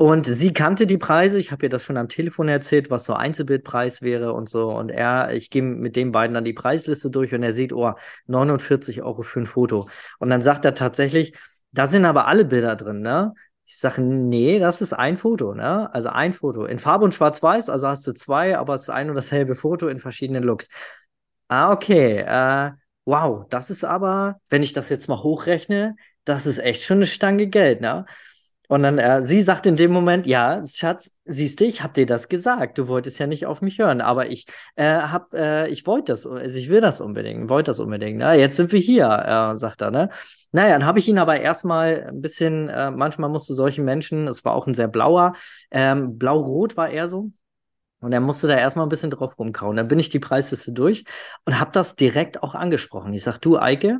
Und 0.00 0.24
sie 0.24 0.54
kannte 0.54 0.86
die 0.86 0.96
Preise. 0.96 1.38
Ich 1.38 1.52
habe 1.52 1.66
ihr 1.66 1.68
das 1.68 1.84
schon 1.84 1.98
am 1.98 2.08
Telefon 2.08 2.48
erzählt, 2.48 2.88
was 2.88 3.04
so 3.04 3.12
Einzelbildpreis 3.12 4.00
wäre 4.00 4.32
und 4.32 4.48
so. 4.48 4.70
Und 4.70 4.88
er, 4.88 5.34
ich 5.34 5.50
gehe 5.50 5.60
mit 5.60 5.94
den 5.94 6.10
beiden 6.10 6.32
dann 6.32 6.44
die 6.44 6.54
Preisliste 6.54 7.10
durch 7.10 7.34
und 7.34 7.42
er 7.42 7.52
sieht, 7.52 7.74
oh, 7.74 7.92
49 8.26 9.02
Euro 9.02 9.22
für 9.24 9.40
ein 9.40 9.44
Foto. 9.46 9.90
Und 10.18 10.30
dann 10.30 10.40
sagt 10.40 10.64
er 10.64 10.72
tatsächlich, 10.72 11.34
da 11.72 11.86
sind 11.86 12.06
aber 12.06 12.26
alle 12.28 12.46
Bilder 12.46 12.76
drin, 12.76 13.02
ne? 13.02 13.34
Ich 13.66 13.76
sage, 13.76 14.00
nee, 14.00 14.58
das 14.58 14.80
ist 14.80 14.94
ein 14.94 15.18
Foto, 15.18 15.54
ne? 15.54 15.92
Also 15.92 16.08
ein 16.08 16.32
Foto. 16.32 16.64
In 16.64 16.78
Farbe 16.78 17.04
und 17.04 17.12
Schwarz-Weiß, 17.12 17.68
also 17.68 17.86
hast 17.86 18.06
du 18.06 18.14
zwei, 18.14 18.56
aber 18.56 18.76
es 18.76 18.84
ist 18.84 18.90
ein 18.90 19.10
und 19.10 19.16
dasselbe 19.16 19.54
Foto 19.54 19.86
in 19.88 19.98
verschiedenen 19.98 20.44
Looks. 20.44 20.68
Ah, 21.48 21.72
okay. 21.72 22.20
Äh, 22.20 22.70
wow, 23.04 23.44
das 23.50 23.68
ist 23.68 23.84
aber, 23.84 24.40
wenn 24.48 24.62
ich 24.62 24.72
das 24.72 24.88
jetzt 24.88 25.08
mal 25.08 25.22
hochrechne, 25.22 25.94
das 26.24 26.46
ist 26.46 26.58
echt 26.58 26.84
schon 26.84 26.98
eine 26.98 27.06
Stange 27.06 27.48
Geld, 27.48 27.82
ne? 27.82 28.06
Und 28.70 28.84
dann, 28.84 28.98
äh, 28.98 29.20
sie 29.22 29.42
sagt 29.42 29.66
in 29.66 29.74
dem 29.74 29.90
Moment, 29.90 30.26
ja, 30.26 30.62
Schatz, 30.64 31.16
siehst 31.24 31.58
du, 31.58 31.64
ich 31.64 31.82
hab 31.82 31.92
dir 31.92 32.06
das 32.06 32.28
gesagt. 32.28 32.78
Du 32.78 32.86
wolltest 32.86 33.18
ja 33.18 33.26
nicht 33.26 33.46
auf 33.46 33.62
mich 33.62 33.80
hören, 33.80 34.00
aber 34.00 34.30
ich 34.30 34.46
äh, 34.76 34.84
hab, 34.84 35.34
äh, 35.34 35.66
ich 35.66 35.88
wollte 35.88 36.12
das, 36.12 36.24
also 36.24 36.56
ich 36.56 36.68
will 36.68 36.80
das 36.80 37.00
unbedingt, 37.00 37.48
wollte 37.48 37.72
das 37.72 37.80
unbedingt. 37.80 38.18
Na, 38.18 38.32
jetzt 38.36 38.56
sind 38.56 38.70
wir 38.70 38.78
hier, 38.78 39.06
äh, 39.06 39.56
sagt 39.56 39.82
er, 39.82 39.90
ne? 39.90 40.10
Naja, 40.52 40.78
dann 40.78 40.86
habe 40.86 41.00
ich 41.00 41.08
ihn 41.08 41.18
aber 41.18 41.40
erstmal 41.40 42.10
ein 42.10 42.20
bisschen, 42.22 42.68
äh, 42.68 42.92
manchmal 42.92 43.28
musst 43.28 43.50
du 43.50 43.54
solchen 43.54 43.84
Menschen, 43.84 44.28
es 44.28 44.44
war 44.44 44.54
auch 44.54 44.68
ein 44.68 44.74
sehr 44.74 44.86
blauer, 44.88 45.32
ähm, 45.72 46.16
blau-rot 46.16 46.76
war 46.76 46.90
er 46.90 47.08
so, 47.08 47.32
Und 48.00 48.12
er 48.12 48.20
musste 48.20 48.46
da 48.46 48.56
erstmal 48.56 48.86
ein 48.86 48.88
bisschen 48.88 49.10
drauf 49.10 49.38
rumkauen. 49.38 49.76
Dann 49.76 49.88
bin 49.88 49.98
ich 49.98 50.08
die 50.10 50.20
Preisliste 50.20 50.72
durch 50.72 51.04
und 51.44 51.58
habe 51.58 51.72
das 51.72 51.96
direkt 51.96 52.42
auch 52.42 52.54
angesprochen. 52.54 53.12
Ich 53.14 53.24
sage, 53.24 53.40
du 53.40 53.58
Eike, 53.58 53.98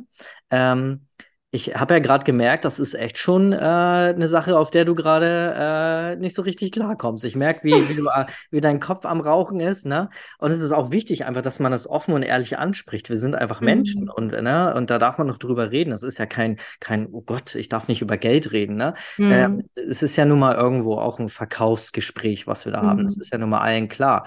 ähm, 0.49 1.07
ich 1.53 1.75
habe 1.75 1.95
ja 1.95 1.99
gerade 1.99 2.23
gemerkt, 2.23 2.63
das 2.63 2.79
ist 2.79 2.93
echt 2.93 3.17
schon 3.17 3.51
äh, 3.51 3.57
eine 3.57 4.27
Sache, 4.29 4.57
auf 4.57 4.71
der 4.71 4.85
du 4.85 4.95
gerade 4.95 5.53
äh, 5.57 6.15
nicht 6.15 6.33
so 6.33 6.43
richtig 6.43 6.71
klarkommst. 6.71 7.25
Ich 7.25 7.35
merke, 7.35 7.65
wie, 7.65 7.73
wie, 7.73 7.99
äh, 7.99 8.25
wie 8.51 8.61
dein 8.61 8.79
Kopf 8.79 9.05
am 9.05 9.19
Rauchen 9.19 9.59
ist, 9.59 9.85
ne? 9.85 10.09
Und 10.37 10.51
es 10.51 10.61
ist 10.61 10.71
auch 10.71 10.91
wichtig, 10.91 11.25
einfach, 11.25 11.41
dass 11.41 11.59
man 11.59 11.73
das 11.73 11.89
offen 11.89 12.13
und 12.13 12.23
ehrlich 12.23 12.57
anspricht. 12.57 13.09
Wir 13.09 13.17
sind 13.17 13.35
einfach 13.35 13.59
Menschen 13.59 14.03
mhm. 14.03 14.11
und, 14.11 14.31
ne? 14.31 14.73
und 14.73 14.89
da 14.89 14.97
darf 14.97 15.17
man 15.17 15.27
noch 15.27 15.37
drüber 15.37 15.71
reden. 15.71 15.89
Das 15.89 16.03
ist 16.03 16.19
ja 16.19 16.25
kein, 16.25 16.57
kein, 16.79 17.09
oh 17.11 17.21
Gott, 17.21 17.55
ich 17.55 17.67
darf 17.67 17.89
nicht 17.89 18.01
über 18.01 18.15
Geld 18.15 18.53
reden, 18.53 18.77
ne? 18.77 18.93
Mhm. 19.17 19.31
Äh, 19.75 19.81
es 19.89 20.01
ist 20.03 20.15
ja 20.15 20.23
nun 20.23 20.39
mal 20.39 20.55
irgendwo 20.55 20.95
auch 20.99 21.19
ein 21.19 21.27
Verkaufsgespräch, 21.27 22.47
was 22.47 22.63
wir 22.63 22.71
da 22.71 22.81
mhm. 22.81 22.87
haben. 22.87 23.03
Das 23.03 23.17
mhm. 23.17 23.21
ist 23.23 23.33
ja 23.33 23.37
nun 23.37 23.49
mal 23.49 23.59
allen 23.59 23.89
klar. 23.89 24.25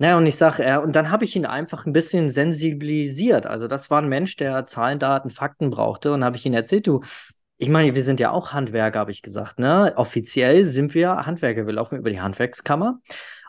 Naja, 0.00 0.16
und 0.16 0.24
ich 0.24 0.36
sage, 0.36 0.64
äh, 0.64 0.78
und 0.78 0.96
dann 0.96 1.10
habe 1.10 1.26
ich 1.26 1.36
ihn 1.36 1.44
einfach 1.44 1.84
ein 1.84 1.92
bisschen 1.92 2.30
sensibilisiert. 2.30 3.44
Also 3.44 3.68
das 3.68 3.90
war 3.90 4.00
ein 4.00 4.08
Mensch, 4.08 4.34
der 4.36 4.66
Zahlen, 4.66 4.98
Daten, 4.98 5.28
Fakten 5.28 5.68
brauchte. 5.68 6.14
Und 6.14 6.24
habe 6.24 6.38
ich 6.38 6.46
ihm 6.46 6.54
erzählt, 6.54 6.86
du, 6.86 7.02
ich 7.58 7.68
meine, 7.68 7.94
wir 7.94 8.02
sind 8.02 8.18
ja 8.18 8.30
auch 8.30 8.52
Handwerker, 8.52 8.98
habe 8.98 9.10
ich 9.10 9.20
gesagt. 9.20 9.58
Ne? 9.58 9.92
Offiziell 9.96 10.64
sind 10.64 10.94
wir 10.94 11.26
Handwerker. 11.26 11.66
Wir 11.66 11.74
laufen 11.74 11.98
über 11.98 12.08
die 12.08 12.20
Handwerkskammer. 12.22 13.00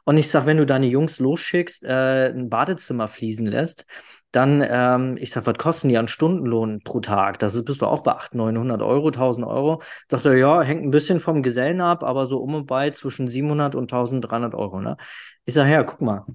Und 0.04 0.18
ich 0.18 0.30
sage, 0.30 0.46
wenn 0.46 0.58
du 0.58 0.66
deine 0.66 0.88
Jungs 0.88 1.20
losschickst, 1.20 1.86
äh, 1.86 2.34
ein 2.34 2.50
Badezimmer 2.50 3.08
fließen 3.08 3.46
lässt, 3.46 3.86
dann, 4.32 4.66
ähm, 4.68 5.18
ich 5.20 5.32
sage, 5.32 5.46
was 5.46 5.58
kosten 5.58 5.90
die 5.90 5.98
an 5.98 6.08
Stundenlohn 6.08 6.82
pro 6.84 7.00
Tag? 7.02 7.40
Das 7.40 7.56
ist, 7.56 7.66
bist 7.66 7.82
du 7.82 7.86
auch 7.86 8.02
bei 8.02 8.12
800, 8.12 8.54
900 8.54 8.82
Euro, 8.82 9.12
1000 9.12 9.46
Euro. 9.46 9.82
Sagt 10.10 10.26
er, 10.26 10.36
ja, 10.36 10.62
hängt 10.62 10.84
ein 10.84 10.92
bisschen 10.92 11.20
vom 11.20 11.44
Gesellen 11.44 11.82
ab, 11.82 12.04
aber 12.04 12.26
so 12.28 12.40
um 12.40 12.56
und 12.56 12.66
bei 12.66 12.90
zwischen 12.92 13.28
700 13.28 13.76
und 13.76 13.92
1300 13.92 14.56
Euro. 14.56 14.82
Ne? 14.82 14.98
Ich 15.46 15.54
sage, 15.54 15.72
ja, 15.72 15.84
guck 15.84 16.02
mal. 16.02 16.26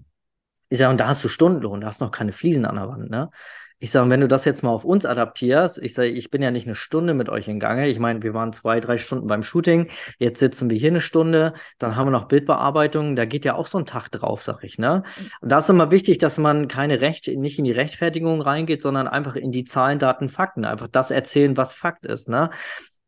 Ich 0.69 0.79
sage, 0.79 0.91
und 0.91 0.99
da 0.99 1.09
hast 1.09 1.23
du 1.25 1.29
Stundenlohn, 1.29 1.81
da 1.81 1.89
hast 1.89 2.01
noch 2.01 2.11
keine 2.11 2.33
Fliesen 2.33 2.65
an 2.65 2.77
der 2.77 2.89
Wand, 2.89 3.11
ne? 3.11 3.31
Ich 3.79 3.91
sage, 3.91 4.09
wenn 4.09 4.23
du 4.23 4.29
das 4.29 4.47
jetzt 4.47 4.63
mal 4.63 4.71
auf 4.71 4.87
uns 4.87 5.05
adaptierst, 5.05 5.77
ich 5.83 5.93
sage, 5.93 6.09
ich 6.09 6.31
bin 6.31 6.41
ja 6.41 6.51
nicht 6.51 6.67
eine 6.67 6.75
Stunde 6.75 7.13
mit 7.13 7.29
euch 7.29 7.47
in 7.47 7.61
Gange. 7.61 7.89
Ich 7.89 7.99
meine, 7.99 8.23
wir 8.23 8.33
waren 8.33 8.55
zwei, 8.55 8.81
drei 8.81 8.97
Stunden 8.97 9.27
beim 9.27 9.43
Shooting. 9.43 9.89
Jetzt 10.19 10.41
sitzen 10.41 10.71
wir 10.71 10.79
hier 10.79 10.89
eine 10.89 11.03
Stunde. 11.03 11.53
Dann 11.79 11.95
haben 11.95 12.07
wir 12.07 12.11
noch 12.11 12.27
Bildbearbeitung. 12.27 13.17
Da 13.17 13.27
geht 13.27 13.45
ja 13.45 13.55
auch 13.55 13.67
so 13.67 13.77
ein 13.77 13.85
Tag 13.85 14.09
drauf, 14.09 14.43
sag 14.43 14.65
ich, 14.65 14.79
ne? 14.79 15.03
Und 15.43 15.53
da 15.53 15.59
ist 15.59 15.69
immer 15.69 15.91
wichtig, 15.91 16.17
dass 16.17 16.39
man 16.39 16.69
keine 16.69 17.03
Recht, 17.03 17.29
nicht 17.29 17.59
in 17.59 17.67
die 17.67 17.73
Rechtfertigung 17.73 18.41
reingeht, 18.41 18.81
sondern 18.81 19.09
einfach 19.09 19.37
in 19.37 19.53
die 19.53 19.65
Zahlen, 19.65 19.99
Daten, 19.99 20.31
Fakten. 20.31 20.65
Einfach 20.65 20.89
das 20.89 21.11
erzählen, 21.11 21.59
was 21.59 21.75
Fakt 21.75 22.07
ist, 22.07 22.31
ne? 22.31 22.49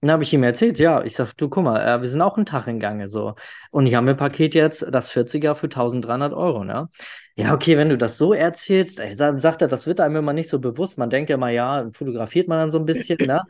Dann 0.00 0.12
habe 0.12 0.22
ich 0.22 0.32
ihm 0.32 0.44
erzählt, 0.44 0.78
ja, 0.78 1.02
ich 1.02 1.14
sag, 1.14 1.32
du, 1.36 1.48
guck 1.48 1.64
mal, 1.64 1.80
äh, 1.80 2.00
wir 2.00 2.08
sind 2.08 2.22
auch 2.22 2.36
einen 2.36 2.46
Tag 2.46 2.68
in 2.68 2.78
Gange, 2.78 3.08
so. 3.08 3.34
Und 3.72 3.86
ich 3.86 3.94
habe 3.94 4.06
mir 4.06 4.14
Paket 4.14 4.54
jetzt, 4.54 4.86
das 4.92 5.10
40er 5.10 5.54
für 5.54 5.66
1300 5.66 6.32
Euro, 6.32 6.62
ne? 6.62 6.88
Ja, 7.34 7.54
okay, 7.54 7.76
wenn 7.76 7.88
du 7.88 7.96
das 7.96 8.16
so 8.18 8.32
erzählst, 8.32 9.00
ich 9.00 9.16
sag, 9.16 9.38
sagt 9.38 9.62
er, 9.62 9.68
das 9.68 9.86
wird 9.86 10.00
einem 10.00 10.16
immer 10.16 10.32
nicht 10.32 10.48
so 10.48 10.58
bewusst. 10.58 10.98
Man 10.98 11.10
denkt 11.10 11.30
ja 11.30 11.36
mal, 11.36 11.52
ja, 11.52 11.88
fotografiert 11.92 12.48
man 12.48 12.58
dann 12.58 12.70
so 12.70 12.78
ein 12.78 12.84
bisschen, 12.84 13.18
ne? 13.26 13.42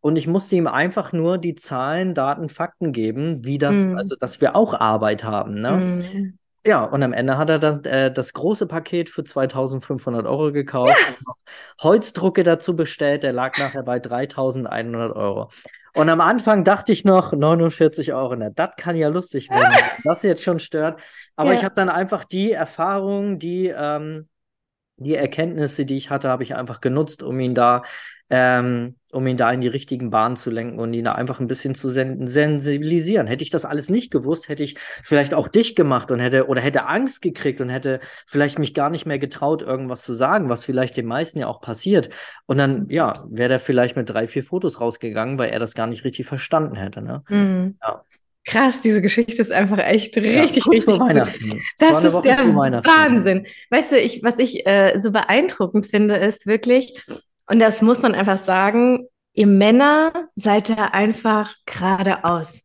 Und 0.00 0.16
ich 0.16 0.26
musste 0.26 0.56
ihm 0.56 0.66
einfach 0.66 1.12
nur 1.12 1.38
die 1.38 1.54
Zahlen, 1.54 2.14
Daten, 2.14 2.48
Fakten 2.48 2.92
geben, 2.92 3.44
wie 3.44 3.58
das, 3.58 3.86
mm. 3.86 3.96
also, 3.96 4.16
dass 4.16 4.40
wir 4.40 4.56
auch 4.56 4.74
Arbeit 4.74 5.22
haben, 5.22 5.54
ne? 5.54 5.72
Mm. 5.72 6.38
Ja, 6.64 6.84
und 6.84 7.02
am 7.02 7.12
Ende 7.12 7.38
hat 7.38 7.50
er 7.50 7.58
das, 7.58 7.80
äh, 7.80 8.12
das 8.12 8.32
große 8.34 8.66
Paket 8.66 9.10
für 9.10 9.24
2500 9.24 10.26
Euro 10.26 10.52
gekauft, 10.52 10.94
ja. 10.96 11.32
Holzdrucke 11.82 12.44
dazu 12.44 12.76
bestellt, 12.76 13.24
der 13.24 13.32
lag 13.32 13.58
nachher 13.58 13.82
bei 13.82 13.98
3100 13.98 15.14
Euro. 15.16 15.50
Und 15.94 16.08
am 16.08 16.20
Anfang 16.20 16.64
dachte 16.64 16.92
ich 16.92 17.04
noch 17.04 17.32
49 17.32 18.14
Euro. 18.14 18.34
Na, 18.36 18.48
das 18.50 18.70
kann 18.76 18.96
ja 18.96 19.08
lustig 19.08 19.50
werden, 19.50 19.74
das 20.04 20.22
jetzt 20.22 20.42
schon 20.42 20.58
stört. 20.58 21.00
Aber 21.36 21.52
ja. 21.52 21.58
ich 21.58 21.64
habe 21.64 21.74
dann 21.74 21.88
einfach 21.88 22.24
die 22.24 22.52
Erfahrungen, 22.52 23.38
die, 23.38 23.66
ähm, 23.66 24.28
die 25.02 25.14
Erkenntnisse, 25.14 25.84
die 25.84 25.96
ich 25.96 26.10
hatte, 26.10 26.28
habe 26.28 26.42
ich 26.42 26.54
einfach 26.54 26.80
genutzt, 26.80 27.22
um 27.22 27.38
ihn 27.40 27.54
da 27.54 27.82
ähm, 28.32 28.94
um 29.12 29.26
ihn 29.26 29.36
da 29.36 29.52
in 29.52 29.60
die 29.60 29.68
richtigen 29.68 30.08
Bahnen 30.08 30.36
zu 30.36 30.50
lenken 30.50 30.78
und 30.78 30.94
ihn 30.94 31.04
da 31.04 31.12
einfach 31.12 31.38
ein 31.38 31.48
bisschen 31.48 31.74
zu 31.74 31.90
sen 31.90 32.26
sensibilisieren. 32.26 33.26
Hätte 33.26 33.44
ich 33.44 33.50
das 33.50 33.66
alles 33.66 33.90
nicht 33.90 34.10
gewusst, 34.10 34.48
hätte 34.48 34.62
ich 34.62 34.78
vielleicht 35.02 35.34
auch 35.34 35.48
dich 35.48 35.76
gemacht 35.76 36.10
und 36.10 36.18
hätte 36.18 36.46
oder 36.46 36.62
hätte 36.62 36.86
Angst 36.86 37.20
gekriegt 37.20 37.60
und 37.60 37.68
hätte 37.68 38.00
vielleicht 38.26 38.58
mich 38.58 38.72
gar 38.72 38.88
nicht 38.88 39.04
mehr 39.04 39.18
getraut, 39.18 39.60
irgendwas 39.60 40.02
zu 40.02 40.14
sagen, 40.14 40.48
was 40.48 40.64
vielleicht 40.64 40.96
den 40.96 41.04
meisten 41.04 41.40
ja 41.40 41.46
auch 41.46 41.60
passiert. 41.60 42.08
Und 42.46 42.56
dann, 42.56 42.88
ja, 42.88 43.12
wäre 43.28 43.50
der 43.50 43.60
vielleicht 43.60 43.96
mit 43.96 44.08
drei, 44.08 44.26
vier 44.26 44.44
Fotos 44.44 44.80
rausgegangen, 44.80 45.38
weil 45.38 45.50
er 45.50 45.58
das 45.58 45.74
gar 45.74 45.86
nicht 45.86 46.04
richtig 46.04 46.26
verstanden 46.26 46.76
hätte. 46.76 47.02
Ne? 47.02 47.22
Mhm. 47.28 47.76
Ja. 47.82 48.02
Krass, 48.44 48.80
diese 48.80 49.00
Geschichte 49.00 49.40
ist 49.40 49.52
einfach 49.52 49.78
echt 49.78 50.16
richtig, 50.16 50.64
ja, 50.64 50.70
richtig 50.70 50.84
vor 50.84 50.98
Weihnachten. 50.98 51.62
Das, 51.78 52.02
das 52.02 52.14
ist 52.14 52.22
der 52.22 52.38
Wahnsinn. 52.38 53.46
Weißt 53.70 53.92
du, 53.92 54.00
ich, 54.00 54.22
was 54.24 54.38
ich 54.40 54.66
äh, 54.66 54.98
so 54.98 55.12
beeindruckend 55.12 55.86
finde, 55.86 56.16
ist 56.16 56.46
wirklich, 56.46 57.00
und 57.46 57.60
das 57.60 57.82
muss 57.82 58.02
man 58.02 58.14
einfach 58.14 58.38
sagen, 58.38 59.06
ihr 59.34 59.46
Männer 59.46 60.28
seid 60.34 60.70
da 60.70 60.86
einfach 60.86 61.54
geradeaus. 61.66 62.62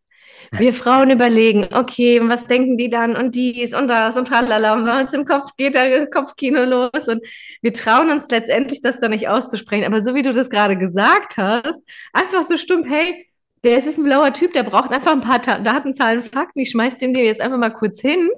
Wir 0.51 0.73
Frauen 0.73 1.11
überlegen, 1.11 1.67
okay, 1.73 2.21
was 2.23 2.47
denken 2.47 2.77
die 2.77 2.89
dann 2.89 3.15
und 3.15 3.35
dies 3.35 3.73
und 3.73 3.87
das 3.89 4.17
und 4.17 4.27
tralala 4.27 4.73
und 4.73 4.85
bei 4.85 5.01
uns 5.01 5.13
im 5.13 5.25
Kopf 5.25 5.51
geht 5.57 5.75
der 5.75 6.09
Kopfkino 6.09 6.63
los 6.63 7.07
und 7.07 7.21
wir 7.61 7.73
trauen 7.73 8.09
uns 8.11 8.27
letztendlich 8.29 8.81
das 8.81 8.99
dann 8.99 9.11
nicht 9.11 9.27
auszusprechen. 9.27 9.85
Aber 9.85 10.01
so 10.01 10.15
wie 10.15 10.23
du 10.23 10.31
das 10.31 10.49
gerade 10.49 10.77
gesagt 10.77 11.37
hast, 11.37 11.81
einfach 12.13 12.43
so 12.43 12.55
stumpf, 12.57 12.87
hey, 12.89 13.27
der 13.63 13.77
ist 13.77 13.97
ein 13.97 14.03
blauer 14.03 14.33
Typ, 14.33 14.53
der 14.53 14.63
braucht 14.63 14.91
einfach 14.91 15.11
ein 15.11 15.21
paar 15.21 15.39
Daten, 15.39 15.93
Zahlen, 15.93 16.21
Fakten. 16.21 16.59
Ich 16.59 16.71
schmeiß 16.71 16.97
den 16.97 17.13
dir 17.13 17.23
jetzt 17.23 17.41
einfach 17.41 17.57
mal 17.57 17.71
kurz 17.71 17.99
hin. 17.99 18.29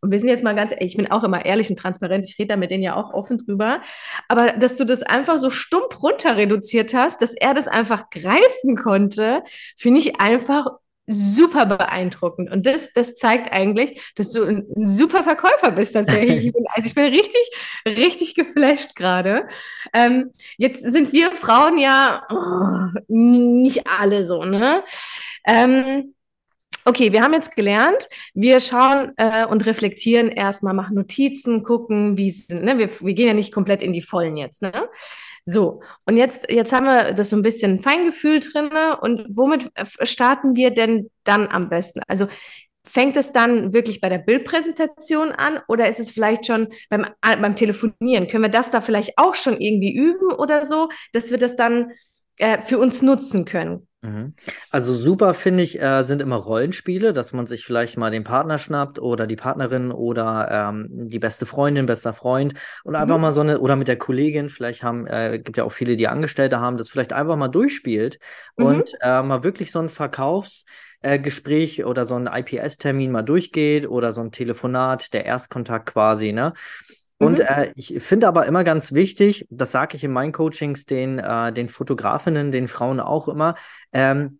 Und 0.00 0.10
wir 0.10 0.18
sind 0.18 0.28
jetzt 0.28 0.44
mal 0.44 0.54
ganz, 0.54 0.72
ich 0.78 0.96
bin 0.96 1.10
auch 1.10 1.24
immer 1.24 1.44
ehrlich 1.44 1.68
und 1.70 1.76
transparent, 1.76 2.24
ich 2.24 2.38
rede 2.38 2.48
da 2.48 2.56
mit 2.56 2.70
denen 2.70 2.82
ja 2.82 2.96
auch 2.96 3.12
offen 3.12 3.38
drüber. 3.38 3.82
Aber 4.28 4.52
dass 4.52 4.76
du 4.76 4.84
das 4.84 5.02
einfach 5.02 5.38
so 5.38 5.50
stumpf 5.50 6.02
runter 6.02 6.36
reduziert 6.36 6.94
hast, 6.94 7.20
dass 7.20 7.32
er 7.34 7.54
das 7.54 7.66
einfach 7.66 8.10
greifen 8.10 8.76
konnte, 8.76 9.42
finde 9.76 10.00
ich 10.00 10.20
einfach 10.20 10.66
super 11.08 11.66
beeindruckend. 11.66 12.50
Und 12.50 12.66
das, 12.66 12.92
das 12.92 13.14
zeigt 13.14 13.52
eigentlich, 13.52 14.12
dass 14.14 14.30
du 14.30 14.44
ein 14.44 14.66
super 14.76 15.22
Verkäufer 15.22 15.72
bist 15.72 15.94
tatsächlich. 15.94 16.46
Ich 16.46 16.52
bin, 16.52 16.64
also 16.70 16.88
ich 16.88 16.94
bin 16.94 17.04
richtig, 17.04 17.50
richtig 17.86 18.34
geflasht 18.34 18.94
gerade. 18.94 19.48
Ähm, 19.92 20.30
jetzt 20.58 20.82
sind 20.82 21.12
wir 21.12 21.32
Frauen 21.32 21.78
ja 21.78 22.26
oh, 22.30 23.00
nicht 23.08 23.86
alle 23.86 24.24
so, 24.24 24.44
ne? 24.44 24.84
Ähm, 25.46 26.14
Okay, 26.84 27.12
wir 27.12 27.20
haben 27.22 27.34
jetzt 27.34 27.54
gelernt, 27.54 28.08
wir 28.32 28.60
schauen 28.60 29.12
äh, 29.18 29.44
und 29.44 29.66
reflektieren 29.66 30.28
erstmal, 30.28 30.72
machen 30.72 30.96
Notizen, 30.96 31.62
gucken, 31.62 32.16
wie 32.16 32.30
sind, 32.30 32.64
ne? 32.64 32.78
wir, 32.78 32.88
wir 32.88 33.12
gehen 33.12 33.26
ja 33.26 33.34
nicht 33.34 33.52
komplett 33.52 33.82
in 33.82 33.92
die 33.92 34.00
Vollen 34.00 34.38
jetzt, 34.38 34.62
ne? 34.62 34.88
So, 35.50 35.80
und 36.04 36.18
jetzt, 36.18 36.50
jetzt 36.50 36.74
haben 36.74 36.84
wir 36.84 37.14
das 37.14 37.30
so 37.30 37.36
ein 37.36 37.42
bisschen 37.42 37.78
Feingefühl 37.80 38.40
drin. 38.40 38.68
Und 39.00 39.24
womit 39.30 39.70
starten 40.02 40.56
wir 40.56 40.70
denn 40.72 41.08
dann 41.24 41.48
am 41.48 41.70
besten? 41.70 42.02
Also 42.06 42.28
fängt 42.84 43.16
es 43.16 43.32
dann 43.32 43.72
wirklich 43.72 44.02
bei 44.02 44.10
der 44.10 44.18
Bildpräsentation 44.18 45.32
an 45.32 45.60
oder 45.66 45.88
ist 45.88 46.00
es 46.00 46.10
vielleicht 46.10 46.44
schon 46.44 46.68
beim, 46.90 47.06
beim 47.22 47.56
Telefonieren? 47.56 48.28
Können 48.28 48.44
wir 48.44 48.50
das 48.50 48.70
da 48.70 48.82
vielleicht 48.82 49.16
auch 49.16 49.34
schon 49.34 49.58
irgendwie 49.58 49.94
üben 49.94 50.32
oder 50.32 50.66
so, 50.66 50.90
dass 51.14 51.30
wir 51.30 51.38
das 51.38 51.56
dann 51.56 51.92
äh, 52.36 52.60
für 52.60 52.78
uns 52.78 53.00
nutzen 53.00 53.46
können? 53.46 53.87
Mhm. 54.00 54.34
Also 54.70 54.94
super 54.94 55.34
finde 55.34 55.64
ich, 55.64 55.80
äh, 55.80 56.04
sind 56.04 56.22
immer 56.22 56.36
Rollenspiele, 56.36 57.12
dass 57.12 57.32
man 57.32 57.46
sich 57.46 57.64
vielleicht 57.64 57.96
mal 57.96 58.12
den 58.12 58.22
Partner 58.22 58.58
schnappt 58.58 59.00
oder 59.00 59.26
die 59.26 59.34
Partnerin 59.34 59.90
oder 59.90 60.48
ähm, 60.50 60.86
die 61.08 61.18
beste 61.18 61.46
Freundin, 61.46 61.86
bester 61.86 62.12
Freund 62.12 62.54
und 62.84 62.94
einfach 62.94 63.16
mhm. 63.16 63.22
mal 63.22 63.32
so 63.32 63.40
eine, 63.40 63.58
oder 63.58 63.74
mit 63.74 63.88
der 63.88 63.98
Kollegin, 63.98 64.50
vielleicht 64.50 64.84
haben, 64.84 65.08
äh, 65.08 65.40
gibt 65.42 65.56
ja 65.56 65.64
auch 65.64 65.72
viele, 65.72 65.96
die 65.96 66.06
Angestellte 66.06 66.60
haben, 66.60 66.76
das 66.76 66.90
vielleicht 66.90 67.12
einfach 67.12 67.36
mal 67.36 67.48
durchspielt 67.48 68.20
mhm. 68.56 68.66
und 68.66 68.92
äh, 69.00 69.20
mal 69.22 69.42
wirklich 69.42 69.72
so 69.72 69.80
ein 69.80 69.88
Verkaufsgespräch 69.88 71.80
äh, 71.80 71.84
oder 71.84 72.04
so 72.04 72.14
ein 72.14 72.28
IPS-Termin 72.28 73.10
mal 73.10 73.22
durchgeht 73.22 73.88
oder 73.88 74.12
so 74.12 74.20
ein 74.20 74.30
Telefonat, 74.30 75.12
der 75.12 75.24
Erstkontakt 75.24 75.86
quasi, 75.86 76.32
ne? 76.32 76.52
Und 77.18 77.40
mhm. 77.40 77.44
äh, 77.46 77.72
ich 77.74 77.94
finde 77.98 78.28
aber 78.28 78.46
immer 78.46 78.64
ganz 78.64 78.92
wichtig, 78.92 79.46
das 79.50 79.72
sage 79.72 79.96
ich 79.96 80.04
in 80.04 80.12
meinen 80.12 80.32
Coachings 80.32 80.86
den, 80.86 81.18
äh, 81.18 81.52
den 81.52 81.68
Fotografinnen, 81.68 82.52
den 82.52 82.68
Frauen 82.68 83.00
auch 83.00 83.28
immer, 83.28 83.54
ähm, 83.92 84.38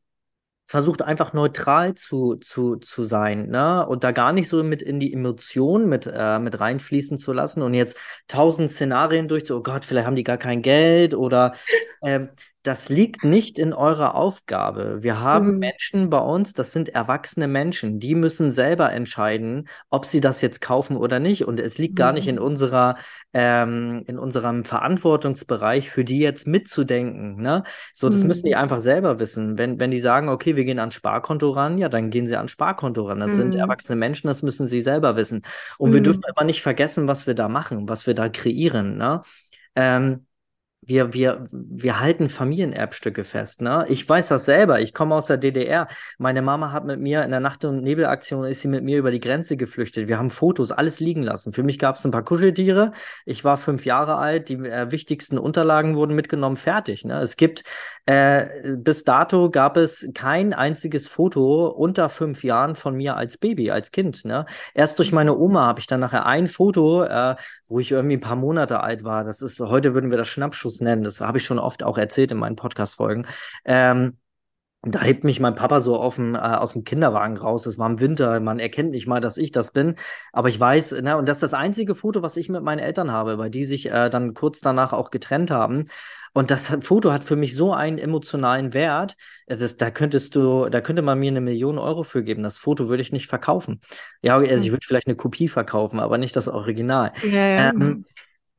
versucht 0.64 1.00
einfach 1.00 1.32
neutral 1.32 1.94
zu, 1.94 2.36
zu, 2.36 2.76
zu 2.76 3.04
sein, 3.04 3.48
ne? 3.48 3.86
Und 3.86 4.04
da 4.04 4.12
gar 4.12 4.32
nicht 4.34 4.48
so 4.48 4.62
mit 4.62 4.82
in 4.82 5.00
die 5.00 5.14
Emotionen 5.14 5.88
mit, 5.88 6.06
äh, 6.12 6.38
mit 6.38 6.60
reinfließen 6.60 7.16
zu 7.16 7.32
lassen 7.32 7.62
und 7.62 7.72
jetzt 7.72 7.96
tausend 8.28 8.70
Szenarien 8.70 9.28
durch, 9.28 9.46
so, 9.46 9.56
oh 9.56 9.62
Gott, 9.62 9.86
vielleicht 9.86 10.06
haben 10.06 10.16
die 10.16 10.24
gar 10.24 10.36
kein 10.36 10.60
Geld 10.60 11.14
oder 11.14 11.54
ähm, 12.02 12.28
das 12.68 12.90
liegt 12.90 13.24
nicht 13.24 13.58
in 13.58 13.72
eurer 13.72 14.14
Aufgabe. 14.14 15.02
Wir 15.02 15.20
haben 15.20 15.52
mhm. 15.52 15.58
Menschen 15.58 16.10
bei 16.10 16.18
uns, 16.18 16.52
das 16.52 16.70
sind 16.70 16.90
erwachsene 16.90 17.48
Menschen, 17.48 17.98
die 17.98 18.14
müssen 18.14 18.50
selber 18.50 18.92
entscheiden, 18.92 19.70
ob 19.88 20.04
sie 20.04 20.20
das 20.20 20.42
jetzt 20.42 20.60
kaufen 20.60 20.94
oder 20.98 21.18
nicht. 21.18 21.46
Und 21.46 21.60
es 21.60 21.78
liegt 21.78 21.94
mhm. 21.94 21.96
gar 21.96 22.12
nicht 22.12 22.28
in 22.28 22.36
mhm. 22.36 22.42
unserer, 22.42 22.96
ähm, 23.32 24.02
in 24.06 24.18
unserem 24.18 24.66
Verantwortungsbereich, 24.66 25.88
für 25.88 26.04
die 26.04 26.18
jetzt 26.18 26.46
mitzudenken. 26.46 27.40
Ne? 27.40 27.62
So, 27.94 28.10
das 28.10 28.20
mhm. 28.20 28.28
müssen 28.28 28.44
die 28.44 28.54
mhm. 28.54 28.60
einfach 28.60 28.80
selber 28.80 29.18
wissen. 29.18 29.56
Wenn, 29.56 29.80
wenn 29.80 29.90
die 29.90 30.00
sagen, 30.00 30.28
okay, 30.28 30.54
wir 30.54 30.66
gehen 30.66 30.78
an 30.78 30.90
Sparkonto 30.90 31.48
ran, 31.48 31.78
ja, 31.78 31.88
dann 31.88 32.10
gehen 32.10 32.26
sie 32.26 32.36
an 32.36 32.48
Sparkonto 32.48 33.06
ran. 33.06 33.20
Das 33.20 33.34
sind 33.34 33.54
mhm. 33.54 33.60
erwachsene 33.60 33.96
Menschen, 33.96 34.26
das 34.26 34.42
müssen 34.42 34.66
sie 34.66 34.82
selber 34.82 35.16
wissen. 35.16 35.40
Und 35.78 35.94
wir 35.94 36.02
dürfen 36.02 36.24
aber 36.28 36.44
nicht 36.44 36.60
vergessen, 36.60 37.08
was 37.08 37.26
wir 37.26 37.32
da 37.32 37.48
machen, 37.48 37.88
was 37.88 38.06
wir 38.06 38.12
da 38.12 38.28
kreieren. 38.28 38.98
Ne? 38.98 39.22
Ähm, 39.74 40.26
wir, 40.88 41.12
wir, 41.12 41.46
wir 41.52 42.00
halten 42.00 42.30
Familienerbstücke 42.30 43.22
fest. 43.22 43.60
Ne? 43.60 43.84
Ich 43.88 44.08
weiß 44.08 44.28
das 44.28 44.46
selber. 44.46 44.80
Ich 44.80 44.94
komme 44.94 45.14
aus 45.14 45.26
der 45.26 45.36
DDR. 45.36 45.86
Meine 46.16 46.40
Mama 46.40 46.72
hat 46.72 46.86
mit 46.86 46.98
mir 46.98 47.24
in 47.24 47.30
der 47.30 47.40
Nacht- 47.40 47.66
und 47.66 47.82
Nebelaktion 47.82 48.46
ist 48.46 48.62
sie 48.62 48.68
mit 48.68 48.82
mir 48.82 48.96
über 48.96 49.10
die 49.10 49.20
Grenze 49.20 49.58
geflüchtet. 49.58 50.08
Wir 50.08 50.16
haben 50.16 50.30
Fotos, 50.30 50.72
alles 50.72 50.98
liegen 50.98 51.22
lassen. 51.22 51.52
Für 51.52 51.62
mich 51.62 51.78
gab 51.78 51.96
es 51.96 52.06
ein 52.06 52.10
paar 52.10 52.24
Kuscheltiere. 52.24 52.92
Ich 53.26 53.44
war 53.44 53.58
fünf 53.58 53.84
Jahre 53.84 54.16
alt. 54.16 54.48
Die 54.48 54.54
äh, 54.54 54.90
wichtigsten 54.90 55.36
Unterlagen 55.36 55.94
wurden 55.94 56.14
mitgenommen. 56.14 56.56
Fertig. 56.56 57.04
Ne? 57.04 57.20
Es 57.20 57.36
gibt 57.36 57.64
äh, 58.06 58.72
bis 58.78 59.04
dato 59.04 59.50
gab 59.50 59.76
es 59.76 60.08
kein 60.14 60.54
einziges 60.54 61.06
Foto 61.06 61.66
unter 61.66 62.08
fünf 62.08 62.42
Jahren 62.42 62.74
von 62.74 62.94
mir 62.94 63.16
als 63.16 63.36
Baby, 63.36 63.70
als 63.70 63.90
Kind. 63.90 64.24
Ne? 64.24 64.46
Erst 64.72 64.98
durch 64.98 65.12
meine 65.12 65.36
Oma 65.36 65.66
habe 65.66 65.80
ich 65.80 65.86
dann 65.86 66.00
nachher 66.00 66.24
ein 66.24 66.46
Foto, 66.46 67.02
äh, 67.02 67.36
wo 67.66 67.78
ich 67.78 67.92
irgendwie 67.92 68.16
ein 68.16 68.20
paar 68.20 68.36
Monate 68.36 68.80
alt 68.80 69.04
war. 69.04 69.24
Das 69.24 69.42
ist 69.42 69.60
heute 69.60 69.92
würden 69.92 70.10
wir 70.10 70.16
das 70.16 70.28
Schnappschuss 70.28 70.77
nennen. 70.80 71.04
Das 71.04 71.20
habe 71.20 71.38
ich 71.38 71.44
schon 71.44 71.58
oft 71.58 71.82
auch 71.82 71.98
erzählt 71.98 72.32
in 72.32 72.38
meinen 72.38 72.56
Podcast-Folgen. 72.56 73.26
Ähm, 73.64 74.18
da 74.82 75.02
hebt 75.02 75.24
mich 75.24 75.40
mein 75.40 75.56
Papa 75.56 75.80
so 75.80 76.08
dem, 76.10 76.36
äh, 76.36 76.38
aus 76.38 76.72
dem 76.72 76.84
Kinderwagen 76.84 77.36
raus. 77.36 77.66
Es 77.66 77.78
war 77.78 77.90
im 77.90 77.98
Winter, 77.98 78.38
man 78.38 78.60
erkennt 78.60 78.90
nicht 78.90 79.08
mal, 79.08 79.20
dass 79.20 79.36
ich 79.36 79.50
das 79.50 79.72
bin. 79.72 79.96
Aber 80.32 80.48
ich 80.48 80.58
weiß, 80.58 81.02
ne, 81.02 81.16
und 81.16 81.28
das 81.28 81.38
ist 81.38 81.42
das 81.42 81.54
einzige 81.54 81.96
Foto, 81.96 82.22
was 82.22 82.36
ich 82.36 82.48
mit 82.48 82.62
meinen 82.62 82.78
Eltern 82.78 83.10
habe, 83.10 83.38
weil 83.38 83.50
die 83.50 83.64
sich 83.64 83.86
äh, 83.86 84.08
dann 84.08 84.34
kurz 84.34 84.60
danach 84.60 84.92
auch 84.92 85.10
getrennt 85.10 85.50
haben. 85.50 85.88
Und 86.32 86.52
das 86.52 86.68
Foto 86.80 87.12
hat 87.12 87.24
für 87.24 87.34
mich 87.34 87.56
so 87.56 87.72
einen 87.72 87.98
emotionalen 87.98 88.72
Wert. 88.72 89.16
Das, 89.46 89.76
da 89.76 89.90
könntest 89.90 90.36
du, 90.36 90.68
da 90.68 90.80
könnte 90.80 91.02
man 91.02 91.18
mir 91.18 91.30
eine 91.32 91.40
Million 91.40 91.78
Euro 91.78 92.04
für 92.04 92.22
geben. 92.22 92.44
Das 92.44 92.58
Foto 92.58 92.88
würde 92.88 93.02
ich 93.02 93.10
nicht 93.10 93.26
verkaufen. 93.26 93.80
Ja, 94.22 94.36
also 94.36 94.46
ich 94.46 94.66
hm. 94.66 94.70
würde 94.72 94.86
vielleicht 94.86 95.08
eine 95.08 95.16
Kopie 95.16 95.48
verkaufen, 95.48 95.98
aber 95.98 96.18
nicht 96.18 96.36
das 96.36 96.46
Original. 96.46 97.12
Ja, 97.24 97.46
ja. 97.46 97.70
Ähm, 97.70 98.04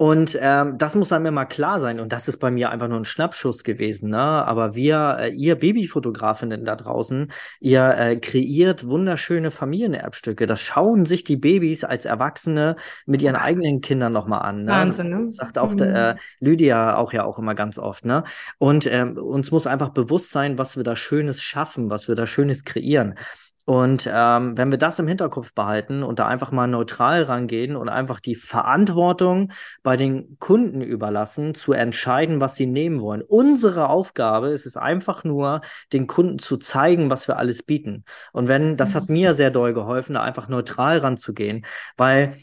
und 0.01 0.39
ähm, 0.39 0.77
das 0.77 0.95
muss 0.95 1.11
einem 1.11 1.25
immer 1.25 1.45
klar 1.45 1.81
sein. 1.81 1.99
Und 1.99 2.13
das 2.13 2.29
ist 2.29 2.37
bei 2.37 2.49
mir 2.51 2.69
einfach 2.69 2.87
nur 2.87 3.01
ein 3.01 3.05
Schnappschuss 3.05 3.65
gewesen. 3.65 4.11
Ne? 4.11 4.17
Aber 4.17 4.73
wir, 4.73 5.17
äh, 5.19 5.29
ihr 5.31 5.55
Babyfotografinnen 5.55 6.63
da 6.63 6.77
draußen, 6.77 7.29
ihr 7.59 7.95
äh, 7.97 8.15
kreiert 8.15 8.87
wunderschöne 8.87 9.51
Familienerbstücke. 9.51 10.47
Das 10.47 10.61
schauen 10.61 11.03
sich 11.03 11.25
die 11.25 11.35
Babys 11.35 11.83
als 11.83 12.05
Erwachsene 12.05 12.77
mit 13.07 13.21
ihren 13.21 13.35
eigenen 13.35 13.81
Kindern 13.81 14.13
nochmal 14.13 14.43
an. 14.43 14.63
Ne? 14.63 14.71
Wahnsinn, 14.71 15.09
ne? 15.09 15.19
Das 15.19 15.35
sagt 15.35 15.57
auch 15.57 15.73
mhm. 15.73 15.81
äh, 15.81 16.15
Lydia 16.39 16.95
auch 16.95 17.11
ja 17.11 17.25
auch 17.25 17.37
immer 17.37 17.53
ganz 17.53 17.77
oft. 17.77 18.05
Ne? 18.05 18.23
Und 18.57 18.87
ähm, 18.87 19.17
uns 19.17 19.51
muss 19.51 19.67
einfach 19.67 19.89
bewusst 19.89 20.31
sein, 20.31 20.57
was 20.57 20.77
wir 20.77 20.85
da 20.85 20.95
Schönes 20.95 21.41
schaffen, 21.41 21.89
was 21.89 22.07
wir 22.07 22.15
da 22.15 22.25
Schönes 22.25 22.63
kreieren. 22.63 23.15
Und 23.69 24.09
ähm, 24.11 24.57
wenn 24.57 24.71
wir 24.71 24.79
das 24.79 24.97
im 24.97 25.07
Hinterkopf 25.07 25.53
behalten 25.53 26.01
und 26.01 26.17
da 26.17 26.27
einfach 26.27 26.51
mal 26.51 26.65
neutral 26.65 27.21
rangehen 27.21 27.75
und 27.75 27.87
einfach 27.87 28.19
die 28.19 28.33
Verantwortung 28.33 29.51
bei 29.83 29.95
den 29.95 30.39
Kunden 30.39 30.81
überlassen, 30.81 31.53
zu 31.53 31.73
entscheiden, 31.73 32.41
was 32.41 32.55
sie 32.55 32.65
nehmen 32.65 32.99
wollen. 32.99 33.21
Unsere 33.21 33.89
Aufgabe 33.89 34.49
ist 34.49 34.65
es 34.65 34.75
einfach 34.75 35.23
nur, 35.23 35.61
den 35.93 36.07
Kunden 36.07 36.39
zu 36.39 36.57
zeigen, 36.57 37.11
was 37.11 37.27
wir 37.27 37.37
alles 37.37 37.61
bieten. 37.61 38.05
Und 38.33 38.47
wenn, 38.47 38.75
das 38.75 38.95
hat 38.95 39.07
mhm. 39.07 39.13
mir 39.13 39.33
sehr 39.35 39.51
doll 39.51 39.75
geholfen, 39.75 40.15
da 40.15 40.23
einfach 40.23 40.47
neutral 40.49 40.97
ranzugehen, 40.97 41.63
weil 41.95 42.33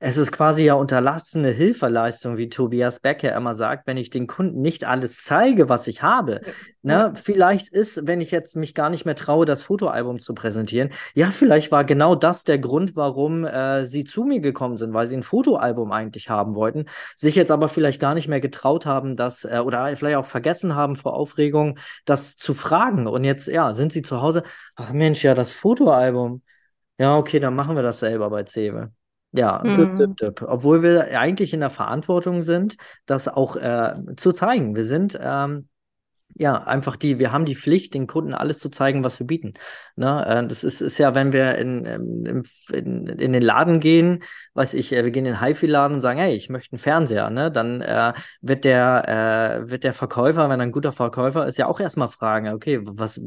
es 0.00 0.16
ist 0.16 0.32
quasi 0.32 0.64
ja 0.64 0.74
unterlassene 0.74 1.50
Hilfeleistung, 1.50 2.36
wie 2.36 2.48
Tobias 2.48 3.00
Becker 3.00 3.34
immer 3.34 3.54
sagt, 3.54 3.86
wenn 3.86 3.96
ich 3.96 4.10
den 4.10 4.26
Kunden 4.26 4.60
nicht 4.60 4.84
alles 4.84 5.22
zeige, 5.22 5.68
was 5.68 5.86
ich 5.86 6.02
habe. 6.02 6.40
Ja. 6.82 7.08
Ne? 7.08 7.12
Vielleicht 7.14 7.72
ist, 7.72 8.06
wenn 8.06 8.20
ich 8.20 8.30
jetzt 8.30 8.56
mich 8.56 8.74
gar 8.74 8.90
nicht 8.90 9.06
mehr 9.06 9.14
traue, 9.14 9.46
das 9.46 9.62
Fotoalbum 9.62 10.18
zu 10.18 10.34
präsentieren, 10.34 10.90
ja, 11.14 11.30
vielleicht 11.30 11.72
war 11.72 11.84
genau 11.84 12.16
das 12.16 12.44
der 12.44 12.58
Grund, 12.58 12.96
warum 12.96 13.46
äh, 13.46 13.86
sie 13.86 14.04
zu 14.04 14.24
mir 14.24 14.40
gekommen 14.40 14.76
sind, 14.76 14.92
weil 14.92 15.06
sie 15.06 15.16
ein 15.16 15.22
Fotoalbum 15.22 15.90
eigentlich 15.92 16.28
haben 16.28 16.54
wollten, 16.54 16.84
sich 17.16 17.34
jetzt 17.34 17.50
aber 17.50 17.68
vielleicht 17.70 18.00
gar 18.00 18.14
nicht 18.14 18.28
mehr 18.28 18.40
getraut 18.40 18.84
haben, 18.86 19.16
das 19.16 19.44
äh, 19.44 19.60
oder 19.64 19.96
vielleicht 19.96 20.16
auch 20.16 20.26
vergessen 20.26 20.74
haben 20.74 20.96
vor 20.96 21.14
Aufregung, 21.14 21.78
das 22.04 22.36
zu 22.36 22.52
fragen. 22.52 23.06
Und 23.06 23.24
jetzt, 23.24 23.46
ja, 23.48 23.72
sind 23.72 23.92
sie 23.92 24.02
zu 24.02 24.20
Hause, 24.20 24.42
ach 24.76 24.92
Mensch, 24.92 25.22
ja, 25.24 25.34
das 25.34 25.52
Fotoalbum. 25.52 26.42
Ja, 26.98 27.16
okay, 27.16 27.40
dann 27.40 27.54
machen 27.56 27.76
wir 27.76 27.82
das 27.82 28.00
selber 28.00 28.30
bei 28.30 28.44
Cewe. 28.44 28.92
Ja, 29.36 29.58
düpp, 29.58 29.96
düpp, 29.96 30.10
mhm. 30.10 30.16
düpp. 30.16 30.42
obwohl 30.42 30.82
wir 30.82 31.18
eigentlich 31.18 31.52
in 31.52 31.60
der 31.60 31.70
Verantwortung 31.70 32.42
sind, 32.42 32.76
das 33.04 33.26
auch 33.26 33.56
äh, 33.56 33.94
zu 34.16 34.32
zeigen. 34.32 34.76
Wir 34.76 34.84
sind 34.84 35.18
ähm, 35.20 35.68
ja, 36.36 36.64
einfach 36.64 36.96
die, 36.96 37.20
wir 37.20 37.30
haben 37.32 37.44
die 37.44 37.54
Pflicht, 37.54 37.94
den 37.94 38.08
Kunden 38.08 38.34
alles 38.34 38.58
zu 38.58 38.68
zeigen, 38.68 39.04
was 39.04 39.20
wir 39.20 39.26
bieten. 39.26 39.54
Ne? 39.94 40.26
Äh, 40.26 40.46
das 40.48 40.64
ist, 40.64 40.80
ist 40.80 40.98
ja, 40.98 41.14
wenn 41.14 41.32
wir 41.32 41.56
in, 41.56 41.84
ähm, 41.86 42.42
in, 42.72 43.06
in, 43.06 43.32
den 43.32 43.42
Laden 43.42 43.78
gehen, 43.78 44.24
weiß 44.54 44.74
ich, 44.74 44.92
äh, 44.92 45.04
wir 45.04 45.12
gehen 45.12 45.26
in 45.26 45.34
den 45.34 45.40
HiFi-Laden 45.40 45.94
und 45.94 46.00
sagen, 46.00 46.18
hey, 46.18 46.34
ich 46.34 46.48
möchte 46.50 46.72
einen 46.72 46.80
Fernseher, 46.80 47.30
ne? 47.30 47.52
Dann 47.52 47.80
äh, 47.82 48.12
wird 48.40 48.64
der, 48.64 49.62
äh, 49.64 49.70
wird 49.70 49.84
der 49.84 49.92
Verkäufer, 49.92 50.48
wenn 50.48 50.58
er 50.60 50.66
ein 50.66 50.72
guter 50.72 50.92
Verkäufer 50.92 51.46
ist, 51.46 51.58
ja 51.58 51.66
auch 51.66 51.78
erstmal 51.78 52.08
fragen, 52.08 52.48
okay, 52.48 52.80
was, 52.82 53.20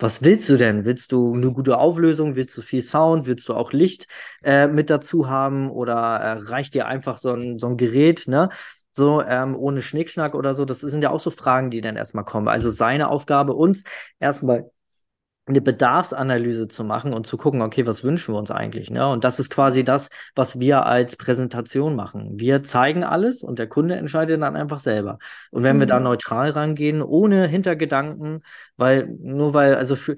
was 0.00 0.22
willst 0.22 0.48
du 0.48 0.56
denn? 0.56 0.84
Willst 0.84 1.12
du 1.12 1.34
eine 1.34 1.52
gute 1.52 1.78
Auflösung? 1.78 2.34
Willst 2.34 2.56
du 2.56 2.62
viel 2.62 2.82
Sound? 2.82 3.26
Willst 3.26 3.48
du 3.48 3.54
auch 3.54 3.72
Licht 3.72 4.08
äh, 4.42 4.66
mit 4.66 4.90
dazu 4.90 5.28
haben? 5.28 5.70
Oder 5.70 5.96
äh, 5.96 6.32
reicht 6.50 6.74
dir 6.74 6.86
einfach 6.86 7.16
so 7.16 7.32
ein, 7.32 7.60
so 7.60 7.68
ein 7.68 7.76
Gerät, 7.76 8.24
ne? 8.26 8.48
So 8.92 9.22
ähm, 9.22 9.56
ohne 9.56 9.82
Schnickschnack 9.82 10.34
oder 10.34 10.54
so. 10.54 10.64
Das 10.64 10.80
sind 10.80 11.02
ja 11.02 11.10
auch 11.10 11.20
so 11.20 11.30
Fragen, 11.30 11.70
die 11.70 11.80
dann 11.80 11.96
erstmal 11.96 12.24
kommen. 12.24 12.48
Also 12.48 12.70
seine 12.70 13.08
Aufgabe, 13.08 13.54
uns 13.54 13.84
erstmal 14.18 14.70
eine 15.46 15.60
Bedarfsanalyse 15.60 16.68
zu 16.68 16.84
machen 16.84 17.12
und 17.12 17.26
zu 17.26 17.36
gucken, 17.36 17.60
okay, 17.62 17.86
was 17.86 18.04
wünschen 18.04 18.34
wir 18.34 18.38
uns 18.38 18.50
eigentlich? 18.50 18.90
Ne? 18.90 19.08
Und 19.08 19.24
das 19.24 19.38
ist 19.40 19.50
quasi 19.50 19.84
das, 19.84 20.08
was 20.34 20.60
wir 20.60 20.86
als 20.86 21.16
Präsentation 21.16 21.96
machen. 21.96 22.38
Wir 22.38 22.62
zeigen 22.62 23.04
alles 23.04 23.42
und 23.42 23.58
der 23.58 23.68
Kunde 23.68 23.96
entscheidet 23.96 24.40
dann 24.40 24.56
einfach 24.56 24.78
selber. 24.78 25.18
Und 25.50 25.62
wenn 25.62 25.76
mhm. 25.76 25.80
wir 25.80 25.86
da 25.86 25.98
mhm. 25.98 26.04
neutral 26.04 26.50
rangehen, 26.50 27.02
ohne 27.02 27.46
Hintergedanken, 27.46 28.42
weil 28.76 29.08
nur 29.20 29.54
weil, 29.54 29.74
also 29.74 29.96
für, 29.96 30.16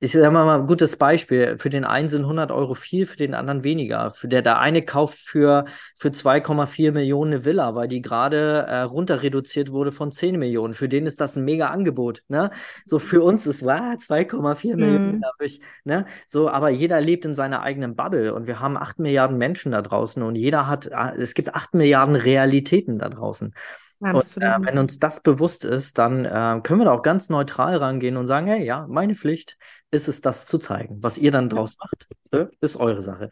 ich 0.00 0.12
sage 0.12 0.30
mal 0.30 0.60
ein 0.60 0.66
gutes 0.66 0.96
Beispiel. 0.96 1.56
Für 1.58 1.70
den 1.70 1.84
einen 1.84 2.08
sind 2.08 2.22
100 2.22 2.52
Euro 2.52 2.74
viel, 2.74 3.04
für 3.04 3.16
den 3.16 3.34
anderen 3.34 3.64
weniger. 3.64 4.12
Für 4.12 4.28
der, 4.28 4.42
der 4.42 4.60
eine 4.60 4.82
kauft 4.82 5.18
für, 5.18 5.64
für 5.96 6.08
2,4 6.08 6.92
Millionen 6.92 7.32
eine 7.32 7.44
Villa, 7.44 7.74
weil 7.74 7.88
die 7.88 8.00
gerade 8.00 8.64
äh, 8.68 8.80
runter 8.82 9.22
reduziert 9.22 9.72
wurde 9.72 9.90
von 9.90 10.12
10 10.12 10.38
Millionen. 10.38 10.74
Für 10.74 10.88
den 10.88 11.06
ist 11.06 11.20
das 11.20 11.34
ein 11.34 11.44
mega 11.44 11.68
Angebot. 11.70 12.22
Ne? 12.28 12.50
So 12.86 13.00
für 13.00 13.22
uns 13.22 13.46
ist 13.46 13.64
wow, 13.64 13.96
2,4 13.96 14.72
mhm. 14.72 14.80
Millionen. 14.80 15.22
Ich, 15.40 15.60
ne? 15.84 16.06
So, 16.28 16.48
aber 16.48 16.68
jeder 16.70 17.00
lebt 17.00 17.24
in 17.24 17.34
seiner 17.34 17.62
eigenen 17.62 17.96
Bubble 17.96 18.34
und 18.34 18.46
wir 18.46 18.60
haben 18.60 18.76
8 18.76 19.00
Milliarden 19.00 19.36
Menschen 19.36 19.72
da 19.72 19.82
draußen 19.82 20.22
und 20.22 20.36
jeder 20.36 20.68
hat, 20.68 20.86
äh, 20.86 21.16
es 21.20 21.34
gibt 21.34 21.54
8 21.56 21.74
Milliarden 21.74 22.14
Realitäten 22.14 23.00
da 23.00 23.08
draußen. 23.08 23.52
Und 24.00 24.36
äh, 24.36 24.56
wenn 24.60 24.78
uns 24.78 24.98
das 24.98 25.20
bewusst 25.20 25.64
ist, 25.64 25.98
dann 25.98 26.24
äh, 26.24 26.60
können 26.62 26.80
wir 26.80 26.84
da 26.84 26.92
auch 26.92 27.02
ganz 27.02 27.28
neutral 27.28 27.76
rangehen 27.76 28.16
und 28.16 28.28
sagen, 28.28 28.46
hey, 28.46 28.64
ja, 28.64 28.86
meine 28.88 29.14
Pflicht 29.14 29.58
ist 29.90 30.06
es, 30.08 30.20
das 30.20 30.46
zu 30.46 30.58
zeigen. 30.58 31.02
Was 31.02 31.18
ihr 31.18 31.32
dann 31.32 31.48
draus 31.48 31.76
macht, 31.80 32.06
äh, 32.32 32.46
ist 32.60 32.76
eure 32.76 33.00
Sache. 33.02 33.30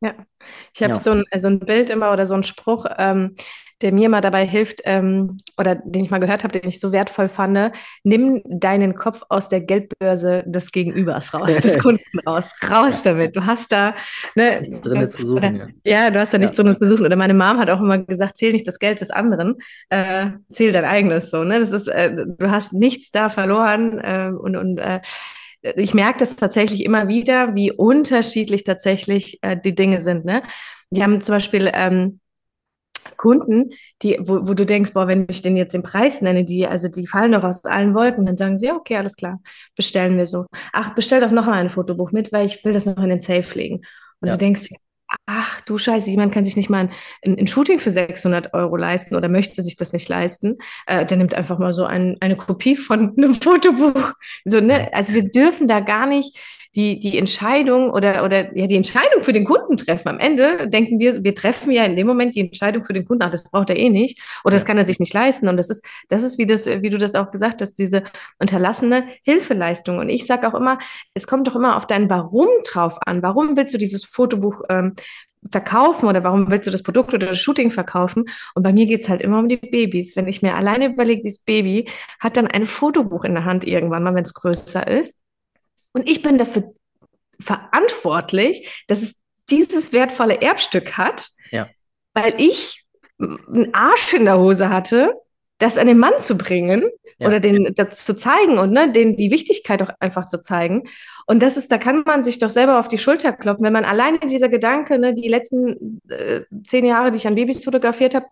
Ja, 0.00 0.14
ich 0.74 0.82
habe 0.82 0.94
ja. 0.94 0.98
so, 0.98 1.10
ein, 1.10 1.24
so 1.36 1.48
ein 1.48 1.60
Bild 1.60 1.90
immer 1.90 2.12
oder 2.12 2.26
so 2.26 2.34
ein 2.34 2.42
Spruch, 2.42 2.84
ähm, 2.98 3.34
der 3.82 3.92
mir 3.92 4.08
mal 4.08 4.22
dabei 4.22 4.46
hilft 4.46 4.80
ähm, 4.84 5.36
oder 5.58 5.74
den 5.74 6.04
ich 6.04 6.10
mal 6.10 6.18
gehört 6.18 6.44
habe, 6.44 6.58
den 6.58 6.68
ich 6.68 6.80
so 6.80 6.92
wertvoll 6.92 7.28
fand. 7.28 7.72
Nimm 8.04 8.42
deinen 8.46 8.94
Kopf 8.94 9.22
aus 9.28 9.48
der 9.48 9.60
Geldbörse 9.60 10.44
des 10.46 10.72
Gegenübers 10.72 11.34
raus, 11.34 11.56
des 11.56 11.78
Kunden 11.82 12.18
raus. 12.26 12.52
Raus 12.70 13.02
damit. 13.02 13.36
Du 13.36 13.44
hast 13.44 13.72
da 13.72 13.94
ne, 14.34 14.60
nichts 14.60 14.80
drin 14.80 15.00
das, 15.00 15.10
zu 15.10 15.26
suchen. 15.26 15.36
Oder, 15.36 15.68
ja. 15.84 16.04
ja. 16.04 16.10
du 16.10 16.20
hast 16.20 16.32
da 16.32 16.38
nichts 16.38 16.56
drin 16.56 16.74
zu 16.74 16.86
suchen. 16.86 17.04
Oder 17.04 17.16
meine 17.16 17.34
Mom 17.34 17.58
hat 17.58 17.68
auch 17.68 17.80
immer 17.80 17.98
gesagt, 17.98 18.38
zähl 18.38 18.52
nicht 18.52 18.66
das 18.66 18.78
Geld 18.78 19.02
des 19.02 19.10
anderen, 19.10 19.56
äh, 19.90 20.28
zähl 20.50 20.72
dein 20.72 20.84
eigenes. 20.86 21.30
So, 21.30 21.44
ne? 21.44 21.60
Das 21.60 21.72
ist, 21.72 21.88
äh, 21.88 22.14
du 22.14 22.50
hast 22.50 22.72
nichts 22.72 23.10
da 23.10 23.28
verloren 23.28 23.98
äh, 23.98 24.30
und, 24.30 24.56
und 24.56 24.78
äh, 24.78 25.00
ich 25.76 25.94
merke 25.94 26.18
das 26.18 26.36
tatsächlich 26.36 26.84
immer 26.84 27.08
wieder, 27.08 27.54
wie 27.54 27.72
unterschiedlich 27.72 28.64
tatsächlich 28.64 29.38
äh, 29.42 29.56
die 29.56 29.74
Dinge 29.74 30.00
sind. 30.00 30.24
Ne? 30.24 30.42
Die 30.90 31.02
haben 31.02 31.20
zum 31.20 31.34
Beispiel 31.34 31.70
ähm, 31.72 32.20
Kunden, 33.16 33.70
die, 34.02 34.18
wo, 34.20 34.48
wo 34.48 34.54
du 34.54 34.66
denkst, 34.66 34.92
boah, 34.92 35.06
wenn 35.06 35.26
ich 35.28 35.42
denen 35.42 35.56
jetzt 35.56 35.74
den 35.74 35.82
Preis 35.82 36.20
nenne, 36.20 36.44
die, 36.44 36.66
also 36.66 36.88
die 36.88 37.06
fallen 37.06 37.32
doch 37.32 37.44
aus 37.44 37.64
allen 37.64 37.94
Wolken, 37.94 38.26
dann 38.26 38.36
sagen 38.36 38.58
sie, 38.58 38.66
ja, 38.66 38.74
okay, 38.74 38.96
alles 38.96 39.16
klar, 39.16 39.40
bestellen 39.76 40.16
wir 40.16 40.26
so. 40.26 40.46
Ach, 40.72 40.94
bestell 40.94 41.20
doch 41.20 41.30
noch 41.30 41.46
mal 41.46 41.54
ein 41.54 41.70
Fotobuch 41.70 42.12
mit, 42.12 42.32
weil 42.32 42.46
ich 42.46 42.64
will 42.64 42.72
das 42.72 42.86
noch 42.86 42.98
in 42.98 43.08
den 43.08 43.20
Safe 43.20 43.56
legen. 43.56 43.82
Und 44.20 44.28
ja. 44.28 44.32
du 44.32 44.38
denkst, 44.38 44.70
ach 45.26 45.60
du 45.62 45.78
Scheiße, 45.78 46.10
jemand 46.10 46.32
kann 46.32 46.44
sich 46.44 46.56
nicht 46.56 46.70
mal 46.70 46.88
ein, 47.22 47.38
ein, 47.38 47.46
Shooting 47.46 47.78
für 47.78 47.90
600 47.90 48.54
Euro 48.54 48.76
leisten 48.76 49.14
oder 49.14 49.28
möchte 49.28 49.62
sich 49.62 49.76
das 49.76 49.92
nicht 49.92 50.08
leisten, 50.08 50.58
äh, 50.86 51.06
der 51.06 51.16
nimmt 51.16 51.34
einfach 51.34 51.58
mal 51.58 51.72
so 51.72 51.84
ein, 51.84 52.16
eine 52.20 52.36
Kopie 52.36 52.76
von 52.76 53.14
einem 53.16 53.34
Fotobuch. 53.34 54.14
So, 54.44 54.60
ne? 54.60 54.90
Also 54.92 55.14
wir 55.14 55.30
dürfen 55.30 55.68
da 55.68 55.80
gar 55.80 56.06
nicht 56.06 56.38
die, 56.76 57.00
die 57.00 57.16
Entscheidung 57.16 57.90
oder, 57.90 58.22
oder 58.22 58.54
ja, 58.56 58.66
die 58.66 58.76
Entscheidung 58.76 59.22
für 59.22 59.32
den 59.32 59.46
Kunden 59.46 59.78
treffen. 59.78 60.08
Am 60.08 60.18
Ende 60.18 60.68
denken 60.68 60.98
wir, 60.98 61.24
wir 61.24 61.34
treffen 61.34 61.72
ja 61.72 61.84
in 61.84 61.96
dem 61.96 62.06
Moment 62.06 62.34
die 62.34 62.40
Entscheidung 62.40 62.84
für 62.84 62.92
den 62.92 63.06
Kunden, 63.06 63.22
ach, 63.22 63.30
das 63.30 63.44
braucht 63.44 63.70
er 63.70 63.78
eh 63.78 63.88
nicht 63.88 64.20
oder 64.44 64.52
das 64.52 64.66
kann 64.66 64.76
er 64.76 64.84
sich 64.84 65.00
nicht 65.00 65.14
leisten. 65.14 65.48
Und 65.48 65.56
das 65.56 65.70
ist, 65.70 65.84
das 66.08 66.22
ist, 66.22 66.36
wie 66.36 66.46
das, 66.46 66.66
wie 66.66 66.90
du 66.90 66.98
das 66.98 67.14
auch 67.14 67.30
gesagt 67.30 67.62
hast, 67.62 67.78
diese 67.78 68.04
unterlassene 68.38 69.04
Hilfeleistung. 69.22 69.98
Und 69.98 70.10
ich 70.10 70.26
sage 70.26 70.46
auch 70.46 70.54
immer, 70.54 70.78
es 71.14 71.26
kommt 71.26 71.48
doch 71.48 71.56
immer 71.56 71.76
auf 71.76 71.86
dein 71.86 72.10
Warum 72.10 72.48
drauf 72.70 72.98
an. 73.06 73.22
Warum 73.22 73.56
willst 73.56 73.72
du 73.72 73.78
dieses 73.78 74.04
Fotobuch 74.04 74.60
ähm, 74.68 74.92
verkaufen 75.50 76.08
oder 76.08 76.24
warum 76.24 76.50
willst 76.50 76.66
du 76.66 76.70
das 76.70 76.82
Produkt 76.82 77.14
oder 77.14 77.28
das 77.28 77.40
Shooting 77.40 77.70
verkaufen? 77.70 78.24
Und 78.54 78.62
bei 78.62 78.72
mir 78.74 78.84
geht 78.84 79.04
es 79.04 79.08
halt 79.08 79.22
immer 79.22 79.38
um 79.38 79.48
die 79.48 79.56
Babys. 79.56 80.14
Wenn 80.14 80.28
ich 80.28 80.42
mir 80.42 80.54
alleine 80.54 80.86
überlege, 80.86 81.22
dieses 81.22 81.38
Baby 81.38 81.88
hat 82.20 82.36
dann 82.36 82.46
ein 82.46 82.66
Fotobuch 82.66 83.24
in 83.24 83.34
der 83.34 83.46
Hand 83.46 83.66
irgendwann 83.66 84.02
mal, 84.02 84.14
wenn 84.14 84.24
es 84.24 84.34
größer 84.34 84.86
ist. 84.86 85.16
Und 85.96 86.10
ich 86.10 86.20
bin 86.20 86.36
dafür 86.36 86.74
verantwortlich, 87.40 88.84
dass 88.86 89.00
es 89.00 89.14
dieses 89.48 89.94
wertvolle 89.94 90.42
Erbstück 90.42 90.98
hat, 90.98 91.28
ja. 91.50 91.70
weil 92.12 92.34
ich 92.36 92.84
einen 93.18 93.72
Arsch 93.72 94.12
in 94.12 94.26
der 94.26 94.38
Hose 94.38 94.68
hatte, 94.68 95.14
das 95.56 95.78
an 95.78 95.86
den 95.86 95.96
Mann 95.96 96.18
zu 96.18 96.36
bringen 96.36 96.84
ja. 97.16 97.28
oder 97.28 97.40
den 97.40 97.72
das 97.74 98.04
zu 98.04 98.14
zeigen 98.14 98.58
und 98.58 98.72
ne, 98.72 98.92
den 98.92 99.16
die 99.16 99.30
Wichtigkeit 99.30 99.80
auch 99.80 99.88
einfach 99.98 100.26
zu 100.26 100.38
zeigen. 100.38 100.86
Und 101.26 101.42
das 101.42 101.56
ist, 101.56 101.72
da 101.72 101.78
kann 101.78 102.02
man 102.04 102.22
sich 102.22 102.38
doch 102.38 102.50
selber 102.50 102.78
auf 102.78 102.88
die 102.88 102.98
Schulter 102.98 103.32
klopfen, 103.32 103.64
wenn 103.64 103.72
man 103.72 103.86
alleine 103.86 104.18
dieser 104.18 104.50
Gedanke, 104.50 104.98
ne, 104.98 105.14
die 105.14 105.28
letzten 105.28 106.02
äh, 106.10 106.42
zehn 106.62 106.84
Jahre, 106.84 107.10
die 107.10 107.16
ich 107.16 107.26
an 107.26 107.36
Babys 107.36 107.64
fotografiert 107.64 108.14
habe, 108.14 108.26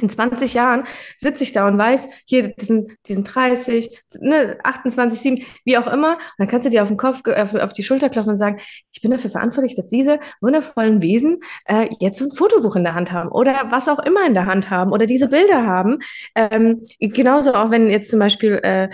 in 0.00 0.08
20 0.08 0.54
Jahren 0.54 0.84
sitze 1.18 1.44
ich 1.44 1.52
da 1.52 1.66
und 1.66 1.78
weiß, 1.78 2.08
hier, 2.24 2.48
die 2.48 2.64
sind, 2.64 2.92
die 3.06 3.14
sind 3.14 3.24
30, 3.24 3.90
ne, 4.20 4.58
28, 4.62 5.20
7, 5.20 5.38
wie 5.64 5.78
auch 5.78 5.86
immer. 5.86 6.14
Und 6.14 6.20
dann 6.38 6.48
kannst 6.48 6.66
du 6.66 6.70
dir 6.70 6.82
auf 6.82 6.88
den 6.88 6.96
Kopf, 6.96 7.22
auf, 7.26 7.54
auf 7.54 7.72
die 7.72 7.82
Schulter 7.82 8.08
klopfen 8.08 8.32
und 8.32 8.38
sagen, 8.38 8.58
ich 8.92 9.00
bin 9.00 9.10
dafür 9.10 9.30
verantwortlich, 9.30 9.74
dass 9.74 9.88
diese 9.88 10.18
wundervollen 10.40 11.02
Wesen 11.02 11.40
äh, 11.66 11.88
jetzt 12.00 12.20
ein 12.20 12.30
Fotobuch 12.30 12.76
in 12.76 12.84
der 12.84 12.94
Hand 12.94 13.12
haben 13.12 13.30
oder 13.30 13.66
was 13.70 13.88
auch 13.88 13.98
immer 14.00 14.26
in 14.26 14.34
der 14.34 14.46
Hand 14.46 14.70
haben 14.70 14.92
oder 14.92 15.06
diese 15.06 15.28
Bilder 15.28 15.66
haben. 15.66 15.98
Ähm, 16.34 16.82
genauso 17.00 17.54
auch, 17.54 17.70
wenn 17.70 17.88
jetzt 17.88 18.10
zum 18.10 18.18
Beispiel 18.18 18.60
äh, 18.62 18.88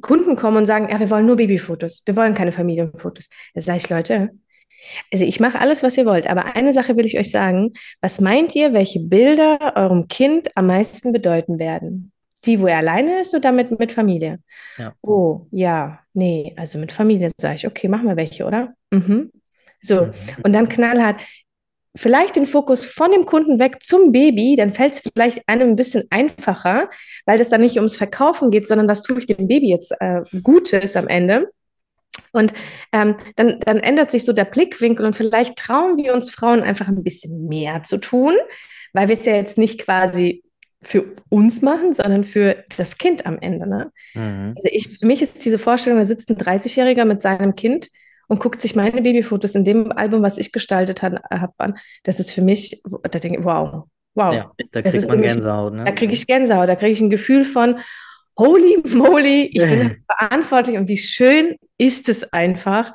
Kunden 0.00 0.36
kommen 0.36 0.58
und 0.58 0.66
sagen, 0.66 0.88
ja, 0.90 1.00
wir 1.00 1.10
wollen 1.10 1.26
nur 1.26 1.36
Babyfotos, 1.36 2.02
wir 2.04 2.16
wollen 2.16 2.34
keine 2.34 2.52
Familienfotos. 2.52 3.28
Da 3.54 3.60
sage 3.60 3.78
ich, 3.78 3.88
Leute, 3.88 4.30
also 5.12 5.24
ich 5.24 5.40
mache 5.40 5.60
alles, 5.60 5.82
was 5.82 5.96
ihr 5.96 6.06
wollt, 6.06 6.26
aber 6.26 6.56
eine 6.56 6.72
Sache 6.72 6.96
will 6.96 7.06
ich 7.06 7.18
euch 7.18 7.30
sagen. 7.30 7.72
Was 8.00 8.20
meint 8.20 8.54
ihr, 8.54 8.72
welche 8.72 9.00
Bilder 9.00 9.74
eurem 9.76 10.08
Kind 10.08 10.48
am 10.54 10.66
meisten 10.66 11.12
bedeuten 11.12 11.58
werden? 11.58 12.12
Die, 12.44 12.60
wo 12.60 12.66
er 12.66 12.78
alleine 12.78 13.20
ist 13.20 13.34
oder 13.34 13.52
mit, 13.52 13.78
mit 13.78 13.92
Familie? 13.92 14.38
Ja. 14.78 14.94
Oh, 15.02 15.46
ja, 15.50 16.00
nee, 16.14 16.54
also 16.56 16.78
mit 16.78 16.92
Familie 16.92 17.30
sage 17.40 17.56
ich, 17.56 17.66
okay, 17.66 17.88
machen 17.88 18.06
wir 18.06 18.16
welche, 18.16 18.44
oder? 18.44 18.74
Mhm. 18.90 19.32
So, 19.80 20.08
und 20.42 20.52
dann 20.52 20.68
knallhart, 20.68 21.20
vielleicht 21.96 22.36
den 22.36 22.46
Fokus 22.46 22.86
von 22.86 23.10
dem 23.10 23.24
Kunden 23.24 23.58
weg 23.58 23.82
zum 23.82 24.12
Baby, 24.12 24.56
dann 24.56 24.72
fällt 24.72 24.94
es 24.94 25.00
vielleicht 25.00 25.42
einem 25.48 25.70
ein 25.70 25.76
bisschen 25.76 26.04
einfacher, 26.10 26.90
weil 27.24 27.38
das 27.38 27.48
dann 27.48 27.62
nicht 27.62 27.76
ums 27.76 27.96
Verkaufen 27.96 28.50
geht, 28.50 28.68
sondern 28.68 28.88
was 28.88 29.02
tue 29.02 29.18
ich 29.18 29.26
dem 29.26 29.48
Baby 29.48 29.70
jetzt 29.70 29.92
äh, 30.00 30.22
Gutes 30.42 30.96
am 30.96 31.08
Ende. 31.08 31.50
Und 32.32 32.52
ähm, 32.92 33.16
dann, 33.36 33.60
dann 33.60 33.78
ändert 33.78 34.10
sich 34.10 34.24
so 34.24 34.32
der 34.32 34.44
Blickwinkel 34.44 35.06
und 35.06 35.16
vielleicht 35.16 35.56
trauen 35.56 35.96
wir 35.96 36.14
uns 36.14 36.30
Frauen 36.30 36.62
einfach 36.62 36.88
ein 36.88 37.02
bisschen 37.02 37.46
mehr 37.46 37.82
zu 37.84 37.98
tun, 37.98 38.34
weil 38.92 39.08
wir 39.08 39.14
es 39.14 39.24
ja 39.24 39.34
jetzt 39.34 39.58
nicht 39.58 39.80
quasi 39.80 40.42
für 40.82 41.04
uns 41.28 41.62
machen, 41.62 41.94
sondern 41.94 42.24
für 42.24 42.64
das 42.76 42.98
Kind 42.98 43.26
am 43.26 43.38
Ende. 43.38 43.68
Ne? 43.68 43.92
Mhm. 44.14 44.54
Also 44.56 44.68
ich, 44.70 44.98
für 44.98 45.06
mich 45.06 45.22
ist 45.22 45.44
diese 45.44 45.58
Vorstellung, 45.58 45.98
da 45.98 46.04
sitzt 46.04 46.30
ein 46.30 46.36
30-Jähriger 46.36 47.04
mit 47.04 47.20
seinem 47.20 47.56
Kind 47.56 47.88
und 48.28 48.40
guckt 48.40 48.60
sich 48.60 48.74
meine 48.74 49.02
Babyfotos 49.02 49.54
in 49.54 49.64
dem 49.64 49.92
Album, 49.92 50.22
was 50.22 50.38
ich 50.38 50.52
gestaltet 50.52 51.02
habe, 51.02 51.20
an. 51.58 51.74
Das 52.02 52.20
ist 52.20 52.32
für 52.32 52.42
mich, 52.42 52.82
da 53.02 53.18
denke 53.18 53.38
ich, 53.38 53.44
wow, 53.44 53.84
wow. 54.14 54.34
Ja, 54.34 54.52
da 54.72 54.82
kriegt 54.82 55.08
man 55.08 55.22
Gänsehaut. 55.22 55.74
Ne? 55.74 55.82
Da 55.84 55.92
kriege 55.92 56.12
ich 56.12 56.26
Gänsehaut, 56.26 56.68
da 56.68 56.76
kriege 56.76 56.92
ich 56.92 57.00
ein 57.00 57.10
Gefühl 57.10 57.44
von, 57.44 57.76
holy 58.36 58.82
moly, 58.88 59.50
ich 59.52 59.62
bin 59.62 60.04
verantwortlich 60.06 60.76
und 60.76 60.88
wie 60.88 60.98
schön 60.98 61.56
ist 61.78 62.08
es 62.08 62.32
einfach, 62.32 62.94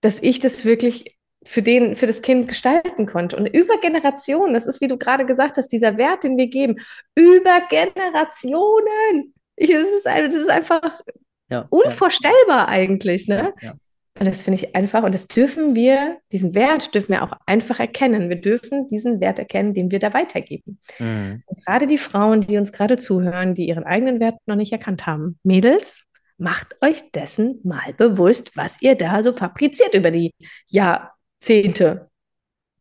dass 0.00 0.18
ich 0.20 0.38
das 0.38 0.64
wirklich 0.64 1.16
für, 1.44 1.62
den, 1.62 1.94
für 1.94 2.06
das 2.06 2.22
Kind 2.22 2.48
gestalten 2.48 3.06
konnte. 3.06 3.36
Und 3.36 3.46
über 3.46 3.78
Generationen, 3.78 4.54
das 4.54 4.66
ist, 4.66 4.80
wie 4.80 4.88
du 4.88 4.98
gerade 4.98 5.24
gesagt 5.24 5.56
hast, 5.56 5.68
dieser 5.68 5.96
Wert, 5.96 6.24
den 6.24 6.36
wir 6.36 6.48
geben, 6.48 6.76
über 7.14 7.60
Generationen. 7.70 9.32
Ich, 9.54 9.70
das, 9.70 9.82
ist, 9.82 10.04
das 10.04 10.34
ist 10.34 10.50
einfach 10.50 11.00
ja, 11.48 11.66
unvorstellbar 11.70 12.66
ja. 12.66 12.68
eigentlich. 12.68 13.28
Ne? 13.28 13.54
Ja, 13.60 13.74
und 14.18 14.26
das 14.26 14.42
finde 14.42 14.60
ich 14.60 14.74
einfach, 14.74 15.02
und 15.02 15.12
das 15.12 15.26
dürfen 15.26 15.74
wir, 15.74 16.18
diesen 16.32 16.54
Wert 16.54 16.94
dürfen 16.94 17.12
wir 17.12 17.22
auch 17.22 17.32
einfach 17.44 17.80
erkennen. 17.80 18.30
Wir 18.30 18.40
dürfen 18.40 18.88
diesen 18.88 19.20
Wert 19.20 19.38
erkennen, 19.38 19.74
den 19.74 19.90
wir 19.90 19.98
da 19.98 20.14
weitergeben. 20.14 20.78
Mhm. 20.98 21.42
Und 21.44 21.66
gerade 21.66 21.86
die 21.86 21.98
Frauen, 21.98 22.40
die 22.40 22.56
uns 22.56 22.72
gerade 22.72 22.96
zuhören, 22.96 23.54
die 23.54 23.68
ihren 23.68 23.84
eigenen 23.84 24.18
Wert 24.18 24.36
noch 24.46 24.56
nicht 24.56 24.72
erkannt 24.72 25.06
haben, 25.06 25.38
Mädels, 25.42 26.00
macht 26.38 26.76
euch 26.82 27.10
dessen 27.12 27.60
mal 27.62 27.92
bewusst, 27.96 28.56
was 28.56 28.80
ihr 28.80 28.94
da 28.94 29.22
so 29.22 29.32
fabriziert 29.32 29.94
über 29.94 30.10
die 30.10 30.32
Jahrzehnte 30.68 32.08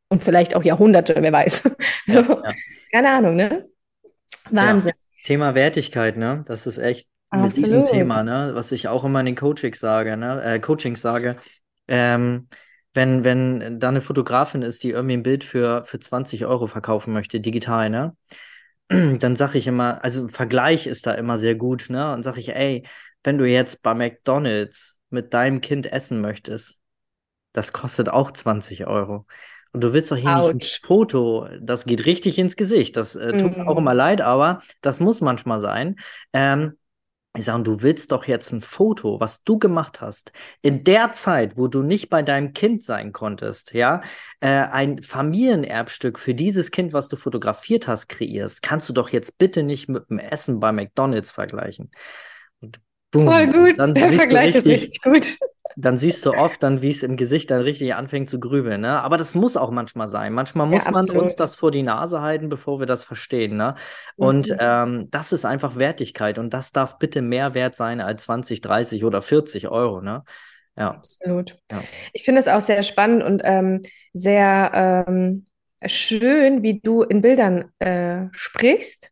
und 0.07 0.23
vielleicht 0.23 0.55
auch 0.55 0.63
Jahrhunderte, 0.63 1.15
wer 1.17 1.31
weiß. 1.33 1.63
so, 2.07 2.19
ja, 2.19 2.43
ja. 2.45 2.53
Keine 2.91 3.11
Ahnung, 3.11 3.36
ne? 3.36 3.67
Wahnsinn. 4.51 4.93
Ja. 4.95 5.23
Thema 5.23 5.55
Wertigkeit, 5.55 6.17
ne? 6.17 6.45
Das 6.47 6.67
ist 6.67 6.77
echt 6.77 7.07
mit 7.38 7.55
diesem 7.55 7.86
Thema, 7.86 8.23
ne? 8.23 8.51
Was 8.53 8.71
ich 8.71 8.88
auch 8.88 9.03
immer 9.03 9.19
in 9.19 9.25
den 9.25 9.36
Coachings 9.36 9.79
sage, 9.79 10.17
ne? 10.17 10.41
Äh, 10.43 10.59
Coachings 10.59 11.01
sage, 11.01 11.38
ähm, 11.88 12.47
wenn, 12.93 13.23
wenn 13.23 13.79
da 13.79 13.89
eine 13.89 14.01
Fotografin 14.01 14.61
ist, 14.61 14.83
die 14.83 14.91
irgendwie 14.91 15.17
ein 15.17 15.23
Bild 15.23 15.43
für, 15.43 15.83
für 15.86 15.99
20 15.99 16.45
Euro 16.45 16.67
verkaufen 16.67 17.13
möchte, 17.13 17.39
digital, 17.39 17.89
ne? 17.89 18.15
Dann 18.89 19.36
sage 19.36 19.57
ich 19.57 19.67
immer, 19.67 20.03
also 20.03 20.27
Vergleich 20.27 20.88
ist 20.88 21.05
da 21.07 21.13
immer 21.13 21.38
sehr 21.38 21.55
gut, 21.55 21.88
ne? 21.89 22.13
Und 22.13 22.23
sage 22.23 22.39
ich, 22.39 22.55
ey, 22.55 22.86
wenn 23.23 23.38
du 23.38 23.45
jetzt 23.45 23.83
bei 23.83 23.93
McDonalds 23.93 25.01
mit 25.09 25.33
deinem 25.33 25.61
Kind 25.61 25.91
essen 25.91 26.21
möchtest, 26.21 26.79
das 27.53 27.73
kostet 27.73 28.09
auch 28.09 28.31
20 28.31 28.88
Euro. 28.88 29.25
Und 29.71 29.83
du 29.83 29.91
willst 29.91 30.09
doch 30.11 30.15
hier 30.15 30.38
Ouch. 30.38 30.53
nicht 30.53 30.77
ein 30.83 30.88
Foto, 30.88 31.49
das 31.59 31.86
geht 31.86 32.05
richtig 32.05 32.39
ins 32.39 32.55
Gesicht. 32.55 32.95
Das 32.95 33.15
äh, 33.17 33.36
tut 33.36 33.57
mm. 33.57 33.59
mir 33.59 33.67
auch 33.67 33.73
mhm. 33.73 33.81
immer 33.81 33.93
leid, 33.93 34.21
aber 34.21 34.61
das 34.79 35.01
muss 35.01 35.19
manchmal 35.19 35.59
sein. 35.59 35.97
Ähm, 36.31 36.77
ich 37.36 37.45
sage, 37.45 37.63
du 37.63 37.81
willst 37.81 38.11
doch 38.11 38.25
jetzt 38.25 38.51
ein 38.51 38.61
Foto, 38.61 39.19
was 39.19 39.43
du 39.43 39.59
gemacht 39.59 40.01
hast, 40.01 40.31
in 40.61 40.83
der 40.83 41.11
Zeit, 41.11 41.57
wo 41.57 41.67
du 41.67 41.83
nicht 41.83 42.09
bei 42.09 42.21
deinem 42.21 42.53
Kind 42.53 42.83
sein 42.83 43.11
konntest, 43.11 43.73
ja, 43.73 44.01
äh, 44.39 44.47
ein 44.47 45.01
Familienerbstück 45.01 46.19
für 46.19 46.33
dieses 46.33 46.71
Kind, 46.71 46.93
was 46.93 47.09
du 47.09 47.17
fotografiert 47.17 47.88
hast, 47.88 48.07
kreierst, 48.07 48.61
kannst 48.61 48.89
du 48.89 48.93
doch 48.93 49.09
jetzt 49.09 49.38
bitte 49.38 49.63
nicht 49.63 49.89
mit 49.89 50.09
dem 50.09 50.19
Essen 50.19 50.59
bei 50.59 50.71
McDonalds 50.71 51.31
vergleichen. 51.31 51.91
Boom, 53.11 53.27
Voll 53.27 53.47
gut, 53.47 53.79
dann 53.79 53.93
der 53.93 54.09
Vergleich 54.09 54.55
richtig, 54.55 54.83
ist 54.83 55.05
richtig 55.05 55.39
gut 55.39 55.49
dann 55.77 55.97
siehst 55.97 56.25
du 56.25 56.31
oft 56.31 56.63
dann, 56.63 56.81
wie 56.81 56.89
es 56.89 57.03
im 57.03 57.17
Gesicht 57.17 57.51
dann 57.51 57.61
richtig 57.61 57.93
anfängt 57.95 58.29
zu 58.29 58.39
grübeln. 58.39 58.81
Ne? 58.81 59.01
Aber 59.01 59.17
das 59.17 59.35
muss 59.35 59.57
auch 59.57 59.71
manchmal 59.71 60.07
sein. 60.07 60.31
Manchmal 60.33 60.67
muss 60.67 60.85
ja, 60.85 60.91
man 60.91 61.09
uns 61.09 61.35
das 61.35 61.55
vor 61.55 61.71
die 61.71 61.83
Nase 61.83 62.21
halten, 62.21 62.49
bevor 62.49 62.79
wir 62.79 62.85
das 62.85 63.03
verstehen. 63.03 63.57
Ne? 63.57 63.75
Und 64.15 64.55
ähm, 64.57 65.09
das 65.11 65.33
ist 65.33 65.43
einfach 65.43 65.75
Wertigkeit 65.75 66.37
und 66.37 66.53
das 66.53 66.71
darf 66.71 66.97
bitte 66.97 67.21
mehr 67.21 67.53
wert 67.53 67.75
sein 67.75 67.99
als 67.99 68.23
20, 68.23 68.61
30 68.61 69.03
oder 69.03 69.21
40 69.21 69.67
Euro. 69.67 70.01
Ne? 70.01 70.23
Ja. 70.77 70.91
Absolut. 70.91 71.57
Ja. 71.71 71.81
Ich 72.13 72.23
finde 72.23 72.39
es 72.39 72.47
auch 72.47 72.61
sehr 72.61 72.83
spannend 72.83 73.23
und 73.23 73.41
ähm, 73.43 73.81
sehr 74.13 75.05
ähm, 75.07 75.45
schön, 75.85 76.63
wie 76.63 76.79
du 76.79 77.01
in 77.03 77.21
Bildern 77.21 77.71
äh, 77.79 78.27
sprichst, 78.31 79.11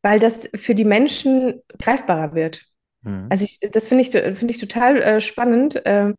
weil 0.00 0.20
das 0.20 0.48
für 0.54 0.74
die 0.74 0.84
Menschen 0.84 1.60
greifbarer 1.78 2.34
wird. 2.34 2.71
Mhm. 3.02 3.26
Also 3.30 3.44
ich, 3.44 3.58
das 3.70 3.88
finde 3.88 4.04
ich, 4.04 4.10
find 4.10 4.50
ich 4.50 4.58
total 4.58 5.02
äh, 5.02 5.20
spannend. 5.20 5.80
Ähm, 5.84 6.14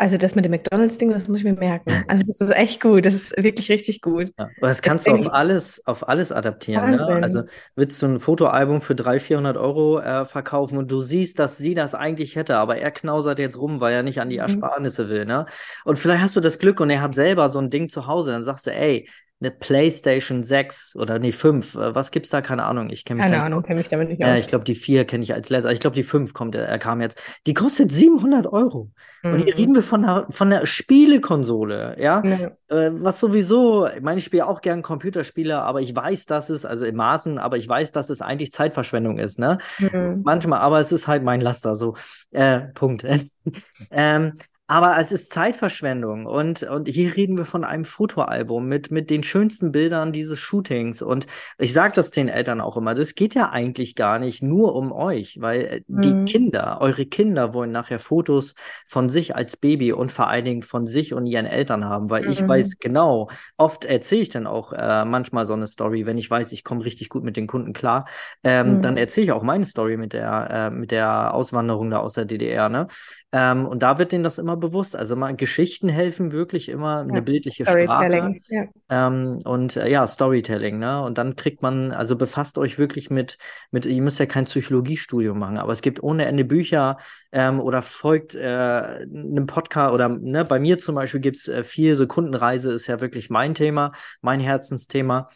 also 0.00 0.16
das 0.16 0.36
mit 0.36 0.44
dem 0.44 0.52
McDonalds-Ding, 0.52 1.10
das 1.10 1.26
muss 1.26 1.38
ich 1.38 1.44
mir 1.44 1.54
merken. 1.54 1.90
Also 2.08 2.24
das 2.24 2.40
ist 2.40 2.50
echt 2.50 2.80
gut, 2.80 3.04
das 3.04 3.14
ist 3.14 3.36
wirklich 3.36 3.68
richtig 3.68 4.00
gut. 4.00 4.32
Ja, 4.38 4.48
aber 4.58 4.68
das 4.68 4.80
kannst 4.80 5.08
das 5.08 5.14
du 5.14 5.26
auf 5.26 5.34
alles, 5.34 5.84
auf 5.86 6.08
alles 6.08 6.30
adaptieren. 6.30 6.92
Ne? 6.92 7.20
Also 7.20 7.42
willst 7.74 8.00
du 8.00 8.06
ein 8.06 8.20
Fotoalbum 8.20 8.80
für 8.80 8.94
300, 8.94 9.22
400 9.22 9.56
Euro 9.56 9.98
äh, 9.98 10.24
verkaufen 10.24 10.78
und 10.78 10.90
du 10.90 11.00
siehst, 11.00 11.40
dass 11.40 11.58
sie 11.58 11.74
das 11.74 11.96
eigentlich 11.96 12.36
hätte, 12.36 12.56
aber 12.56 12.78
er 12.78 12.92
knausert 12.92 13.40
jetzt 13.40 13.58
rum, 13.58 13.80
weil 13.80 13.92
er 13.92 14.02
nicht 14.04 14.20
an 14.20 14.30
die 14.30 14.36
mhm. 14.36 14.42
Ersparnisse 14.42 15.04
mhm. 15.04 15.08
will. 15.08 15.24
Ne? 15.24 15.46
Und 15.84 15.98
vielleicht 15.98 16.22
hast 16.22 16.36
du 16.36 16.40
das 16.40 16.60
Glück 16.60 16.78
und 16.78 16.90
er 16.90 17.02
hat 17.02 17.14
selber 17.14 17.50
so 17.50 17.58
ein 17.58 17.70
Ding 17.70 17.88
zu 17.88 18.06
Hause, 18.06 18.30
dann 18.30 18.44
sagst 18.44 18.68
du, 18.68 18.72
ey, 18.72 19.08
eine 19.40 19.52
PlayStation 19.52 20.42
6 20.42 20.96
oder 20.96 21.18
nee, 21.18 21.30
5. 21.30 21.74
Äh, 21.74 21.94
was 21.94 22.10
gibt's 22.10 22.30
da? 22.30 22.40
Keine 22.40 22.64
Ahnung. 22.64 22.90
Ich 22.90 23.04
kenne 23.04 23.22
mich 23.22 23.30
Keine 23.30 23.42
Ahnung, 23.42 23.62
kenne 23.62 23.78
mich 23.78 23.88
damit 23.88 24.08
nicht 24.08 24.22
aus. 24.22 24.30
Äh, 24.30 24.40
ich 24.40 24.48
glaube, 24.48 24.64
die 24.64 24.74
4 24.74 25.04
kenne 25.04 25.22
ich 25.22 25.32
als 25.32 25.48
letzter. 25.48 25.70
Ich 25.70 25.78
glaube, 25.78 25.94
die 25.94 26.02
5 26.02 26.34
kommt, 26.34 26.56
er 26.56 26.70
äh, 26.70 26.78
kam 26.78 27.00
jetzt. 27.00 27.20
Die 27.46 27.54
kostet 27.54 27.92
700 27.92 28.46
Euro. 28.46 28.90
Mhm. 29.22 29.32
Und 29.32 29.38
hier 29.44 29.54
mhm. 29.54 29.58
reden 29.58 29.74
wir 29.76 29.82
von 29.84 30.04
einer, 30.04 30.26
von 30.30 30.52
einer 30.52 30.66
Spielekonsole, 30.66 31.96
ja? 32.00 32.22
ja. 32.24 32.50
Äh, 32.68 32.90
was 32.94 33.20
sowieso, 33.20 33.86
ich 33.86 34.02
meine, 34.02 34.18
ich 34.18 34.24
spiele 34.24 34.46
auch 34.46 34.60
gern 34.60 34.82
Computerspiele, 34.82 35.62
aber 35.62 35.80
ich 35.80 35.94
weiß, 35.94 36.26
dass 36.26 36.50
es, 36.50 36.64
also 36.64 36.84
im 36.84 36.96
Maßen, 36.96 37.38
aber 37.38 37.56
ich 37.58 37.68
weiß, 37.68 37.92
dass 37.92 38.10
es 38.10 38.20
eigentlich 38.22 38.50
Zeitverschwendung 38.50 39.18
ist, 39.18 39.38
ne? 39.38 39.58
Mhm. 39.78 40.22
Manchmal, 40.24 40.60
aber 40.60 40.80
es 40.80 40.90
ist 40.90 41.06
halt 41.06 41.22
mein 41.22 41.40
Laster, 41.40 41.76
so. 41.76 41.94
Äh, 42.32 42.60
Punkt. 42.74 43.06
ähm, 43.92 44.32
aber 44.70 44.98
es 44.98 45.12
ist 45.12 45.32
Zeitverschwendung 45.32 46.26
und, 46.26 46.62
und 46.62 46.88
hier 46.88 47.16
reden 47.16 47.38
wir 47.38 47.46
von 47.46 47.64
einem 47.64 47.86
Fotoalbum 47.86 48.66
mit, 48.68 48.90
mit 48.90 49.08
den 49.08 49.22
schönsten 49.22 49.72
Bildern 49.72 50.12
dieses 50.12 50.38
Shootings. 50.38 51.00
Und 51.00 51.26
ich 51.56 51.72
sage 51.72 51.94
das 51.94 52.10
den 52.10 52.28
Eltern 52.28 52.60
auch 52.60 52.76
immer, 52.76 52.94
das 52.94 53.14
geht 53.14 53.34
ja 53.34 53.48
eigentlich 53.48 53.94
gar 53.94 54.18
nicht 54.18 54.42
nur 54.42 54.74
um 54.74 54.92
euch, 54.92 55.38
weil 55.40 55.60
äh, 55.62 55.80
mhm. 55.88 56.02
die 56.02 56.30
Kinder, 56.30 56.82
eure 56.82 57.06
Kinder 57.06 57.54
wollen 57.54 57.72
nachher 57.72 57.98
Fotos 57.98 58.54
von 58.86 59.08
sich 59.08 59.34
als 59.34 59.56
Baby 59.56 59.94
und 59.94 60.12
vor 60.12 60.28
allen 60.28 60.44
Dingen 60.44 60.62
von 60.62 60.84
sich 60.84 61.14
und 61.14 61.24
ihren 61.24 61.46
Eltern 61.46 61.86
haben, 61.86 62.10
weil 62.10 62.24
mhm. 62.24 62.32
ich 62.32 62.46
weiß 62.46 62.78
genau, 62.78 63.30
oft 63.56 63.86
erzähle 63.86 64.20
ich 64.20 64.28
dann 64.28 64.46
auch 64.46 64.74
äh, 64.74 65.06
manchmal 65.06 65.46
so 65.46 65.54
eine 65.54 65.66
Story, 65.66 66.04
wenn 66.04 66.18
ich 66.18 66.30
weiß, 66.30 66.52
ich 66.52 66.62
komme 66.62 66.84
richtig 66.84 67.08
gut 67.08 67.24
mit 67.24 67.38
den 67.38 67.46
Kunden 67.46 67.72
klar, 67.72 68.04
ähm, 68.44 68.76
mhm. 68.76 68.82
dann 68.82 68.96
erzähle 68.98 69.24
ich 69.24 69.32
auch 69.32 69.42
meine 69.42 69.64
Story 69.64 69.96
mit 69.96 70.12
der, 70.12 70.50
äh, 70.50 70.70
mit 70.70 70.90
der 70.90 71.32
Auswanderung 71.32 71.88
da 71.88 72.00
aus 72.00 72.12
der 72.12 72.26
DDR. 72.26 72.68
Ne? 72.68 72.86
Ähm, 73.32 73.66
und 73.66 73.82
da 73.82 73.98
wird 73.98 74.12
denen 74.12 74.24
das 74.24 74.36
immer 74.36 74.57
bewusst. 74.58 74.96
Also 74.96 75.16
mal 75.16 75.34
Geschichten 75.34 75.88
helfen 75.88 76.32
wirklich 76.32 76.68
immer 76.68 77.00
eine 77.00 77.22
bildliche 77.22 77.64
Storytelling, 77.64 78.40
Sprache. 78.42 78.68
Ja. 78.88 79.06
Ähm, 79.06 79.40
und 79.44 79.76
äh, 79.76 79.90
ja, 79.90 80.06
Storytelling, 80.06 80.78
ne? 80.78 81.02
Und 81.02 81.18
dann 81.18 81.36
kriegt 81.36 81.62
man, 81.62 81.92
also 81.92 82.16
befasst 82.16 82.58
euch 82.58 82.78
wirklich 82.78 83.10
mit, 83.10 83.38
mit, 83.70 83.86
ihr 83.86 84.02
müsst 84.02 84.18
ja 84.18 84.26
kein 84.26 84.44
Psychologiestudium 84.44 85.38
machen, 85.38 85.58
aber 85.58 85.72
es 85.72 85.82
gibt 85.82 86.02
ohne 86.02 86.26
Ende 86.26 86.44
Bücher 86.44 86.98
ähm, 87.32 87.60
oder 87.60 87.82
folgt 87.82 88.34
äh, 88.34 88.38
einem 88.38 89.46
Podcast 89.46 89.94
oder 89.94 90.08
ne, 90.08 90.44
bei 90.44 90.58
mir 90.58 90.78
zum 90.78 90.94
Beispiel 90.94 91.20
gibt 91.20 91.36
es 91.36 91.48
äh, 91.48 91.62
vier 91.62 91.96
Sekundenreise, 91.96 92.72
ist 92.72 92.86
ja 92.86 93.00
wirklich 93.00 93.30
mein 93.30 93.54
Thema, 93.54 93.92
mein 94.20 94.40
Herzensthema. 94.40 95.28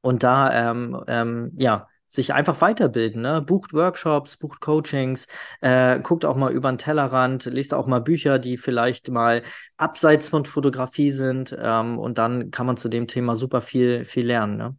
Und 0.00 0.22
da, 0.22 0.70
ähm, 0.70 1.02
ähm, 1.06 1.52
ja, 1.56 1.88
sich 2.14 2.32
einfach 2.32 2.60
weiterbilden, 2.60 3.22
ne? 3.22 3.42
Bucht 3.42 3.72
Workshops, 3.72 4.36
bucht 4.36 4.60
Coachings, 4.60 5.26
äh, 5.60 5.98
guckt 6.00 6.24
auch 6.24 6.36
mal 6.36 6.52
über 6.52 6.70
den 6.70 6.78
Tellerrand, 6.78 7.46
liest 7.46 7.74
auch 7.74 7.86
mal 7.86 8.00
Bücher, 8.00 8.38
die 8.38 8.56
vielleicht 8.56 9.10
mal 9.10 9.42
abseits 9.76 10.28
von 10.28 10.44
Fotografie 10.44 11.10
sind. 11.10 11.56
Ähm, 11.58 11.98
und 11.98 12.18
dann 12.18 12.50
kann 12.50 12.66
man 12.66 12.76
zu 12.76 12.88
dem 12.88 13.08
Thema 13.08 13.34
super 13.34 13.60
viel, 13.60 14.04
viel 14.04 14.26
lernen. 14.26 14.56
Ne? 14.56 14.76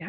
Ja. 0.00 0.08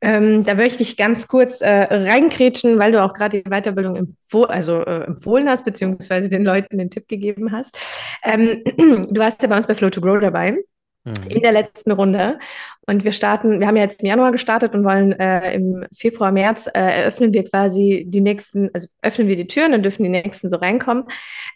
Ähm, 0.00 0.44
da 0.44 0.54
möchte 0.54 0.82
ich 0.82 0.96
ganz 0.96 1.28
kurz 1.28 1.60
äh, 1.60 1.68
reinkrätschen, 1.68 2.78
weil 2.78 2.92
du 2.92 3.02
auch 3.02 3.12
gerade 3.12 3.42
die 3.42 3.50
Weiterbildung 3.50 3.96
empfoh 3.96 4.44
also, 4.44 4.82
äh, 4.84 5.04
empfohlen 5.04 5.48
hast, 5.48 5.64
beziehungsweise 5.64 6.28
den 6.28 6.44
Leuten 6.44 6.78
den 6.78 6.90
Tipp 6.90 7.06
gegeben 7.06 7.52
hast. 7.52 7.76
Ähm, 8.22 8.62
du 9.10 9.20
warst 9.20 9.42
ja 9.42 9.48
bei 9.48 9.56
uns 9.56 9.66
bei 9.66 9.74
Flow 9.74 9.90
to 9.90 10.00
Grow 10.00 10.20
dabei. 10.20 10.56
In 11.04 11.40
der 11.42 11.52
letzten 11.52 11.92
Runde. 11.92 12.38
Und 12.86 13.04
wir 13.04 13.12
starten, 13.12 13.60
wir 13.60 13.66
haben 13.66 13.76
ja 13.76 13.84
jetzt 13.84 14.02
im 14.02 14.08
Januar 14.08 14.32
gestartet 14.32 14.74
und 14.74 14.84
wollen 14.84 15.12
äh, 15.12 15.54
im 15.54 15.86
Februar, 15.96 16.32
März 16.32 16.66
äh, 16.66 17.02
eröffnen 17.02 17.32
wir 17.32 17.44
quasi 17.44 18.04
die 18.06 18.20
nächsten, 18.20 18.70
also 18.74 18.86
öffnen 19.02 19.28
wir 19.28 19.36
die 19.36 19.46
Türen, 19.46 19.72
dann 19.72 19.82
dürfen 19.82 20.02
die 20.02 20.10
nächsten 20.10 20.50
so 20.50 20.56
reinkommen. 20.56 21.04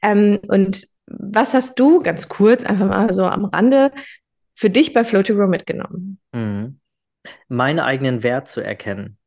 Ähm, 0.03 0.39
und 0.49 0.87
was 1.07 1.53
hast 1.53 1.79
du, 1.79 2.01
ganz 2.01 2.29
kurz, 2.29 2.65
einfach 2.65 2.89
mal 2.89 3.13
so 3.13 3.25
am 3.25 3.45
Rande, 3.45 3.93
für 4.55 4.71
dich 4.71 4.93
bei 4.93 5.05
Flow 5.05 5.23
to 5.23 5.35
Grow 5.35 5.49
mitgenommen? 5.49 6.19
Mhm. 6.33 6.81
Meinen 7.49 7.81
eigenen 7.81 8.23
Wert 8.23 8.49
zu 8.49 8.61
erkennen. 8.61 9.19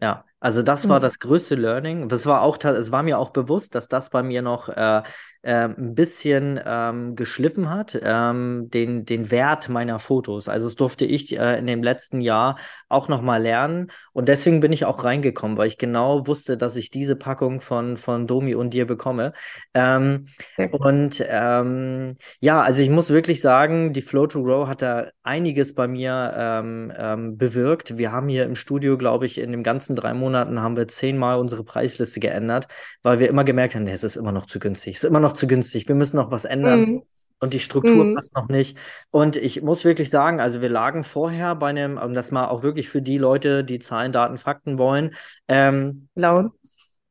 Ja, 0.00 0.24
also 0.46 0.62
das 0.62 0.88
war 0.88 1.00
mhm. 1.00 1.02
das 1.02 1.18
größte 1.18 1.56
Learning. 1.56 2.08
Das 2.08 2.24
war 2.24 2.42
auch, 2.42 2.56
es 2.62 2.92
war 2.92 3.02
mir 3.02 3.18
auch 3.18 3.30
bewusst, 3.30 3.74
dass 3.74 3.88
das 3.88 4.10
bei 4.10 4.22
mir 4.22 4.42
noch 4.42 4.68
äh, 4.68 5.02
äh, 5.42 5.68
ein 5.68 5.96
bisschen 5.96 6.60
ähm, 6.64 7.16
geschliffen 7.16 7.68
hat, 7.68 7.98
ähm, 8.00 8.68
den, 8.70 9.04
den 9.04 9.32
Wert 9.32 9.68
meiner 9.68 9.98
Fotos. 9.98 10.48
Also 10.48 10.68
das 10.68 10.76
durfte 10.76 11.04
ich 11.04 11.36
äh, 11.36 11.58
in 11.58 11.66
dem 11.66 11.82
letzten 11.82 12.20
Jahr 12.20 12.58
auch 12.88 13.08
nochmal 13.08 13.42
lernen. 13.42 13.90
Und 14.12 14.28
deswegen 14.28 14.60
bin 14.60 14.72
ich 14.72 14.84
auch 14.84 15.02
reingekommen, 15.02 15.56
weil 15.56 15.66
ich 15.66 15.78
genau 15.78 16.28
wusste, 16.28 16.56
dass 16.56 16.76
ich 16.76 16.90
diese 16.90 17.16
Packung 17.16 17.60
von, 17.60 17.96
von 17.96 18.28
Domi 18.28 18.54
und 18.54 18.70
dir 18.70 18.86
bekomme. 18.86 19.32
Ähm, 19.74 20.28
und 20.70 21.24
ähm, 21.28 22.18
ja, 22.38 22.62
also 22.62 22.82
ich 22.82 22.90
muss 22.90 23.10
wirklich 23.10 23.40
sagen, 23.40 23.92
die 23.92 24.02
Flow 24.02 24.28
to 24.28 24.44
Grow 24.44 24.68
hat 24.68 24.80
da 24.80 25.08
einiges 25.24 25.74
bei 25.74 25.88
mir 25.88 26.34
ähm, 26.36 26.92
ähm, 26.96 27.36
bewirkt. 27.36 27.98
Wir 27.98 28.12
haben 28.12 28.28
hier 28.28 28.44
im 28.44 28.54
Studio, 28.54 28.96
glaube 28.96 29.26
ich, 29.26 29.38
in 29.38 29.50
den 29.50 29.64
ganzen 29.64 29.96
drei 29.96 30.14
Monaten 30.14 30.35
haben 30.36 30.76
wir 30.76 30.88
zehnmal 30.88 31.38
unsere 31.38 31.64
Preisliste 31.64 32.20
geändert, 32.20 32.68
weil 33.02 33.18
wir 33.18 33.28
immer 33.28 33.44
gemerkt 33.44 33.74
haben, 33.74 33.84
nee, 33.84 33.92
es 33.92 34.04
ist 34.04 34.16
immer 34.16 34.32
noch 34.32 34.46
zu 34.46 34.58
günstig, 34.58 34.96
es 34.96 35.04
ist 35.04 35.08
immer 35.08 35.20
noch 35.20 35.32
zu 35.32 35.46
günstig, 35.46 35.88
wir 35.88 35.94
müssen 35.94 36.16
noch 36.16 36.30
was 36.30 36.44
ändern. 36.44 36.80
Mhm. 36.80 37.02
Und 37.38 37.52
die 37.52 37.60
Struktur 37.60 38.02
mhm. 38.02 38.14
passt 38.14 38.34
noch 38.34 38.48
nicht. 38.48 38.78
Und 39.10 39.36
ich 39.36 39.60
muss 39.60 39.84
wirklich 39.84 40.08
sagen, 40.08 40.40
also 40.40 40.62
wir 40.62 40.70
lagen 40.70 41.04
vorher 41.04 41.54
bei 41.54 41.68
einem, 41.68 41.98
um 41.98 42.14
das 42.14 42.30
mal 42.30 42.48
auch 42.48 42.62
wirklich 42.62 42.88
für 42.88 43.02
die 43.02 43.18
Leute, 43.18 43.62
die 43.62 43.78
Zahlen, 43.78 44.10
Daten, 44.10 44.38
Fakten 44.38 44.78
wollen. 44.78 45.14
Ähm, 45.46 46.08
blauen. 46.14 46.52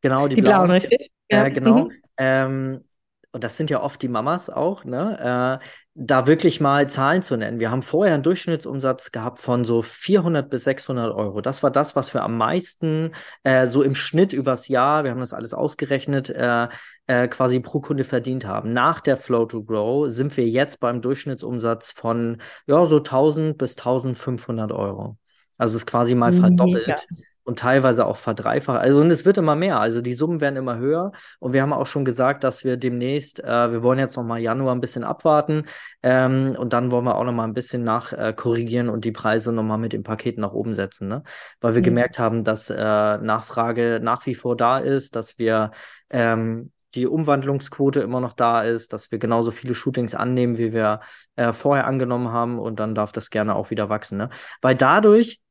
Genau, 0.01 0.27
die, 0.27 0.35
die 0.35 0.41
blauen, 0.41 0.65
blauen, 0.65 0.71
richtig? 0.71 1.11
Ja, 1.29 1.45
äh, 1.45 1.51
genau. 1.51 1.85
Mhm. 1.85 1.91
Ähm, 2.17 2.83
und 3.31 3.43
das 3.43 3.57
sind 3.57 3.69
ja 3.69 3.81
oft 3.83 4.01
die 4.01 4.07
Mamas 4.07 4.49
auch, 4.49 4.83
ne? 4.83 5.59
Äh, 5.61 5.65
da 5.97 6.27
wirklich 6.27 6.59
mal 6.59 6.89
Zahlen 6.89 7.21
zu 7.21 7.37
nennen. 7.37 7.61
Wir 7.61 7.71
haben 7.71 7.81
vorher 7.81 8.13
einen 8.13 8.23
Durchschnittsumsatz 8.23 9.13
gehabt 9.13 9.39
von 9.39 9.63
so 9.63 9.81
400 9.81 10.49
bis 10.49 10.65
600 10.65 11.15
Euro. 11.15 11.39
Das 11.39 11.63
war 11.63 11.71
das, 11.71 11.95
was 11.95 12.13
wir 12.13 12.21
am 12.21 12.37
meisten 12.37 13.11
äh, 13.43 13.67
so 13.67 13.81
im 13.81 13.95
Schnitt 13.95 14.33
übers 14.33 14.67
Jahr, 14.67 15.05
wir 15.05 15.11
haben 15.11 15.21
das 15.21 15.33
alles 15.33 15.53
ausgerechnet, 15.53 16.29
äh, 16.29 16.67
äh, 17.07 17.29
quasi 17.29 17.61
pro 17.61 17.79
Kunde 17.79 18.03
verdient 18.03 18.45
haben. 18.45 18.73
Nach 18.73 18.99
der 18.99 19.15
Flow 19.15 19.45
to 19.45 19.63
Grow 19.63 20.09
sind 20.09 20.35
wir 20.35 20.45
jetzt 20.45 20.81
beim 20.81 21.01
Durchschnittsumsatz 21.01 21.93
von 21.93 22.41
ja 22.67 22.85
so 22.85 22.97
1000 22.97 23.57
bis 23.57 23.77
1500 23.77 24.73
Euro. 24.73 25.17
Also 25.57 25.77
es 25.77 25.83
ist 25.83 25.85
quasi 25.85 26.13
mal 26.13 26.33
verdoppelt. 26.33 26.87
Mega 26.87 26.97
und 27.45 27.59
teilweise 27.59 28.05
auch 28.05 28.17
verdreifacht. 28.17 28.81
Also 28.81 28.99
und 28.99 29.11
es 29.11 29.23
wird 29.23 29.37
immer 29.37 29.55
mehr. 29.55 29.79
Also 29.79 30.01
die 30.01 30.13
Summen 30.13 30.41
werden 30.41 30.57
immer 30.57 30.77
höher. 30.77 31.11
Und 31.39 31.53
wir 31.53 31.61
haben 31.61 31.73
auch 31.73 31.85
schon 31.87 32.03
gesagt, 32.03 32.43
dass 32.43 32.63
wir 32.63 32.75
demnächst, 32.75 33.41
äh, 33.43 33.71
wir 33.71 33.83
wollen 33.83 33.99
jetzt 33.99 34.17
noch 34.17 34.23
mal 34.23 34.39
Januar 34.39 34.75
ein 34.75 34.81
bisschen 34.81 35.03
abwarten 35.03 35.65
ähm, 36.03 36.55
und 36.57 36.73
dann 36.73 36.91
wollen 36.91 37.05
wir 37.05 37.15
auch 37.15 37.23
noch 37.23 37.33
mal 37.33 37.45
ein 37.45 37.53
bisschen 37.53 37.83
nach 37.83 38.11
äh, 38.11 38.33
korrigieren 38.33 38.89
und 38.89 39.05
die 39.05 39.11
Preise 39.11 39.53
noch 39.53 39.63
mal 39.63 39.77
mit 39.77 39.93
dem 39.93 40.03
Paket 40.03 40.37
nach 40.37 40.53
oben 40.53 40.73
setzen, 40.73 41.07
ne? 41.07 41.23
Weil 41.61 41.75
wir 41.75 41.81
mhm. 41.81 41.85
gemerkt 41.85 42.19
haben, 42.19 42.43
dass 42.43 42.69
äh, 42.69 42.75
Nachfrage 42.75 43.99
nach 44.01 44.25
wie 44.25 44.35
vor 44.35 44.57
da 44.57 44.79
ist, 44.79 45.15
dass 45.15 45.37
wir 45.37 45.71
ähm, 46.09 46.71
die 46.95 47.07
Umwandlungsquote 47.07 47.99
immer 47.99 48.21
noch 48.21 48.33
da 48.33 48.61
ist, 48.63 48.93
dass 48.93 49.11
wir 49.11 49.19
genauso 49.19 49.51
viele 49.51 49.75
Shootings 49.75 50.15
annehmen, 50.15 50.57
wie 50.57 50.73
wir 50.73 51.01
äh, 51.35 51.53
vorher 51.53 51.85
angenommen 51.85 52.31
haben 52.31 52.57
und 52.57 52.79
dann 52.79 52.95
darf 52.95 53.11
das 53.11 53.29
gerne 53.29 53.55
auch 53.55 53.69
wieder 53.69 53.89
wachsen. 53.89 54.17
Ne? 54.17 54.29
Weil 54.61 54.75
dadurch 54.75 55.41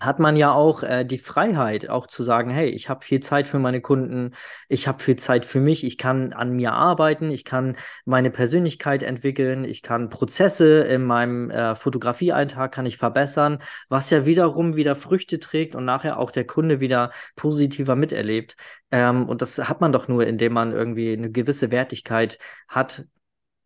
hat 0.00 0.20
man 0.20 0.36
ja 0.36 0.52
auch 0.52 0.82
äh, 0.82 1.04
die 1.04 1.18
Freiheit, 1.18 1.88
auch 1.88 2.06
zu 2.06 2.22
sagen, 2.22 2.50
hey, 2.50 2.68
ich 2.68 2.88
habe 2.88 3.04
viel 3.04 3.20
Zeit 3.20 3.48
für 3.48 3.58
meine 3.58 3.80
Kunden, 3.80 4.34
ich 4.68 4.86
habe 4.86 5.02
viel 5.02 5.16
Zeit 5.16 5.44
für 5.44 5.60
mich, 5.60 5.84
ich 5.84 5.98
kann 5.98 6.32
an 6.32 6.52
mir 6.52 6.72
arbeiten, 6.72 7.30
ich 7.30 7.44
kann 7.44 7.76
meine 8.04 8.30
Persönlichkeit 8.30 9.02
entwickeln, 9.02 9.64
ich 9.64 9.82
kann 9.82 10.08
Prozesse 10.08 10.80
in 10.82 11.04
meinem 11.04 11.50
äh, 11.50 11.74
Fotografiealltag 11.74 12.72
kann 12.72 12.86
ich 12.86 12.96
verbessern, 12.96 13.58
was 13.88 14.10
ja 14.10 14.24
wiederum 14.24 14.76
wieder 14.76 14.94
Früchte 14.94 15.40
trägt 15.40 15.74
und 15.74 15.84
nachher 15.84 16.18
auch 16.18 16.30
der 16.30 16.46
Kunde 16.46 16.80
wieder 16.80 17.10
positiver 17.36 17.96
miterlebt. 17.96 18.56
Ähm, 18.90 19.28
und 19.28 19.42
das 19.42 19.58
hat 19.58 19.80
man 19.80 19.92
doch 19.92 20.08
nur, 20.08 20.26
indem 20.26 20.52
man 20.52 20.72
irgendwie 20.72 21.12
eine 21.12 21.30
gewisse 21.30 21.70
Wertigkeit 21.70 22.38
hat, 22.68 23.04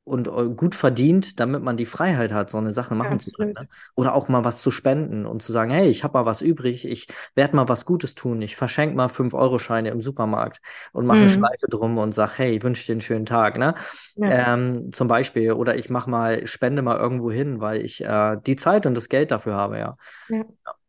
und 0.04 0.26
äh, 0.26 0.48
gut 0.56 0.74
verdient, 0.74 1.38
damit 1.38 1.62
man 1.62 1.76
die 1.76 1.86
Freiheit 1.86 2.32
hat, 2.32 2.50
so 2.50 2.58
eine 2.58 2.70
Sache 2.70 2.94
machen 2.94 3.12
ja, 3.12 3.18
zu 3.18 3.32
können. 3.32 3.52
Ne? 3.52 3.68
Oder 3.94 4.14
auch 4.14 4.28
mal 4.28 4.44
was 4.44 4.60
zu 4.60 4.70
spenden 4.70 5.26
und 5.26 5.42
zu 5.42 5.52
sagen, 5.52 5.70
hey, 5.70 5.88
ich 5.88 6.02
habe 6.02 6.18
mal 6.18 6.26
was 6.26 6.40
übrig, 6.40 6.84
ich 6.86 7.06
werde 7.34 7.54
mal 7.56 7.68
was 7.68 7.84
Gutes 7.84 8.14
tun, 8.14 8.42
ich 8.42 8.56
verschenke 8.56 8.96
mal 8.96 9.06
5-Euro-Scheine 9.06 9.90
im 9.90 10.02
Supermarkt 10.02 10.60
und 10.92 11.06
mache 11.06 11.18
mhm. 11.18 11.24
eine 11.24 11.32
Schleife 11.32 11.66
drum 11.68 11.98
und 11.98 12.12
sage, 12.12 12.32
hey, 12.36 12.56
ich 12.56 12.64
wünsche 12.64 12.84
dir 12.86 12.92
einen 12.92 13.00
schönen 13.00 13.26
Tag. 13.26 13.58
Ne? 13.58 13.74
Ja. 14.16 14.54
Ähm, 14.54 14.92
zum 14.92 15.06
Beispiel. 15.06 15.52
Oder 15.52 15.76
ich 15.76 15.88
mache 15.88 16.10
mal, 16.10 16.46
spende 16.46 16.82
mal 16.82 16.98
irgendwo 16.98 17.30
hin, 17.30 17.60
weil 17.60 17.80
ich 17.84 18.02
äh, 18.02 18.36
die 18.44 18.56
Zeit 18.56 18.86
und 18.86 18.94
das 18.94 19.08
Geld 19.08 19.30
dafür 19.30 19.54
habe, 19.54 19.78
ja. 19.78 19.96
Ja, 20.28 20.38
ja. 20.38 20.44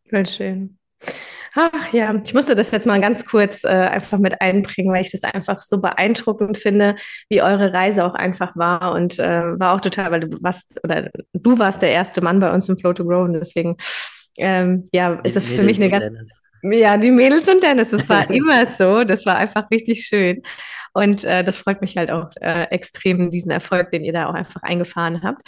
voll 0.10 0.26
schön. 0.26 0.78
Ach 1.56 1.94
ja, 1.94 2.14
ich 2.24 2.34
musste 2.34 2.56
das 2.56 2.72
jetzt 2.72 2.88
mal 2.88 3.00
ganz 3.00 3.26
kurz 3.26 3.64
äh, 3.64 3.68
einfach 3.68 4.18
mit 4.18 4.42
einbringen, 4.42 4.92
weil 4.92 5.04
ich 5.04 5.12
das 5.12 5.24
einfach 5.24 5.62
so 5.62 5.80
beeindruckend 5.80 6.58
finde, 6.58 6.96
wie 7.30 7.44
eure 7.44 7.74
Reise 7.74 8.06
auch 8.06 8.16
einfach 8.16 8.56
war. 8.56 8.94
Und 8.94 9.20
äh, 9.20 9.60
war 9.60 9.76
auch 9.76 9.82
total, 9.82 10.12
weil 10.12 10.22
du 10.22 10.42
warst 10.42 10.80
oder 10.84 11.12
du 11.34 11.60
warst 11.60 11.84
der 11.84 11.92
erste 11.92 12.22
Mann 12.22 12.40
bei 12.40 12.52
uns 12.52 12.70
im 12.70 12.78
Flow 12.78 12.94
to 12.94 13.06
Grow. 13.06 13.26
Und 13.26 13.34
deswegen 13.34 13.78
ähm, 14.38 14.90
ja, 14.94 15.20
ist 15.24 15.36
das 15.36 15.48
für 15.48 15.62
mich 15.62 15.78
eine 15.78 15.90
ganz 15.90 16.08
Dennis. 16.08 16.42
ja 16.64 16.98
die 16.98 17.12
Mädels 17.12 17.48
und 17.48 17.62
Dennis, 17.62 17.92
das 17.92 18.10
war 18.10 18.28
immer 18.32 18.66
so, 18.66 19.04
das 19.04 19.26
war 19.26 19.38
einfach 19.38 19.70
richtig 19.70 20.06
schön 20.06 20.42
Und 20.94 21.24
äh, 21.24 21.44
das 21.44 21.58
freut 21.58 21.82
mich 21.82 21.98
halt 21.98 22.12
auch 22.12 22.30
äh, 22.40 22.66
extrem, 22.70 23.32
diesen 23.32 23.52
Erfolg, 23.52 23.92
den 23.92 24.04
ihr 24.04 24.14
da 24.14 24.30
auch 24.30 24.34
einfach 24.34 24.62
eingefahren 24.62 25.24
habt. 25.24 25.42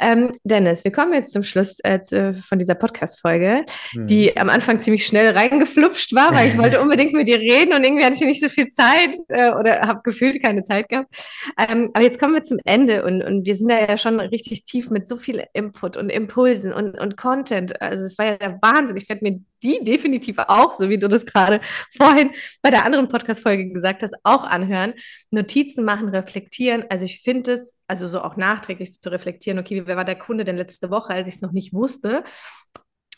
Ähm, 0.00 0.32
Dennis, 0.44 0.84
wir 0.84 0.92
kommen 0.92 1.12
jetzt 1.14 1.32
zum 1.32 1.42
Schluss 1.42 1.76
äh, 1.84 2.00
zu, 2.00 2.34
von 2.34 2.58
dieser 2.58 2.74
Podcast-Folge, 2.74 3.64
hm. 3.92 4.06
die 4.06 4.36
am 4.36 4.48
Anfang 4.48 4.80
ziemlich 4.80 5.06
schnell 5.06 5.36
reingeflupscht 5.36 6.14
war, 6.14 6.34
weil 6.34 6.48
ich 6.48 6.58
wollte 6.58 6.80
unbedingt 6.80 7.12
mit 7.12 7.28
dir 7.28 7.38
reden 7.38 7.74
und 7.74 7.84
irgendwie 7.84 8.04
hatte 8.04 8.16
ich 8.16 8.20
nicht 8.20 8.42
so 8.42 8.48
viel 8.48 8.66
Zeit 8.68 9.14
äh, 9.28 9.50
oder 9.52 9.80
habe 9.82 10.00
gefühlt 10.02 10.42
keine 10.42 10.62
Zeit 10.62 10.88
gehabt. 10.88 11.14
Ähm, 11.58 11.90
aber 11.94 12.04
jetzt 12.04 12.18
kommen 12.18 12.34
wir 12.34 12.42
zum 12.42 12.58
Ende 12.64 13.04
und, 13.04 13.22
und 13.22 13.46
wir 13.46 13.54
sind 13.54 13.70
da 13.70 13.78
ja 13.78 13.96
schon 13.96 14.18
richtig 14.20 14.64
tief 14.64 14.90
mit 14.90 15.06
so 15.06 15.16
viel 15.16 15.44
Input 15.52 15.96
und 15.96 16.10
Impulsen 16.10 16.72
und, 16.72 16.98
und 16.98 17.16
Content. 17.16 17.80
Also 17.80 18.04
es 18.04 18.18
war 18.18 18.26
ja 18.26 18.36
der 18.36 18.58
Wahnsinn. 18.60 18.96
Ich 18.96 19.08
werde 19.08 19.24
mir 19.24 19.40
die 19.62 19.84
definitiv 19.84 20.38
auch, 20.38 20.74
so 20.74 20.88
wie 20.88 20.98
du 20.98 21.08
das 21.08 21.26
gerade 21.26 21.60
vorhin 21.96 22.30
bei 22.62 22.70
der 22.70 22.84
anderen 22.84 23.08
Podcast-Folge 23.08 23.70
gesagt 23.70 24.02
hast, 24.02 24.14
auch 24.22 24.44
anhören. 24.44 24.87
Notizen 25.30 25.84
machen, 25.84 26.08
reflektieren. 26.08 26.84
Also 26.88 27.04
ich 27.04 27.22
finde 27.22 27.54
es, 27.54 27.76
also 27.86 28.06
so 28.06 28.20
auch 28.20 28.36
nachträglich 28.36 29.00
zu 29.00 29.10
reflektieren, 29.10 29.58
okay, 29.58 29.82
wer 29.86 29.96
war 29.96 30.04
der 30.04 30.18
Kunde 30.18 30.44
denn 30.44 30.56
letzte 30.56 30.90
Woche, 30.90 31.12
als 31.12 31.28
ich 31.28 31.36
es 31.36 31.42
noch 31.42 31.52
nicht 31.52 31.72
wusste? 31.72 32.24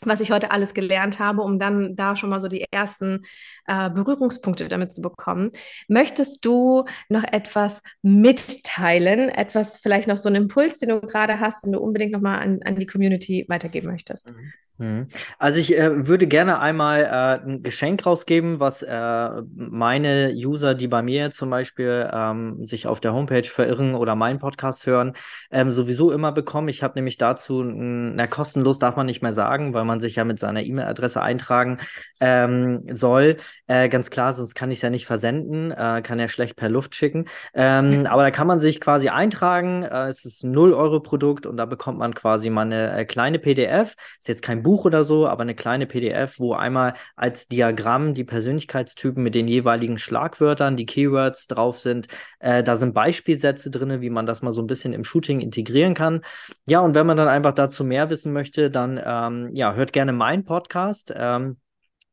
was 0.03 0.21
ich 0.21 0.31
heute 0.31 0.51
alles 0.51 0.73
gelernt 0.73 1.19
habe, 1.19 1.41
um 1.41 1.59
dann 1.59 1.95
da 1.95 2.15
schon 2.15 2.29
mal 2.29 2.39
so 2.39 2.47
die 2.47 2.65
ersten 2.71 3.23
äh, 3.67 3.89
Berührungspunkte 3.89 4.67
damit 4.67 4.91
zu 4.91 5.01
bekommen. 5.01 5.51
Möchtest 5.87 6.43
du 6.45 6.85
noch 7.09 7.23
etwas 7.23 7.81
mitteilen, 8.01 9.29
etwas 9.29 9.77
vielleicht 9.77 10.07
noch 10.07 10.17
so 10.17 10.27
einen 10.29 10.43
Impuls, 10.43 10.79
den 10.79 10.89
du 10.89 11.01
gerade 11.01 11.39
hast, 11.39 11.65
den 11.65 11.73
du 11.73 11.79
unbedingt 11.79 12.13
noch 12.13 12.21
mal 12.21 12.39
an, 12.39 12.59
an 12.65 12.75
die 12.75 12.87
Community 12.87 13.45
weitergeben 13.47 13.87
möchtest? 13.87 14.31
Mhm. 14.31 14.53
Mhm. 14.81 15.09
Also 15.37 15.59
ich 15.59 15.77
äh, 15.77 16.07
würde 16.07 16.25
gerne 16.25 16.59
einmal 16.59 17.03
äh, 17.03 17.47
ein 17.47 17.61
Geschenk 17.61 18.03
rausgeben, 18.03 18.59
was 18.59 18.81
äh, 18.81 19.29
meine 19.55 20.33
User, 20.33 20.73
die 20.73 20.87
bei 20.87 21.03
mir 21.03 21.29
zum 21.29 21.51
Beispiel 21.51 22.09
ähm, 22.11 22.65
sich 22.65 22.87
auf 22.87 22.99
der 22.99 23.13
Homepage 23.13 23.43
verirren 23.43 23.93
oder 23.93 24.15
meinen 24.15 24.39
Podcast 24.39 24.87
hören, 24.87 25.13
ähm, 25.51 25.69
sowieso 25.69 26.11
immer 26.11 26.31
bekommen. 26.31 26.67
Ich 26.67 26.81
habe 26.81 26.95
nämlich 26.95 27.17
dazu, 27.17 27.61
na 27.63 28.25
kostenlos 28.25 28.79
darf 28.79 28.95
man 28.95 29.05
nicht 29.05 29.21
mehr 29.21 29.33
sagen, 29.33 29.75
weil 29.75 29.85
man 29.85 29.99
sich 29.99 30.15
ja 30.15 30.23
mit 30.23 30.39
seiner 30.39 30.63
E-Mail-Adresse 30.63 31.21
eintragen 31.21 31.77
ähm, 32.19 32.81
soll. 32.91 33.37
Äh, 33.67 33.87
ganz 33.87 34.09
klar, 34.09 34.33
sonst 34.33 34.55
kann 34.55 34.71
ich 34.71 34.79
es 34.79 34.81
ja 34.81 34.89
nicht 34.89 35.05
versenden, 35.05 35.69
äh, 35.69 36.01
kann 36.03 36.19
ja 36.19 36.27
schlecht 36.27 36.55
per 36.55 36.69
Luft 36.69 36.95
schicken. 36.95 37.25
Ähm, 37.53 38.07
aber 38.09 38.23
da 38.23 38.31
kann 38.31 38.47
man 38.47 38.59
sich 38.59 38.81
quasi 38.81 39.09
eintragen. 39.09 39.83
Äh, 39.83 40.07
es 40.07 40.25
ist 40.25 40.43
ein 40.43 40.55
0-Euro-Produkt 40.55 41.45
und 41.45 41.57
da 41.57 41.67
bekommt 41.67 41.99
man 41.99 42.15
quasi 42.15 42.49
mal 42.49 42.61
eine 42.61 43.05
kleine 43.05 43.37
PDF. 43.37 43.95
Ist 44.17 44.27
jetzt 44.27 44.41
kein 44.41 44.63
Buch 44.63 44.70
Buch 44.71 44.85
oder 44.85 45.03
so, 45.03 45.27
aber 45.27 45.41
eine 45.41 45.53
kleine 45.53 45.85
PDF, 45.85 46.39
wo 46.39 46.53
einmal 46.53 46.93
als 47.17 47.49
Diagramm 47.49 48.13
die 48.13 48.23
Persönlichkeitstypen 48.23 49.21
mit 49.21 49.35
den 49.35 49.49
jeweiligen 49.49 49.97
Schlagwörtern, 49.97 50.77
die 50.77 50.85
Keywords 50.85 51.47
drauf 51.47 51.77
sind. 51.77 52.07
Äh, 52.39 52.63
da 52.63 52.77
sind 52.77 52.93
Beispielsätze 52.93 53.69
drin, 53.69 53.99
wie 53.99 54.09
man 54.09 54.25
das 54.25 54.41
mal 54.41 54.53
so 54.53 54.61
ein 54.61 54.67
bisschen 54.67 54.93
im 54.93 55.03
Shooting 55.03 55.41
integrieren 55.41 55.93
kann. 55.93 56.21
Ja, 56.65 56.79
und 56.79 56.95
wenn 56.95 57.05
man 57.05 57.17
dann 57.17 57.27
einfach 57.27 57.51
dazu 57.51 57.83
mehr 57.83 58.09
wissen 58.09 58.31
möchte, 58.31 58.71
dann 58.71 58.97
ähm, 59.03 59.49
ja, 59.53 59.73
hört 59.73 59.91
gerne 59.91 60.13
meinen 60.13 60.45
Podcast, 60.45 61.13
ähm, 61.13 61.57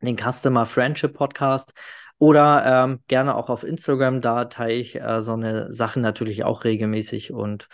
den 0.03 0.17
Customer 0.19 0.67
Friendship 0.67 1.15
Podcast. 1.15 1.75
Oder 2.19 2.65
ähm, 2.67 2.99
gerne 3.07 3.37
auch 3.37 3.51
auf 3.51 3.63
Instagram, 3.63 4.21
da 4.21 4.47
teile 4.47 4.73
ich 4.73 5.01
äh, 5.01 5.21
so 5.21 5.35
eine 5.35 5.73
Sachen 5.73 6.03
natürlich 6.03 6.43
auch 6.43 6.65
regelmäßig 6.65 7.33
und 7.33 7.69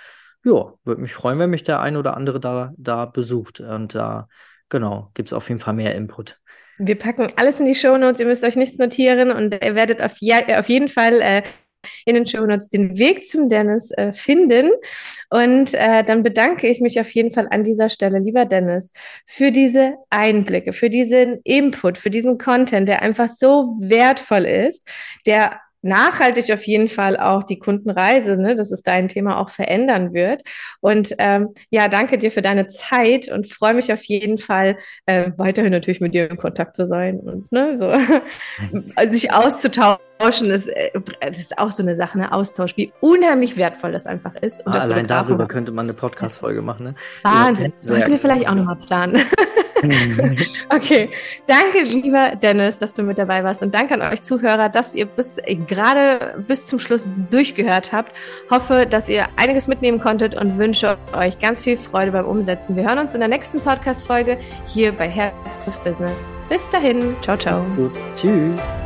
ja, 0.44 0.74
würde 0.84 1.00
mich 1.00 1.14
freuen, 1.14 1.38
wenn 1.38 1.50
mich 1.50 1.62
der 1.62 1.80
ein 1.80 1.96
oder 1.96 2.16
andere 2.16 2.38
da, 2.38 2.72
da 2.76 3.06
besucht. 3.06 3.60
Und 3.60 3.94
da 3.94 4.20
äh, 4.20 4.24
genau, 4.68 5.10
gibt 5.14 5.28
es 5.28 5.32
auf 5.32 5.48
jeden 5.48 5.60
Fall 5.60 5.74
mehr 5.74 5.94
Input. 5.94 6.40
Wir 6.78 6.98
packen 6.98 7.28
alles 7.36 7.60
in 7.60 7.66
die 7.66 7.74
Show 7.74 7.96
Notes. 7.96 8.20
Ihr 8.20 8.26
müsst 8.26 8.44
euch 8.44 8.56
nichts 8.56 8.78
notieren 8.78 9.30
und 9.30 9.54
ihr 9.54 9.74
werdet 9.74 10.02
auf, 10.02 10.16
ja, 10.20 10.58
auf 10.58 10.68
jeden 10.68 10.88
Fall 10.88 11.20
äh, 11.20 11.42
in 12.04 12.14
den 12.14 12.26
Show 12.26 12.44
Notes 12.44 12.68
den 12.68 12.98
Weg 12.98 13.26
zum 13.26 13.48
Dennis 13.48 13.90
äh, 13.92 14.12
finden. 14.12 14.70
Und 15.30 15.74
äh, 15.74 16.02
dann 16.02 16.22
bedanke 16.22 16.68
ich 16.68 16.80
mich 16.80 16.98
auf 16.98 17.10
jeden 17.12 17.30
Fall 17.30 17.46
an 17.50 17.64
dieser 17.64 17.90
Stelle, 17.90 18.18
lieber 18.18 18.44
Dennis, 18.44 18.90
für 19.26 19.52
diese 19.52 19.94
Einblicke, 20.10 20.72
für 20.72 20.90
diesen 20.90 21.38
Input, 21.44 21.98
für 21.98 22.10
diesen 22.10 22.38
Content, 22.38 22.88
der 22.88 23.02
einfach 23.02 23.28
so 23.28 23.76
wertvoll 23.78 24.44
ist, 24.46 24.86
der 25.26 25.60
nachhaltig 25.84 26.52
auf 26.52 26.64
jeden 26.64 26.88
Fall 26.88 27.16
auch 27.18 27.44
die 27.44 27.58
Kundenreise, 27.58 28.36
ne, 28.36 28.54
dass 28.54 28.72
es 28.72 28.82
dein 28.82 29.08
Thema 29.08 29.38
auch 29.38 29.50
verändern 29.50 30.12
wird. 30.12 30.42
Und 30.80 31.14
ähm, 31.18 31.50
ja, 31.70 31.88
danke 31.88 32.18
dir 32.18 32.30
für 32.30 32.42
deine 32.42 32.66
Zeit 32.66 33.28
und 33.28 33.52
freue 33.52 33.74
mich 33.74 33.92
auf 33.92 34.02
jeden 34.04 34.38
Fall 34.38 34.76
äh, 35.06 35.30
weiterhin 35.36 35.72
natürlich 35.72 36.00
mit 36.00 36.14
dir 36.14 36.30
in 36.30 36.36
Kontakt 36.36 36.76
zu 36.76 36.86
sein 36.86 37.20
und 37.20 37.52
ne, 37.52 37.78
so 37.78 37.92
sich 39.12 39.32
auszutauschen. 39.32 40.13
Ist, 40.20 40.68
äh, 40.68 40.90
das 41.20 41.38
ist 41.38 41.58
auch 41.58 41.70
so 41.70 41.82
eine 41.82 41.96
Sache, 41.96 42.18
ne? 42.18 42.32
Austausch, 42.32 42.76
wie 42.76 42.92
unheimlich 43.00 43.56
wertvoll 43.56 43.92
das 43.92 44.06
einfach 44.06 44.34
ist. 44.36 44.66
Ah, 44.66 44.72
allein 44.72 45.06
darüber 45.06 45.46
könnte 45.46 45.72
man 45.72 45.86
eine 45.86 45.94
Podcast-Folge 45.94 46.62
machen. 46.62 46.84
Ne? 46.84 46.94
Wahnsinn. 47.22 47.72
Sollten 47.76 48.12
wir 48.12 48.18
vielleicht 48.18 48.48
auch 48.48 48.54
nochmal 48.54 48.76
planen. 48.76 49.20
okay, 50.70 51.10
danke, 51.46 51.82
lieber 51.82 52.36
Dennis, 52.36 52.78
dass 52.78 52.92
du 52.92 53.02
mit 53.02 53.18
dabei 53.18 53.44
warst 53.44 53.62
und 53.62 53.74
danke 53.74 53.94
an 53.94 54.02
euch 54.02 54.22
Zuhörer, 54.22 54.68
dass 54.68 54.94
ihr 54.94 55.06
bis 55.06 55.38
gerade 55.68 56.42
bis 56.46 56.66
zum 56.66 56.78
Schluss 56.78 57.06
durchgehört 57.30 57.92
habt. 57.92 58.12
Hoffe, 58.50 58.86
dass 58.88 59.08
ihr 59.08 59.26
einiges 59.36 59.68
mitnehmen 59.68 60.00
konntet 60.00 60.34
und 60.34 60.58
wünsche 60.58 60.96
euch 61.12 61.38
ganz 61.38 61.64
viel 61.64 61.76
Freude 61.76 62.12
beim 62.12 62.26
Umsetzen. 62.26 62.76
Wir 62.76 62.84
hören 62.84 62.98
uns 62.98 63.14
in 63.14 63.20
der 63.20 63.28
nächsten 63.28 63.60
Podcast-Folge 63.60 64.38
hier 64.66 64.92
bei 64.92 65.08
Herz 65.08 65.34
trifft 65.62 65.82
Business. 65.84 66.24
Bis 66.48 66.68
dahin, 66.70 67.16
ciao, 67.22 67.36
ciao. 67.36 67.58
Macht's 67.58 67.74
gut. 67.74 67.92
Tschüss. 68.16 68.78